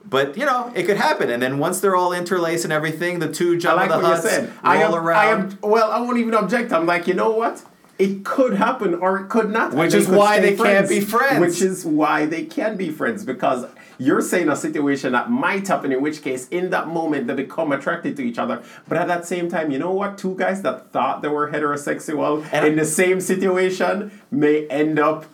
but 0.09 0.37
you 0.37 0.47
know 0.47 0.73
it 0.75 0.85
could 0.85 0.97
happen. 0.97 1.31
And 1.31 1.42
then 1.42 1.59
once 1.59 1.81
they're 1.81 1.97
all 1.97 2.12
interlaced 2.12 2.64
and 2.64 2.73
everything, 2.73 3.18
the 3.18 3.33
two 3.33 3.55
I 3.55 3.57
Jabba 3.57 3.77
like 3.77 3.90
the 3.90 3.99
what 3.99 4.16
you 4.16 4.29
said. 4.31 4.53
I 4.62 4.77
am, 4.79 4.94
around. 4.94 5.18
I 5.18 5.31
am. 5.31 5.59
Well, 5.62 5.90
I 5.90 6.01
won't 6.01 6.18
even 6.18 6.35
object. 6.35 6.73
I'm 6.73 6.87
like, 6.87 7.07
you 7.07 7.14
know 7.14 7.31
what? 7.31 7.64
It 7.99 8.25
could 8.25 8.55
happen 8.55 8.94
or 8.94 9.18
it 9.18 9.29
could 9.29 9.51
not. 9.51 9.75
Which 9.75 9.92
is 9.92 10.07
why 10.07 10.38
they 10.38 10.57
can't 10.57 10.88
be 10.88 11.01
friends. 11.01 11.40
Which 11.40 11.61
is 11.61 11.85
why 11.85 12.27
they 12.27 12.44
can 12.44 12.77
be 12.77 12.90
friends 12.90 13.25
because 13.25 13.66
you're 13.99 14.21
saying 14.21 14.49
a 14.49 14.55
situation 14.55 15.12
that 15.12 15.29
might 15.29 15.66
happen, 15.66 15.90
in 15.90 16.01
which 16.01 16.23
case, 16.23 16.47
in 16.49 16.71
that 16.71 16.87
moment, 16.87 17.27
they 17.27 17.35
become 17.35 17.73
attracted 17.73 18.16
to 18.16 18.23
each 18.23 18.38
other. 18.38 18.62
But 18.87 18.99
at 18.99 19.09
that 19.09 19.27
same 19.27 19.49
time, 19.51 19.73
you 19.73 19.79
know 19.81 19.92
what? 19.92 20.16
Two 20.16 20.37
guys 20.37 20.62
that 20.62 20.92
thought 20.92 21.21
they 21.21 21.29
were 21.29 21.51
heterosexual 21.51 22.49
And 22.53 22.64
in 22.64 22.77
the 22.77 22.85
same 22.85 23.21
situation 23.21 24.12
may 24.31 24.68
end 24.68 25.01
up 25.01 25.27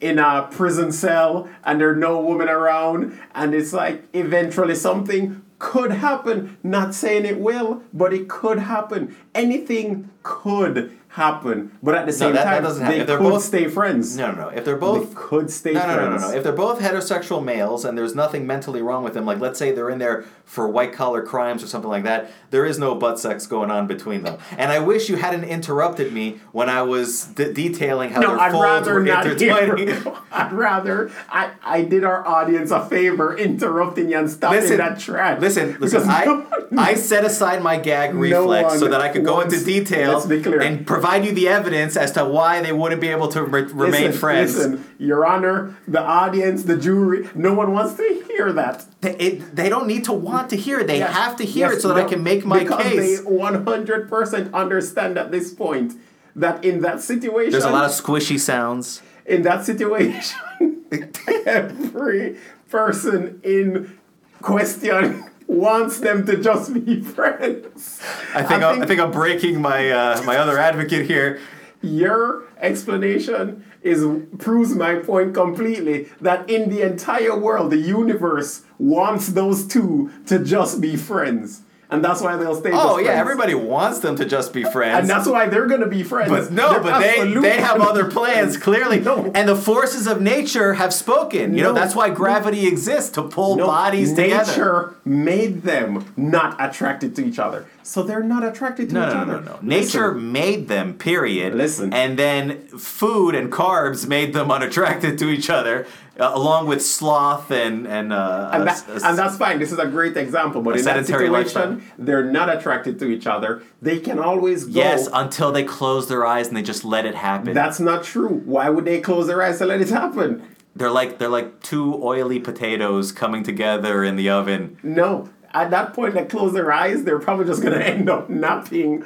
in 0.00 0.18
a 0.18 0.48
prison 0.50 0.92
cell 0.92 1.48
and 1.64 1.80
there's 1.80 1.98
no 1.98 2.20
woman 2.20 2.48
around. 2.48 3.18
And 3.34 3.54
it's 3.54 3.72
like 3.72 4.04
eventually 4.12 4.74
something 4.74 5.42
could 5.58 5.92
happen. 5.92 6.56
Not 6.62 6.94
saying 6.94 7.24
it 7.24 7.38
will 7.38 7.82
but 7.92 8.12
it 8.12 8.28
could 8.28 8.58
happen. 8.58 9.16
Anything 9.34 10.10
could 10.22 10.96
happen 11.10 11.72
but 11.82 11.94
at 11.96 12.06
the 12.06 12.12
same 12.12 12.32
that- 12.32 12.44
that 12.44 12.54
time 12.54 12.62
doesn't 12.62 12.86
they 12.86 13.00
If 13.00 13.06
they're 13.08 13.18
could 13.18 13.30
both- 13.30 13.42
stay 13.42 13.66
friends 13.68 14.16
no, 14.16 14.30
no, 14.30 14.42
no. 14.42 14.48
If 14.48 14.64
they're 14.64 14.74
they 14.74 14.80
both 14.80 15.14
could 15.14 15.50
stay 15.50 15.72
no, 15.72 15.80
no, 15.80 15.86
no, 15.88 15.94
friends 15.94 16.22
no, 16.22 16.28
no. 16.30 16.36
If 16.36 16.44
they're 16.44 16.52
both 16.52 16.80
heterosexual 16.80 17.42
males 17.44 17.84
and 17.84 17.98
there's 17.98 18.14
nothing 18.14 18.46
mentally 18.46 18.80
wrong 18.80 19.02
with 19.02 19.14
them, 19.14 19.26
like 19.26 19.40
let's 19.40 19.58
say 19.58 19.72
they're 19.72 19.90
in 19.90 19.98
there 19.98 20.24
for 20.44 20.68
white 20.68 20.92
collar 20.92 21.22
crimes 21.22 21.62
or 21.62 21.66
something 21.66 21.90
like 21.90 22.04
that, 22.04 22.30
there 22.50 22.64
is 22.64 22.78
no 22.78 22.94
butt 22.94 23.18
sex 23.18 23.46
going 23.46 23.70
on 23.70 23.86
between 23.86 24.22
them. 24.22 24.38
And 24.56 24.70
I 24.72 24.78
wish 24.80 25.08
you 25.08 25.16
hadn't 25.16 25.44
interrupted 25.44 26.12
me 26.12 26.40
when 26.52 26.68
I 26.68 26.82
was 26.82 27.24
d- 27.24 27.52
detailing 27.52 28.10
how 28.10 28.20
no, 28.20 28.28
their 28.30 28.40
I'd 28.40 28.52
folds 28.52 28.64
rather 28.64 28.94
were 28.94 29.00
not 29.02 29.26
intertwining. 29.26 30.14
I'd 30.32 30.52
rather 30.52 31.10
I, 31.28 31.50
I 31.64 31.82
did 31.82 32.04
our 32.04 32.26
audience 32.26 32.70
a 32.70 32.84
favor 32.86 33.36
interrupting 33.36 34.10
you 34.10 34.18
and 34.18 34.30
stopping 34.30 34.60
Listen, 34.60 34.78
that 34.78 34.98
track. 35.00 35.40
listen, 35.40 35.76
listen. 35.80 36.02
I, 36.08 36.24
no- 36.70 36.82
I 36.82 36.94
set 36.94 37.24
aside 37.24 37.62
my 37.62 37.76
gag 37.78 38.14
No 38.14 38.20
reflex 38.20 38.78
so 38.78 38.86
that 38.88 39.00
I 39.00 39.08
could 39.08 39.24
go 39.24 39.40
into 39.40 39.62
detail 39.64 40.20
and 40.20 40.86
provide 41.00 41.24
you 41.24 41.32
the 41.32 41.48
evidence 41.48 41.96
as 41.96 42.12
to 42.12 42.24
why 42.24 42.60
they 42.60 42.72
wouldn't 42.72 43.00
be 43.00 43.08
able 43.08 43.28
to 43.28 43.42
re- 43.42 43.62
remain 43.62 44.06
listen, 44.08 44.12
friends. 44.12 44.56
Listen, 44.56 44.84
Your 44.98 45.24
Honor, 45.26 45.76
the 45.88 46.00
audience, 46.00 46.64
the 46.64 46.76
jury, 46.76 47.28
no 47.34 47.54
one 47.54 47.72
wants 47.72 47.94
to 47.94 48.24
hear 48.28 48.52
that. 48.52 48.84
They, 49.00 49.16
it, 49.16 49.56
they 49.56 49.68
don't 49.68 49.86
need 49.86 50.04
to 50.04 50.12
want 50.12 50.50
to 50.50 50.56
hear 50.56 50.80
it. 50.80 50.86
They 50.86 50.98
Yes, 50.98 51.14
have 51.16 51.36
to 51.36 51.44
hear 51.44 51.68
yes, 51.68 51.78
it 51.78 51.80
so 51.80 51.88
that 51.88 51.96
I 51.96 52.08
can 52.08 52.22
make 52.22 52.44
my 52.44 52.60
because 52.60 52.82
case. 52.82 53.20
they 53.20 53.24
100% 53.26 54.52
understand 54.52 55.16
at 55.18 55.30
this 55.30 55.52
point 55.54 55.94
that 56.36 56.64
in 56.64 56.80
that 56.82 57.00
situation, 57.00 57.52
There's 57.52 57.64
a 57.64 57.70
lot 57.70 57.84
of 57.86 57.90
squishy 57.92 58.38
sounds. 58.38 59.02
in 59.26 59.42
that 59.42 59.64
situation, 59.64 60.38
every 61.46 62.36
person 62.68 63.40
in 63.42 63.98
question 64.42 65.29
wants 65.50 65.98
them 65.98 66.24
to 66.26 66.40
just 66.40 66.72
be 66.72 67.00
friends. 67.16 68.00
I 68.34 68.42
think, 68.42 68.62
I, 68.62 68.82
I 68.82 68.86
think 68.86 69.00
I'm 69.00 69.10
breaking 69.10 69.60
my 69.60 69.90
uh, 69.90 70.22
my 70.22 70.36
other 70.36 70.58
advocate 70.58 71.06
here. 71.06 71.40
your 71.82 72.44
explanation 72.58 73.64
is 73.82 74.04
proves 74.38 74.74
my 74.74 74.96
point 74.96 75.32
completely 75.34 76.08
that 76.20 76.48
in 76.48 76.68
the 76.68 76.82
entire 76.82 77.36
world 77.36 77.70
the 77.72 77.78
universe 77.78 78.62
wants 78.78 79.28
those 79.28 79.66
two 79.66 80.10
to 80.26 80.38
just 80.38 80.80
be 80.80 80.94
friends 80.96 81.62
and 81.90 82.04
that's 82.04 82.20
why 82.20 82.36
they'll 82.36 82.54
stay 82.54 82.70
Oh 82.72 82.98
yeah, 82.98 83.06
friends. 83.06 83.20
everybody 83.20 83.54
wants 83.54 83.98
them 84.00 84.16
to 84.16 84.24
just 84.24 84.52
be 84.52 84.62
friends. 84.64 85.00
and 85.00 85.10
that's 85.10 85.26
why 85.28 85.48
they're 85.48 85.66
gonna 85.66 85.86
be 85.86 86.02
friends 86.02 86.30
but 86.30 86.50
no, 86.52 86.70
They're 86.72 86.80
but 86.80 87.00
they 87.00 87.32
they 87.40 87.60
have 87.60 87.80
other 87.80 88.04
plans 88.10 88.56
clearly, 88.56 89.00
No. 89.00 89.30
and 89.34 89.48
the 89.48 89.56
forces 89.56 90.06
of 90.06 90.20
nature 90.20 90.74
have 90.74 90.92
spoken. 90.94 91.54
You 91.54 91.62
know 91.62 91.72
that's 91.72 91.94
why 91.94 92.10
gravity 92.10 92.66
exists 92.66 93.10
to 93.12 93.22
pull 93.22 93.56
No, 93.56 93.66
bodies 93.66 94.12
nature 94.12 94.22
together. 94.38 94.50
Nature 94.52 94.94
made 95.04 95.62
them 95.62 96.12
not 96.16 96.56
attracted 96.58 97.14
to 97.16 97.24
each 97.26 97.38
other 97.38 97.66
so 97.82 98.02
they're 98.02 98.22
not 98.22 98.44
attracted 98.44 98.88
to 98.90 98.94
No, 98.94 99.06
each 99.08 99.14
no, 99.14 99.20
other 99.20 99.32
no, 99.32 99.40
no, 99.40 99.52
no. 99.54 99.58
Nature 99.62 100.08
Listen, 100.14 100.32
made 100.32 100.68
them. 100.68 100.94
Period. 100.94 101.54
Listen. 101.54 101.92
And 101.92 102.16
then 102.18 102.68
food 102.68 103.34
and 103.34 103.50
carbs 103.50 104.06
made 104.06 104.32
them 104.32 104.50
unattracted 104.56 105.18
to 105.18 105.28
each 105.28 105.50
other, 105.50 105.86
uh, 106.20 106.32
along 106.34 106.66
with 106.66 106.84
sloth 106.84 107.50
and 107.50 107.86
and 107.86 108.12
uh, 108.12 108.50
and, 108.52 108.66
that, 108.66 108.86
a- 108.88 109.06
and 109.08 109.18
that's 109.18 109.36
fine. 109.36 109.58
This 109.58 109.72
is 109.72 109.78
a 109.78 109.86
great 109.86 110.16
example, 110.16 110.60
but 110.62 110.78
in 110.78 110.84
that 110.84 111.06
situation, 111.06 111.32
lifestyle. 111.32 111.80
they're 111.98 112.24
not 112.30 112.48
attracted 112.54 112.98
to 113.00 113.06
each 113.08 113.26
other. 113.26 113.62
They 113.80 113.98
can 113.98 114.18
always 114.18 114.64
go. 114.66 114.72
yes, 114.72 115.08
until 115.12 115.50
they 115.50 115.64
close 115.64 116.08
their 116.08 116.26
eyes 116.26 116.48
and 116.48 116.56
they 116.56 116.62
just 116.62 116.84
let 116.84 117.06
it 117.06 117.14
happen. 117.14 117.54
That's 117.54 117.80
not 117.80 118.04
true. 118.04 118.28
Why 118.44 118.68
would 118.70 118.84
they 118.84 119.00
close 119.00 119.26
their 119.26 119.42
eyes 119.42 119.58
to 119.58 119.66
let 119.66 119.80
it 119.80 119.88
happen? 119.88 120.42
They're 120.76 120.90
like 120.90 121.18
they're 121.18 121.28
like 121.28 121.60
two 121.62 122.00
oily 122.02 122.38
potatoes 122.38 123.10
coming 123.12 123.42
together 123.42 124.04
in 124.04 124.16
the 124.16 124.30
oven. 124.30 124.78
No. 124.82 125.28
At 125.52 125.70
that 125.72 125.94
point, 125.94 126.14
they 126.14 126.24
close 126.26 126.52
their 126.52 126.70
eyes. 126.70 127.02
They're 127.02 127.18
probably 127.18 127.44
just 127.46 127.60
going 127.60 127.74
to 127.78 127.84
end 127.84 128.08
up 128.08 128.30
napping. 128.30 129.04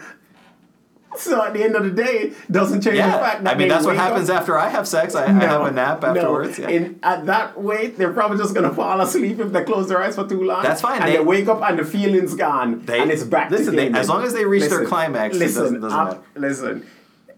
So 1.17 1.45
at 1.45 1.53
the 1.55 1.63
end 1.63 1.77
of 1.77 1.85
the 1.85 1.91
day, 1.91 2.33
doesn't 2.51 2.83
change 2.83 2.97
the 2.97 3.03
fact 3.03 3.45
that 3.45 3.55
I 3.55 3.59
mean 3.59 3.69
that's 3.69 3.85
what 3.85 3.93
wake 3.93 4.01
up- 4.01 4.11
happens 4.11 4.31
after 4.31 4.59
I 4.59 4.69
have 4.69 4.87
sex. 4.89 5.15
I, 5.15 5.25
I 5.25 5.31
have 5.33 5.63
a 5.63 5.71
nap 5.71 6.03
no. 6.03 6.09
afterwards. 6.09 6.59
Yeah. 6.59 6.69
In, 6.69 6.99
at 7.03 7.27
that 7.27 7.61
weight, 7.61 7.97
they're 7.99 8.13
probably 8.13 8.39
just 8.39 8.55
gonna 8.55 8.75
fall 8.75 9.01
asleep 9.01 9.39
if 9.39 9.53
they 9.53 9.65
close 9.65 9.89
their 9.89 10.03
eyes 10.03 10.15
for 10.17 10.27
too 10.29 10.43
long. 10.43 10.63
That's 10.63 10.81
fine. 10.81 11.01
And 11.03 11.11
They- 11.11 11.17
they, 11.19 11.23
wake 11.25 11.49
up 11.49 11.63
and 11.63 11.79
the 11.79 11.85
feeling's 11.85 12.35
gone, 12.35 12.85
They- 12.85 13.01
and 13.01 13.11
it's 13.11 13.23
back. 13.25 13.51
listen, 13.51 13.75
to 13.75 13.81
they- 13.81 13.91
as 13.93 14.09
long 14.09 14.23
as 14.25 14.33
they 14.33 14.45
reach 14.45 14.69
their 14.69 14.85
climax, 14.87 15.37
it 15.37 15.39
listen, 15.39 15.63
doesn't- 15.63 15.81
doesn't 15.81 15.99
uh, 15.99 16.19
listen, 16.37 16.87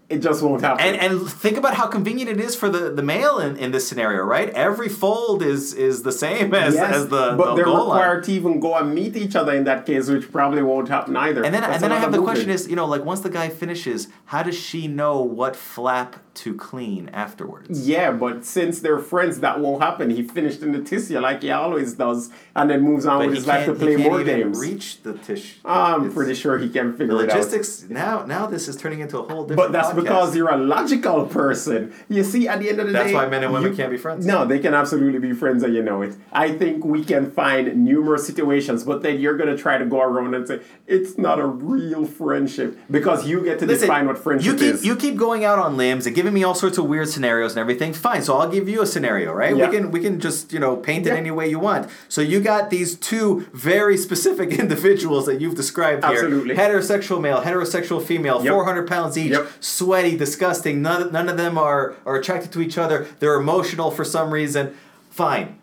it 0.09 0.19
just 0.19 0.41
won't 0.41 0.61
happen. 0.61 0.85
and 0.85 0.95
and 0.95 1.29
think 1.29 1.57
about 1.57 1.73
how 1.73 1.85
convenient 1.87 2.29
it 2.29 2.39
is 2.39 2.55
for 2.55 2.69
the, 2.69 2.89
the 2.91 3.03
male 3.03 3.39
in, 3.39 3.57
in 3.57 3.71
this 3.71 3.87
scenario, 3.89 4.23
right? 4.23 4.49
Every 4.51 4.87
fold 4.89 5.41
is 5.43 5.73
is 5.73 6.03
the 6.03 6.11
same 6.13 6.53
as, 6.53 6.75
yes, 6.75 6.95
as 6.95 7.07
the, 7.09 7.35
but 7.37 7.49
the 7.51 7.55
they're 7.55 7.65
goal 7.65 7.87
line. 7.87 7.97
required 7.97 8.23
to 8.25 8.31
even 8.31 8.59
go 8.59 8.75
and 8.75 8.95
meet 8.95 9.17
each 9.17 9.35
other 9.35 9.53
in 9.53 9.65
that 9.65 9.85
case, 9.85 10.07
which 10.09 10.31
probably 10.31 10.61
won't 10.63 10.87
happen 10.87 11.15
either. 11.17 11.43
And 11.43 11.53
then, 11.53 11.61
That's 11.61 11.75
and 11.75 11.83
then 11.83 11.91
I 11.91 11.99
have 11.99 12.11
the 12.13 12.21
question 12.21 12.49
is, 12.49 12.67
you 12.69 12.75
know, 12.75 12.85
like 12.85 13.03
once 13.03 13.19
the 13.21 13.29
guy 13.29 13.49
finishes, 13.49 14.07
how 14.25 14.43
does 14.43 14.57
she 14.57 14.87
know 14.87 15.19
what 15.21 15.55
flap 15.55 16.17
to 16.37 16.53
clean 16.55 17.09
afterwards. 17.09 17.87
Yeah, 17.87 18.11
but 18.11 18.45
since 18.45 18.79
they're 18.79 18.99
friends, 18.99 19.39
that 19.39 19.59
won't 19.59 19.81
happen. 19.81 20.11
He 20.11 20.21
finished 20.21 20.61
in 20.61 20.71
the 20.71 20.81
tissue 20.83 21.19
like 21.19 21.41
he 21.41 21.49
always 21.49 21.93
does, 21.93 22.29
and 22.55 22.69
then 22.69 22.81
moves 22.81 23.07
on 23.07 23.17
But 23.19 23.27
with 23.29 23.37
his 23.37 23.47
life 23.47 23.65
to 23.65 23.73
play 23.73 23.95
can't 23.95 24.07
more 24.11 24.21
even 24.21 24.37
games. 24.41 24.59
reach 24.59 25.01
the 25.01 25.13
tissue. 25.13 25.57
I'm 25.65 26.01
It's- 26.01 26.13
pretty 26.13 26.35
sure 26.35 26.59
he 26.59 26.69
can 26.69 26.91
The 26.91 26.97
figure 26.99 27.15
it 27.23 27.31
out. 27.31 27.35
logistics 27.37 27.85
now 27.89 28.23
now 28.25 28.45
this 28.45 28.67
is 28.67 28.75
turning 28.75 28.99
into 28.99 29.17
a 29.17 29.23
whole 29.23 29.45
different. 29.47 29.57
But 29.57 29.71
that's. 29.71 29.96
Because 30.03 30.35
you're 30.35 30.49
a 30.49 30.57
logical 30.57 31.25
person. 31.25 31.93
You 32.09 32.23
see, 32.23 32.47
at 32.47 32.59
the 32.59 32.69
end 32.69 32.79
of 32.79 32.87
the 32.87 32.93
That's 32.93 33.07
day, 33.07 33.13
That's 33.13 33.23
why 33.25 33.29
men 33.29 33.43
and 33.43 33.53
women 33.53 33.71
you- 33.71 33.77
can't 33.77 33.91
be 33.91 33.97
friends. 33.97 34.25
No, 34.25 34.45
they 34.45 34.59
can 34.59 34.73
absolutely 34.73 35.19
be 35.19 35.33
friends, 35.33 35.63
and 35.63 35.73
you 35.73 35.83
know 35.83 36.01
it. 36.01 36.15
I 36.31 36.51
think 36.51 36.85
we 36.85 37.03
can 37.03 37.31
find 37.31 37.75
numerous 37.85 38.25
situations, 38.25 38.83
but 38.83 39.01
then 39.03 39.19
you're 39.19 39.37
gonna 39.37 39.57
try 39.57 39.77
to 39.77 39.85
go 39.85 40.01
around 40.01 40.33
and 40.35 40.47
say 40.47 40.59
it's 40.87 41.17
not 41.17 41.39
a 41.39 41.45
real 41.45 42.05
friendship 42.05 42.77
because 42.89 43.27
you 43.27 43.41
get 43.43 43.59
to 43.59 43.65
Listen, 43.65 43.87
define 43.87 44.07
what 44.07 44.17
friendship 44.17 44.53
you 44.53 44.57
keep 44.59 44.73
is. 44.75 44.85
you 44.85 44.95
keep 44.95 45.15
going 45.15 45.43
out 45.45 45.59
on 45.59 45.77
limbs 45.77 46.05
and 46.05 46.15
giving 46.15 46.33
me 46.33 46.43
all 46.43 46.55
sorts 46.55 46.77
of 46.77 46.85
weird 46.85 47.09
scenarios 47.09 47.51
and 47.53 47.59
everything. 47.59 47.93
Fine, 47.93 48.21
so 48.21 48.37
I'll 48.37 48.49
give 48.49 48.67
you 48.69 48.81
a 48.81 48.85
scenario, 48.85 49.33
right? 49.33 49.55
Yeah. 49.55 49.69
We 49.69 49.75
can 49.77 49.91
we 49.91 49.99
can 49.99 50.19
just 50.19 50.53
you 50.53 50.59
know 50.59 50.75
paint 50.75 51.05
it 51.07 51.09
Yeah. 51.11 51.15
any 51.17 51.31
way 51.31 51.49
you 51.49 51.59
want. 51.59 51.87
So 52.09 52.21
you 52.21 52.39
got 52.39 52.69
these 52.69 52.95
two 52.95 53.45
very 53.53 53.97
specific 53.97 54.53
individuals 54.63 55.25
that 55.25 55.41
you've 55.41 55.55
described 55.55 56.03
here: 56.05 56.13
Absolutely. 56.13 56.55
heterosexual 56.55 57.19
male, 57.21 57.41
heterosexual 57.41 58.01
female, 58.01 58.41
Yep. 58.43 58.53
four 58.53 58.65
hundred 58.65 58.87
pounds 58.87 59.17
each, 59.17 59.31
Yep. 59.31 59.47
Sweaty, 59.87 60.17
disgusting. 60.17 60.81
None 60.81 61.13
none 61.13 61.29
of 61.29 61.37
them 61.37 61.57
are 61.57 61.95
are 62.05 62.17
attracted 62.17 62.51
to 62.51 62.61
each 62.61 62.77
other. 62.77 63.07
They're 63.19 63.39
emotional 63.39 63.89
for 63.89 64.03
some 64.03 64.31
reason. 64.31 64.75
Fine. 65.09 65.57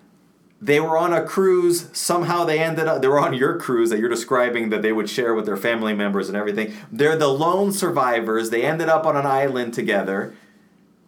They 0.63 0.81
were 0.81 0.97
on 0.97 1.13
a 1.13 1.23
cruise. 1.23 1.91
Somehow 1.93 2.47
they 2.47 2.59
ended 2.59 2.87
up. 2.87 3.03
They 3.03 3.09
were 3.09 3.21
on 3.21 3.35
your 3.35 3.59
cruise 3.59 3.91
that 3.91 3.99
you're 3.99 4.09
describing 4.09 4.71
that 4.71 4.81
they 4.81 4.93
would 4.93 5.11
share 5.11 5.35
with 5.35 5.45
their 5.45 5.59
family 5.59 5.93
members 5.93 6.29
and 6.29 6.39
everything. 6.39 6.73
They're 6.91 7.19
the 7.19 7.29
lone 7.29 7.71
survivors. 7.71 8.49
They 8.49 8.65
ended 8.65 8.89
up 8.89 9.05
on 9.05 9.15
an 9.15 9.27
island 9.27 9.75
together. 9.75 10.35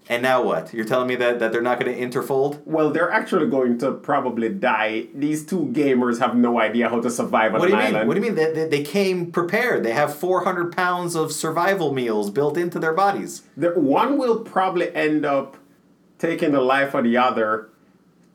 And 0.08 0.22
now 0.22 0.42
what? 0.42 0.72
You're 0.72 0.84
telling 0.84 1.08
me 1.08 1.16
that, 1.16 1.40
that 1.40 1.50
they're 1.50 1.62
not 1.62 1.80
going 1.80 1.92
to 1.92 2.00
interfold? 2.00 2.62
well, 2.64 2.90
they're 2.90 3.10
actually 3.10 3.48
going 3.48 3.76
to 3.78 3.92
probably 3.92 4.48
die. 4.48 5.06
These 5.14 5.46
two 5.46 5.66
gamers 5.72 6.20
have 6.20 6.36
no 6.36 6.60
idea 6.60 6.88
how 6.88 7.00
to 7.00 7.10
survive 7.10 7.54
on 7.54 7.60
What 7.60 7.68
do 7.68 7.74
an 7.74 7.80
you 7.80 7.84
mean? 7.86 7.94
island. 7.94 8.08
What 8.08 8.14
do 8.14 8.20
you 8.20 8.26
mean? 8.26 8.34
They, 8.36 8.52
they, 8.52 8.68
they 8.68 8.82
came 8.84 9.32
prepared. 9.32 9.82
They 9.82 9.92
have 9.92 10.14
400 10.14 10.76
pounds 10.76 11.16
of 11.16 11.32
survival 11.32 11.92
meals 11.92 12.30
built 12.30 12.56
into 12.56 12.78
their 12.78 12.92
bodies. 12.94 13.42
The, 13.56 13.70
one 13.70 14.16
will 14.16 14.40
probably 14.40 14.94
end 14.94 15.24
up 15.24 15.56
taking 16.18 16.52
the 16.52 16.60
life 16.60 16.94
of 16.94 17.04
the 17.04 17.16
other 17.16 17.70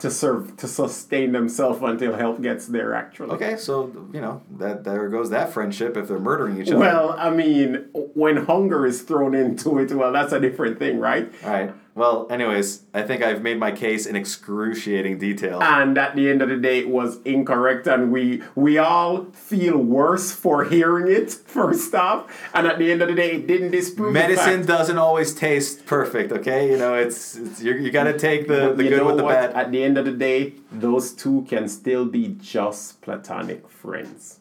to 0.02 0.10
serve 0.10 0.58
to 0.58 0.68
sustain 0.68 1.32
themselves 1.32 1.80
until 1.82 2.16
help 2.16 2.41
gets 2.41 2.68
there. 2.68 2.93
Actually, 2.93 3.32
Okay, 3.36 3.56
so 3.56 3.91
you 4.12 4.20
know 4.20 4.41
that 4.58 4.84
there 4.84 5.08
goes 5.10 5.30
that 5.30 5.54
friendship 5.54 5.95
if 5.95 6.08
they're 6.08 6.20
murdering 6.20 6.60
each 6.60 6.70
other. 6.70 6.80
Well, 6.80 7.16
I 7.18 7.30
mean, 7.30 7.86
when 7.93 8.38
hunger 8.45 8.86
is 8.86 9.04
thrown 9.04 9.36
into 9.36 9.78
it, 9.80 9.91
well, 9.91 10.12
that's 10.12 10.34
a 10.34 10.39
different 10.39 10.80
thing, 10.80 10.99
right? 10.99 11.32
all 11.43 11.49
right. 11.52 11.74
Well, 11.94 12.26
anyways, 12.30 12.84
I 12.94 13.02
think 13.02 13.22
I've 13.22 13.42
made 13.42 13.60
my 13.60 13.72
case 13.72 14.06
in 14.06 14.16
excruciating 14.16 15.18
detail. 15.18 15.62
And 15.62 15.98
at 15.98 16.16
the 16.16 16.30
end 16.30 16.42
of 16.42 16.48
the 16.48 16.56
day, 16.56 16.80
it 16.80 16.88
was 16.89 17.22
incorrect, 17.24 17.86
and 17.86 18.12
we 18.12 18.44
we 18.56 18.78
all 18.78 19.26
feel 19.34 19.78
worse 19.78 20.32
for 20.32 20.64
hearing 20.64 21.14
it. 21.14 21.32
First 21.46 21.94
off, 21.94 22.32
and 22.54 22.66
at 22.66 22.80
the 22.80 22.92
end 22.92 23.02
of 23.02 23.10
the 23.10 23.16
day, 23.16 23.32
it 23.34 23.48
didn't 23.48 23.72
disprove 23.72 24.14
Medicine 24.14 24.66
doesn't 24.66 24.98
always 24.98 25.36
taste 25.36 25.86
perfect, 25.86 26.32
okay? 26.32 26.72
You 26.72 26.78
know, 26.78 26.94
it's, 26.94 27.36
it's 27.36 27.62
you, 27.62 27.74
you 27.74 27.92
got 27.92 28.06
to 28.06 28.18
take 28.18 28.48
the, 28.48 28.74
the 28.74 28.84
you 28.86 28.89
good 28.89 29.06
with 29.06 29.18
the 29.18 29.24
what? 29.26 29.34
bad. 29.34 29.54
At 29.54 29.72
the 29.72 29.84
end 29.84 29.98
of 29.98 30.06
the 30.06 30.12
day, 30.12 30.54
those 30.72 31.12
two 31.12 31.46
can 31.50 31.68
still 31.68 32.06
be 32.06 32.38
just 32.39 33.02
platonic 33.02 33.70
friends. 33.70 34.39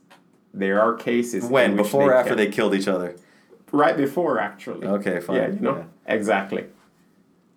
There 0.55 0.81
are 0.81 0.95
cases 0.95 1.45
when 1.45 1.75
before 1.75 2.11
or 2.11 2.15
after 2.15 2.31
can- 2.31 2.39
they 2.39 2.49
killed 2.49 2.75
each 2.75 2.89
other? 2.89 3.17
right 3.73 3.97
before 3.97 4.39
actually. 4.39 4.87
Okay, 4.87 5.21
fine. 5.21 5.37
Yeah, 5.37 5.49
you 5.49 5.61
know 5.61 5.77
Yeah. 5.77 6.15
exactly. 6.15 6.65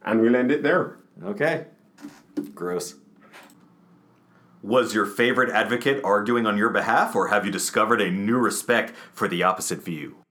And 0.03 0.21
we'll 0.21 0.35
end 0.35 0.51
it 0.51 0.63
there. 0.63 0.97
Okay. 1.23 1.67
Gross. 2.53 2.95
Was 4.61 4.93
your 4.93 5.05
favorite 5.05 5.49
advocate 5.49 6.01
arguing 6.03 6.45
on 6.45 6.57
your 6.57 6.69
behalf, 6.69 7.15
or 7.15 7.27
have 7.27 7.45
you 7.45 7.51
discovered 7.51 8.01
a 8.01 8.09
new 8.09 8.37
respect 8.37 8.93
for 9.13 9.27
the 9.27 9.43
opposite 9.43 9.83
view? 9.83 10.22